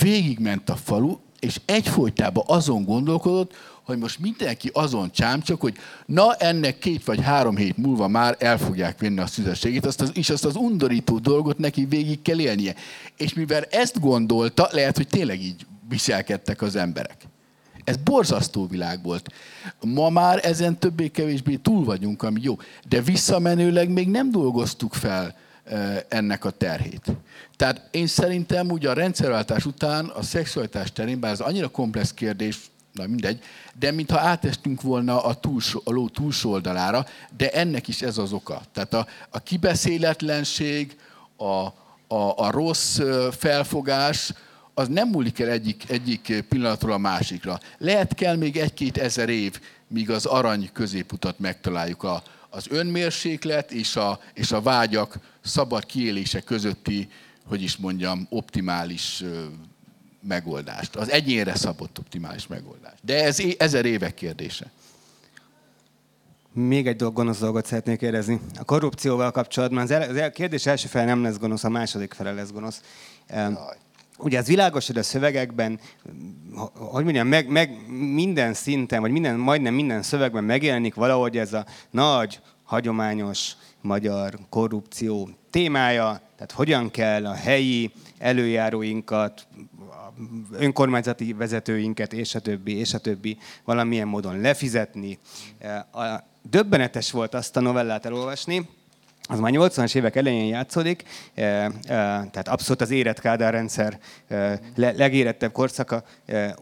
Végigment 0.00 0.70
a 0.70 0.76
falu, 0.76 1.16
és 1.40 1.60
egyfolytában 1.64 2.44
azon 2.46 2.84
gondolkodott, 2.84 3.52
hogy 3.82 3.98
most 3.98 4.18
mindenki 4.18 4.70
azon 4.72 5.10
csámcsok, 5.12 5.60
hogy 5.60 5.76
na 6.06 6.34
ennek 6.34 6.78
két 6.78 7.04
vagy 7.04 7.20
három 7.20 7.56
hét 7.56 7.76
múlva 7.76 8.08
már 8.08 8.36
el 8.38 8.58
fogják 8.58 9.00
venni 9.00 9.20
a 9.20 9.26
szüzességét, 9.26 9.86
azt 9.86 10.00
az, 10.00 10.10
és 10.14 10.30
azt 10.30 10.44
az 10.44 10.56
undorító 10.56 11.18
dolgot 11.18 11.58
neki 11.58 11.84
végig 11.84 12.22
kell 12.22 12.40
élnie. 12.40 12.74
És 13.16 13.34
mivel 13.34 13.62
ezt 13.62 14.00
gondolta, 14.00 14.68
lehet, 14.70 14.96
hogy 14.96 15.08
tényleg 15.08 15.42
így 15.42 15.66
viselkedtek 15.88 16.62
az 16.62 16.76
emberek. 16.76 17.16
Ez 17.84 17.96
borzasztó 17.96 18.66
világ 18.66 19.02
volt. 19.02 19.32
Ma 19.80 20.08
már 20.08 20.40
ezen 20.42 20.78
többé-kevésbé 20.78 21.54
túl 21.54 21.84
vagyunk, 21.84 22.22
ami 22.22 22.40
jó. 22.42 22.56
De 22.88 23.00
visszamenőleg 23.00 23.88
még 23.88 24.08
nem 24.08 24.30
dolgoztuk 24.30 24.94
fel 24.94 25.34
ennek 26.08 26.44
a 26.44 26.50
terhét. 26.50 27.12
Tehát 27.56 27.88
én 27.90 28.06
szerintem 28.06 28.70
ugye 28.70 28.90
a 28.90 28.92
rendszerváltás 28.92 29.64
után 29.64 30.04
a 30.04 30.22
szexualitás 30.22 30.92
terén, 30.92 31.20
bár 31.20 31.32
ez 31.32 31.40
annyira 31.40 31.68
komplex 31.68 32.12
kérdés, 32.12 32.58
na 32.92 33.06
mindegy, 33.06 33.42
de 33.78 33.90
mintha 33.90 34.18
átestünk 34.18 34.82
volna 34.82 35.24
a, 35.24 35.34
túlsó, 35.34 35.82
a 35.84 35.90
ló 35.90 36.08
túlsó 36.08 36.50
oldalára, 36.50 37.06
de 37.36 37.50
ennek 37.50 37.88
is 37.88 38.02
ez 38.02 38.18
az 38.18 38.32
oka. 38.32 38.62
Tehát 38.72 38.94
a, 38.94 39.06
a 39.30 39.38
kibeszéletlenség, 39.38 40.96
a, 41.36 41.44
a, 42.14 42.32
a 42.36 42.50
rossz 42.50 43.00
felfogás, 43.30 44.32
az 44.74 44.88
nem 44.88 45.08
múlik 45.08 45.38
el 45.38 45.48
egyik, 45.48 45.90
egyik 45.90 46.44
pillanatról 46.48 46.92
a 46.92 46.98
másikra. 46.98 47.60
Lehet 47.78 48.14
kell 48.14 48.36
még 48.36 48.56
egy-két 48.56 48.98
ezer 48.98 49.28
év, 49.28 49.60
míg 49.88 50.10
az 50.10 50.26
arany 50.26 50.70
középutat 50.72 51.38
megtaláljuk 51.38 52.02
a, 52.02 52.22
az 52.50 52.66
önmérséklet 52.70 53.72
és 53.72 53.96
a, 53.96 54.20
és 54.34 54.52
a 54.52 54.62
vágyak 54.62 55.18
szabad 55.40 55.86
kiélése 55.86 56.40
közötti, 56.40 57.08
hogy 57.46 57.62
is 57.62 57.76
mondjam, 57.76 58.26
optimális 58.30 59.24
megoldást. 60.28 60.96
Az 60.96 61.10
egyénre 61.10 61.54
szabott 61.54 61.98
optimális 61.98 62.46
megoldást. 62.46 62.98
De 63.02 63.24
ez 63.24 63.42
ezer 63.58 63.84
évek 63.84 64.14
kérdése. 64.14 64.70
Még 66.52 66.86
egy 66.86 66.96
dolog, 66.96 67.14
gonosz 67.14 67.38
dolgot 67.38 67.66
szeretnék 67.66 67.98
kérdezni. 67.98 68.40
A 68.58 68.64
korrupcióval 68.64 69.30
kapcsolatban 69.30 69.82
az, 69.82 69.90
el, 69.90 70.26
az 70.26 70.30
kérdés 70.32 70.66
első 70.66 70.88
fele 70.88 71.04
nem 71.04 71.22
lesz 71.22 71.38
gonosz, 71.38 71.64
a 71.64 71.68
második 71.68 72.12
fele 72.12 72.32
lesz 72.32 72.50
gonosz. 72.50 72.80
Jaj. 73.28 73.52
Ugye 74.24 74.38
ez 74.38 74.46
világos, 74.46 74.86
hogy 74.86 74.98
a 74.98 75.02
szövegekben, 75.02 75.80
hogy 76.74 77.04
mondjam, 77.04 77.28
meg, 77.28 77.48
meg 77.48 77.88
minden 78.14 78.54
szinten, 78.54 79.00
vagy 79.00 79.10
minden, 79.10 79.36
majdnem 79.36 79.74
minden 79.74 80.02
szövegben 80.02 80.44
megjelenik 80.44 80.94
valahogy 80.94 81.38
ez 81.38 81.52
a 81.52 81.66
nagy, 81.90 82.40
hagyományos 82.62 83.52
magyar 83.80 84.38
korrupció 84.48 85.28
témája, 85.50 86.20
tehát 86.34 86.52
hogyan 86.52 86.90
kell 86.90 87.26
a 87.26 87.34
helyi 87.34 87.92
előjáróinkat, 88.18 89.46
önkormányzati 90.52 91.32
vezetőinket, 91.32 92.12
és 92.12 92.34
a 92.34 92.40
többi, 92.40 92.76
és 92.78 92.94
a 92.94 92.98
többi 92.98 93.38
valamilyen 93.64 94.08
módon 94.08 94.40
lefizetni. 94.40 95.18
Döbbenetes 96.42 97.10
volt 97.10 97.34
azt 97.34 97.56
a 97.56 97.60
novellát 97.60 98.06
elolvasni, 98.06 98.68
az 99.28 99.38
már 99.38 99.52
80-as 99.54 99.94
évek 99.94 100.16
elején 100.16 100.46
játszódik, 100.46 101.02
tehát 101.34 102.48
abszolút 102.48 102.80
az 102.80 102.90
érett 102.90 103.20
Kádár 103.20 103.52
rendszer 103.52 103.98
legérettebb 104.74 105.52
korszaka 105.52 106.04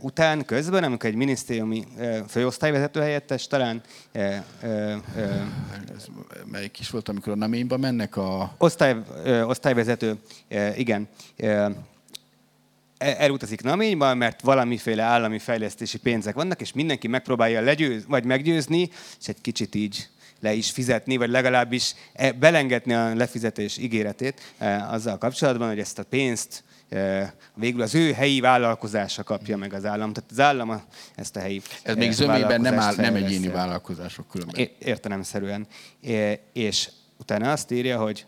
után, 0.01 0.45
közben, 0.45 0.85
amikor 0.85 1.11
egy 1.11 1.17
minisztériumi 1.17 1.87
főosztályvezető 2.29 3.01
helyettes 3.01 3.47
talán... 3.47 3.83
Melyik 6.45 6.81
is 6.81 6.91
volt, 6.91 7.09
amikor 7.09 7.33
a 7.33 7.37
Naményba 7.37 7.77
mennek 7.77 8.17
a... 8.17 8.55
Osztály, 8.59 8.97
osztályvezető, 9.45 10.17
igen 10.77 11.09
elutazik 12.99 13.63
Naményba, 13.63 14.15
mert 14.15 14.41
valamiféle 14.41 15.03
állami 15.03 15.39
fejlesztési 15.39 15.99
pénzek 15.99 16.35
vannak, 16.35 16.61
és 16.61 16.73
mindenki 16.73 17.09
megpróbálja 17.09 17.61
legyőz, 17.61 18.05
vagy 18.07 18.25
meggyőzni, 18.25 18.91
és 19.21 19.29
egy 19.29 19.41
kicsit 19.41 19.75
így 19.75 20.09
le 20.43 20.53
is 20.53 20.71
fizetni, 20.71 21.17
vagy 21.17 21.31
legalábbis 21.31 21.95
e, 22.13 22.33
belengetni 22.33 22.95
a 22.95 23.15
lefizetés 23.15 23.79
ígéretét 23.79 24.41
e, 24.59 24.89
azzal 24.91 25.19
kapcsolatban, 25.19 25.69
hogy 25.69 25.79
ezt 25.79 25.99
a 25.99 26.05
pénzt 26.05 26.65
végül 27.55 27.83
az 27.83 27.95
ő 27.95 28.13
helyi 28.13 28.41
vállalkozása 28.41 29.23
kapja 29.23 29.57
meg 29.57 29.73
az 29.73 29.85
állam. 29.85 30.13
Tehát 30.13 30.31
az 30.31 30.41
állam 30.41 30.83
ezt 31.15 31.37
a 31.37 31.41
helyi 31.41 31.63
Ez 31.83 31.97
még 31.97 32.13
zömében 32.13 32.61
nem, 32.61 32.79
áll, 32.79 32.95
nem 32.95 33.15
egyéni 33.15 33.49
vállalkozások 33.49 34.29
különben. 34.29 34.69
Értelemszerűen. 34.79 35.67
És 36.53 36.89
utána 37.19 37.53
azt 37.53 37.71
írja, 37.71 37.99
hogy 37.99 38.27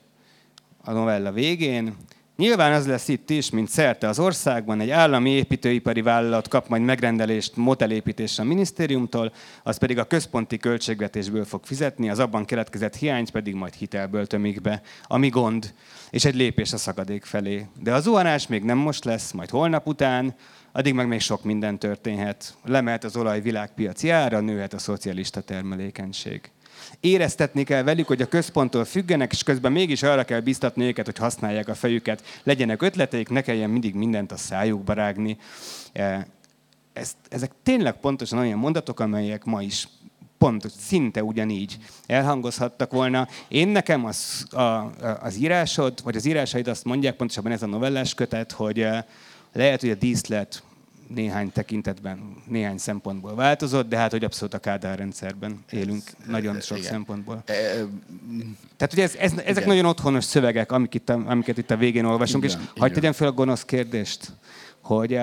a 0.85 0.93
novella 0.93 1.33
végén 1.33 1.97
Nyilván 2.37 2.73
az 2.73 2.87
lesz 2.87 3.09
itt 3.09 3.31
is, 3.31 3.51
mint 3.51 3.69
szerte 3.69 4.09
az 4.09 4.19
országban, 4.19 4.81
egy 4.81 4.91
állami 4.91 5.31
építőipari 5.31 6.03
vállalat 6.03 6.49
kap 6.49 6.69
majd 6.69 6.83
megrendelést 6.83 7.57
motelépítésre 7.57 8.43
a 8.43 8.47
minisztériumtól, 8.47 9.33
az 9.63 9.79
pedig 9.79 9.99
a 9.99 10.05
központi 10.05 10.57
költségvetésből 10.57 11.45
fog 11.45 11.65
fizetni, 11.65 12.11
az 12.11 12.19
abban 12.19 12.45
keletkezett 12.45 12.97
hiányt 12.97 13.31
pedig 13.31 13.55
majd 13.55 13.75
hitelből 13.75 14.27
tömik 14.27 14.61
be, 14.61 14.83
ami 15.03 15.29
gond, 15.29 15.75
és 16.11 16.25
egy 16.25 16.35
lépés 16.35 16.73
a 16.73 16.77
szakadék 16.77 17.25
felé. 17.25 17.67
De 17.83 17.95
a 17.95 18.01
zuhanás 18.01 18.47
még 18.47 18.63
nem 18.63 18.79
most 18.79 19.05
lesz, 19.05 19.33
majd 19.33 19.51
holnap 19.51 19.87
után, 19.87 20.35
addig 20.73 20.95
meg 20.95 21.09
még 21.09 21.21
sok 21.21 21.45
minden 21.45 21.79
történhet. 21.79 22.57
Lemehet 22.65 23.05
az 23.05 23.17
olaj 23.17 23.41
világpiaci 23.41 24.11
ára, 24.11 24.41
nőhet 24.41 24.73
a 24.73 24.79
szocialista 24.79 25.41
termelékenység 25.41 26.51
éreztetni 27.01 27.65
kell 27.65 27.83
velük, 27.83 28.07
hogy 28.07 28.23
a 28.23 28.29
központtól 28.29 28.85
függenek, 28.85 29.33
és 29.33 29.43
közben 29.43 29.73
mégis 29.73 30.03
arra 30.03 30.25
kell 30.25 30.41
biztatni 30.41 30.85
őket, 30.85 31.05
hogy 31.05 31.19
használják 31.19 31.69
a 31.69 31.75
fejüket, 31.75 32.23
legyenek 32.43 32.83
ötleteik, 32.83 33.29
ne 33.29 33.41
kelljen 33.41 33.71
mindig 33.71 33.95
mindent 33.95 34.33
a 34.33 34.37
szájukba 34.37 34.93
rágni. 34.93 35.37
E, 35.93 36.27
ez, 36.93 37.13
ezek 37.29 37.51
tényleg 37.63 38.01
pontosan 38.01 38.39
olyan 38.39 38.59
mondatok, 38.59 39.01
amelyek 39.01 39.45
ma 39.45 39.63
is 39.63 39.89
pont 40.39 40.71
szinte 40.79 41.23
ugyanígy 41.23 41.79
elhangozhattak 42.07 42.93
volna. 42.93 43.29
Én 43.49 43.69
nekem 43.69 44.05
az, 44.05 44.47
a, 44.51 44.91
az 45.21 45.37
írásod, 45.37 46.03
vagy 46.03 46.17
az 46.17 46.25
írásaid 46.25 46.69
azt 46.69 46.85
mondják, 46.85 47.17
pontosabban 47.17 47.53
ez 47.53 47.63
a 47.63 47.67
novellás 47.67 48.15
kötet, 48.15 48.53
hogy 48.53 48.81
e, 48.81 49.07
lehet, 49.53 49.81
hogy 49.81 49.91
a 49.91 49.95
díszlet 49.95 50.63
néhány 51.09 51.53
tekintetben, 51.53 52.37
néhány 52.47 52.79
szempontból 52.79 53.35
változott, 53.35 53.89
de 53.89 53.97
hát, 53.97 54.11
hogy 54.11 54.25
abszolút 54.25 54.55
a 54.55 54.59
Kádár 54.59 54.99
rendszerben 54.99 55.65
élünk 55.71 56.03
ez, 56.07 56.27
nagyon 56.27 56.61
sok 56.61 56.79
igen. 56.79 56.91
szempontból. 56.91 57.43
E, 57.47 57.53
Tehát 58.77 58.93
ugye 58.93 59.03
ez, 59.03 59.15
ez, 59.15 59.33
ezek 59.33 59.47
igen. 59.47 59.69
nagyon 59.69 59.85
otthonos 59.85 60.25
szövegek, 60.25 60.73
amik 60.73 60.95
itt 60.95 61.11
amiket 61.11 61.59
itt 61.59 61.71
a 61.71 61.77
végén 61.77 62.05
olvasunk, 62.05 62.45
igen, 62.45 62.61
és 62.61 62.81
hagyd 62.81 62.95
tegyem 62.95 63.13
fel 63.13 63.29
a 63.29 63.33
gonosz 63.33 63.65
kérdést, 63.65 64.33
hogy 64.83 65.21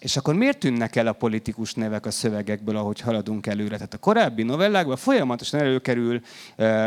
és 0.00 0.16
akkor 0.16 0.34
miért 0.34 0.58
tűnnek 0.58 0.96
el 0.96 1.06
a 1.06 1.12
politikus 1.12 1.74
nevek 1.74 2.06
a 2.06 2.10
szövegekből, 2.10 2.76
ahogy 2.76 3.00
haladunk 3.00 3.46
előre? 3.46 3.74
Tehát 3.74 3.94
a 3.94 3.98
korábbi 3.98 4.42
novellákban 4.42 4.96
folyamatosan 4.96 5.60
előkerül 5.60 6.20
uh, 6.56 6.86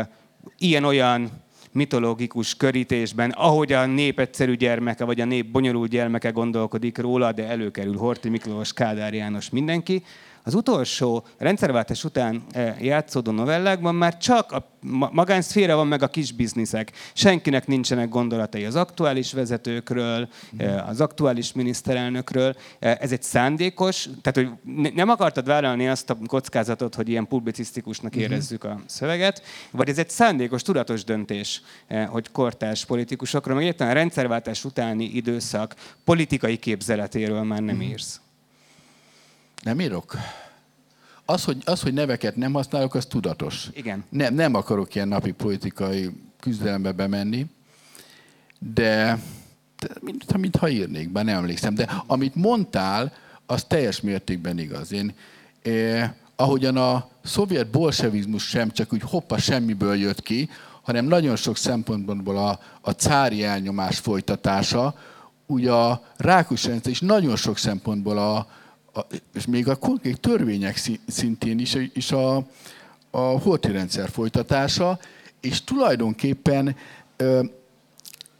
ilyen-olyan 0.58 1.30
mitológikus 1.74 2.54
körítésben, 2.54 3.30
ahogy 3.30 3.72
a 3.72 3.86
nép 3.86 4.18
egyszerű 4.18 4.54
gyermeke, 4.54 5.04
vagy 5.04 5.20
a 5.20 5.24
nép 5.24 5.50
bonyolult 5.50 5.90
gyermeke 5.90 6.30
gondolkodik 6.30 6.98
róla, 6.98 7.32
de 7.32 7.48
előkerül 7.48 7.96
Horti 7.96 8.28
Miklós, 8.28 8.72
Kádár 8.72 9.14
János, 9.14 9.50
mindenki, 9.50 10.02
az 10.44 10.54
utolsó 10.54 11.24
rendszerváltás 11.38 12.04
után 12.04 12.42
eh, 12.50 12.82
játszódó 12.82 13.30
novellákban 13.30 13.94
már 13.94 14.16
csak 14.16 14.52
a 14.52 14.72
magánszféra 15.12 15.76
van, 15.76 15.86
meg 15.86 16.02
a 16.02 16.08
kis 16.08 16.32
bizniszek. 16.32 16.92
Senkinek 17.12 17.66
nincsenek 17.66 18.08
gondolatai 18.08 18.64
az 18.64 18.76
aktuális 18.76 19.32
vezetőkről, 19.32 20.28
eh, 20.56 20.88
az 20.88 21.00
aktuális 21.00 21.52
miniszterelnökről. 21.52 22.56
Eh, 22.78 22.96
ez 23.00 23.12
egy 23.12 23.22
szándékos, 23.22 24.08
tehát 24.22 24.50
hogy 24.50 24.72
nem 24.94 25.08
akartad 25.08 25.46
vállalni 25.46 25.88
azt 25.88 26.10
a 26.10 26.16
kockázatot, 26.26 26.94
hogy 26.94 27.08
ilyen 27.08 27.26
publicisztikusnak 27.26 28.12
mhm. 28.12 28.20
érezzük 28.20 28.64
a 28.64 28.80
szöveget, 28.86 29.42
vagy 29.70 29.88
ez 29.88 29.98
egy 29.98 30.10
szándékos, 30.10 30.62
tudatos 30.62 31.04
döntés, 31.04 31.62
hogy 32.08 32.30
kortárs 32.32 32.84
politikusokról, 32.84 33.56
meg 33.56 33.64
értem 33.64 33.88
a 33.88 33.92
rendszerváltás 33.92 34.64
utáni 34.64 35.04
időszak 35.04 35.74
politikai 36.04 36.56
képzeletéről 36.56 37.42
már 37.42 37.60
nem 37.60 37.76
mhm. 37.76 37.84
írsz. 37.84 38.20
Nem 39.62 39.80
írok? 39.80 40.16
Az 41.24 41.44
hogy, 41.44 41.62
az, 41.64 41.80
hogy 41.80 41.92
neveket 41.92 42.36
nem 42.36 42.52
használok, 42.52 42.94
az 42.94 43.06
tudatos. 43.06 43.68
Igen. 43.72 44.04
Nem, 44.08 44.34
nem 44.34 44.54
akarok 44.54 44.94
ilyen 44.94 45.08
napi 45.08 45.32
politikai 45.32 46.10
küzdelembe 46.40 46.92
bemenni, 46.92 47.46
de, 48.58 49.18
de 49.78 49.88
mintha, 50.00 50.38
mintha 50.38 50.68
írnék, 50.68 51.10
bár 51.10 51.24
nem 51.24 51.36
emlékszem. 51.36 51.74
De 51.74 52.02
amit 52.06 52.34
mondtál, 52.34 53.12
az 53.46 53.64
teljes 53.64 54.00
mértékben 54.00 54.58
igaz. 54.58 54.92
Én, 54.92 55.14
eh, 55.62 56.10
ahogyan 56.36 56.76
a 56.76 57.08
szovjet 57.22 57.70
bolsevizmus 57.70 58.48
sem 58.48 58.70
csak 58.70 58.92
úgy 58.92 59.02
hoppa 59.02 59.38
semmiből 59.38 59.96
jött 59.96 60.22
ki, 60.22 60.48
hanem 60.82 61.04
nagyon 61.04 61.36
sok 61.36 61.56
szempontból 61.56 62.36
a, 62.36 62.58
a 62.80 62.90
cári 62.90 63.44
elnyomás 63.44 63.98
folytatása, 63.98 64.94
úgy 65.46 65.66
a 65.66 66.02
Rákus 66.16 66.64
rendszer 66.64 66.90
is 66.90 67.00
nagyon 67.00 67.36
sok 67.36 67.58
szempontból 67.58 68.18
a, 68.18 68.46
a, 68.94 69.06
és 69.34 69.46
még 69.46 69.68
a 69.68 69.76
konkrét 69.76 70.20
törvények 70.20 70.80
szintén 71.06 71.58
is, 71.58 71.76
is 71.94 72.12
a, 72.12 72.36
a 73.10 73.20
horti 73.20 73.70
rendszer 73.70 74.08
folytatása, 74.08 74.98
és 75.40 75.64
tulajdonképpen 75.64 76.76
ö, 77.16 77.44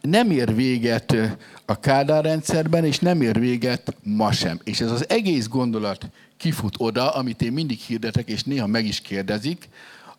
nem 0.00 0.30
ér 0.30 0.55
véget 0.55 1.16
a 1.64 1.80
Kádár 1.80 2.24
rendszerben, 2.24 2.84
és 2.84 2.98
nem 2.98 3.20
ér 3.20 3.38
véget 3.38 3.96
ma 4.02 4.32
sem. 4.32 4.61
És 4.64 4.80
ez 4.80 4.90
az 4.90 5.09
egész 5.09 5.48
gondolat 5.48 6.09
kifut 6.36 6.74
oda, 6.78 7.11
amit 7.11 7.42
én 7.42 7.52
mindig 7.52 7.78
hirdetek, 7.78 8.28
és 8.28 8.42
néha 8.42 8.66
meg 8.66 8.86
is 8.86 9.00
kérdezik, 9.00 9.68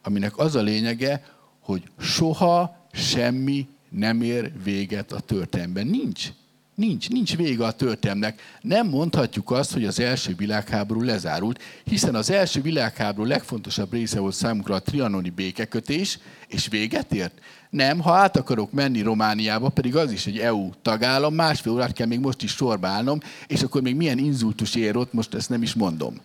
aminek 0.02 0.38
az 0.38 0.56
a 0.56 0.62
lényege, 0.62 1.24
hogy 1.60 1.84
soha 2.00 2.88
semmi 2.92 3.68
nem 3.90 4.22
ér 4.22 4.52
véget 4.64 5.12
a 5.12 5.20
történelemben. 5.20 5.88
Nincs. 5.88 6.30
Nincs, 6.76 7.10
nincs 7.10 7.36
vége 7.36 7.66
a 7.66 7.72
történelmnek. 7.72 8.42
Nem 8.62 8.88
mondhatjuk 8.88 9.52
azt, 9.52 9.74
hogy 9.74 9.86
az 9.86 10.00
első 10.00 10.36
világháború 10.38 11.02
lezárult, 11.02 11.62
hiszen 11.84 12.16
az 12.16 12.30
első 12.30 12.62
világháború 12.62 13.28
legfontosabb 13.28 13.94
része 13.94 14.20
volt 14.20 14.34
számunkra 14.34 14.76
a 14.76 14.82
trianoni 14.82 15.30
békekötés, 15.30 16.20
és 16.48 16.68
véget 16.68 17.14
ért. 17.14 17.40
Nem, 17.70 18.00
ha 18.00 18.14
át 18.14 18.38
akarok 18.38 18.72
menni 18.72 19.02
Romániába, 19.02 19.70
pedig 19.70 19.96
az 19.96 20.12
is 20.12 20.26
egy 20.26 20.38
EU 20.38 20.70
tagállam, 20.82 21.34
másfél 21.34 21.74
órát 21.74 21.94
kell 21.94 22.08
még 22.08 22.20
most 22.20 22.44
is 22.44 22.52
sorba 22.52 22.88
állnom, 22.88 23.20
és 23.48 23.62
akkor 23.62 23.82
még 23.82 23.96
milyen 23.96 24.18
inzultus 24.18 24.76
ér 24.76 24.98
ott, 24.98 25.14
most 25.14 25.34
ezt 25.34 25.50
nem 25.50 25.62
is 25.62 25.74
mondom. 25.74 26.16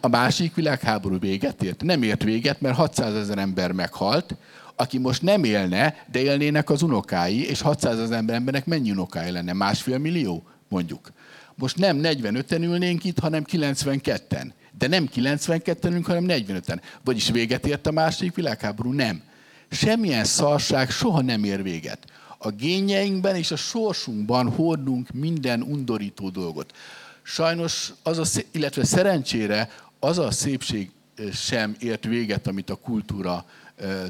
A 0.00 0.08
másik 0.08 0.54
világháború 0.54 1.18
véget 1.18 1.62
ért? 1.62 1.82
Nem 1.82 2.02
ért 2.02 2.22
véget, 2.22 2.60
mert 2.60 2.76
600 2.76 3.14
ezer 3.14 3.38
ember 3.38 3.72
meghalt, 3.72 4.36
aki 4.80 4.98
most 4.98 5.22
nem 5.22 5.44
élne, 5.44 6.04
de 6.10 6.20
élnének 6.20 6.70
az 6.70 6.82
unokái, 6.82 7.48
és 7.48 7.60
600 7.60 7.98
ezer 7.98 8.24
embernek 8.28 8.66
mennyi 8.66 8.90
unokái 8.90 9.30
lenne? 9.30 9.52
Másfél 9.52 9.98
millió, 9.98 10.42
mondjuk. 10.68 11.12
Most 11.54 11.76
nem 11.76 12.00
45-en 12.02 12.62
ülnénk 12.62 13.04
itt, 13.04 13.18
hanem 13.18 13.44
92-en. 13.50 14.52
De 14.78 14.86
nem 14.86 15.08
92-en 15.14 15.86
ülünk, 15.86 16.06
hanem 16.06 16.24
45-en. 16.28 16.80
Vagyis 17.04 17.30
véget 17.30 17.66
ért 17.66 17.86
a 17.86 17.90
második 17.90 18.34
világháború? 18.34 18.92
Nem. 18.92 19.22
Semmilyen 19.70 20.24
szarság 20.24 20.90
soha 20.90 21.22
nem 21.22 21.44
ér 21.44 21.62
véget. 21.62 21.98
A 22.38 22.50
gényeinkben 22.50 23.36
és 23.36 23.50
a 23.50 23.56
sorsunkban 23.56 24.50
hordunk 24.50 25.10
minden 25.10 25.62
undorító 25.62 26.28
dolgot. 26.28 26.74
Sajnos, 27.22 27.92
az 28.02 28.18
a, 28.18 28.40
illetve 28.50 28.84
szerencsére 28.84 29.70
az 29.98 30.18
a 30.18 30.30
szépség 30.30 30.90
sem 31.32 31.76
ért 31.78 32.04
véget, 32.04 32.46
amit 32.46 32.70
a 32.70 32.74
kultúra 32.74 33.44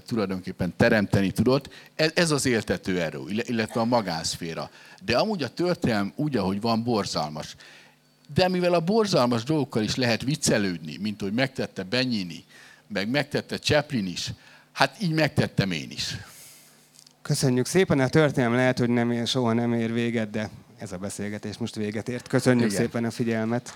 tulajdonképpen 0.06 0.74
teremteni 0.76 1.30
tudott. 1.30 1.68
Ez, 1.94 2.10
ez 2.14 2.30
az 2.30 2.46
éltető 2.46 3.00
erő, 3.00 3.20
illetve 3.28 3.80
a 3.80 3.84
magánszféra. 3.84 4.70
De 5.04 5.16
amúgy 5.16 5.42
a 5.42 5.48
történelem 5.48 6.12
úgy, 6.16 6.36
ahogy 6.36 6.60
van, 6.60 6.82
borzalmas. 6.82 7.56
De 8.34 8.48
mivel 8.48 8.74
a 8.74 8.80
borzalmas 8.80 9.42
dolgokkal 9.42 9.82
is 9.82 9.94
lehet 9.94 10.22
viccelődni, 10.22 10.96
mint 11.00 11.20
hogy 11.20 11.32
megtette 11.32 11.82
Benyini, 11.82 12.44
meg 12.86 13.08
megtette 13.08 13.58
Chaplin 13.58 14.06
is, 14.06 14.32
hát 14.72 14.96
így 15.02 15.12
megtettem 15.12 15.70
én 15.70 15.90
is. 15.90 16.16
Köszönjük 17.22 17.66
szépen, 17.66 18.00
a 18.00 18.08
történelem 18.08 18.56
lehet, 18.56 18.78
hogy 18.78 18.88
nem 18.88 19.10
ér, 19.10 19.26
soha 19.26 19.52
nem 19.52 19.72
ér 19.72 19.92
véget, 19.92 20.30
de 20.30 20.50
ez 20.78 20.92
a 20.92 20.96
beszélgetés 20.96 21.56
most 21.56 21.74
véget 21.74 22.08
ért. 22.08 22.28
Köszönjük 22.28 22.70
Igen. 22.70 22.80
szépen 22.80 23.04
a 23.04 23.10
figyelmet. 23.10 23.72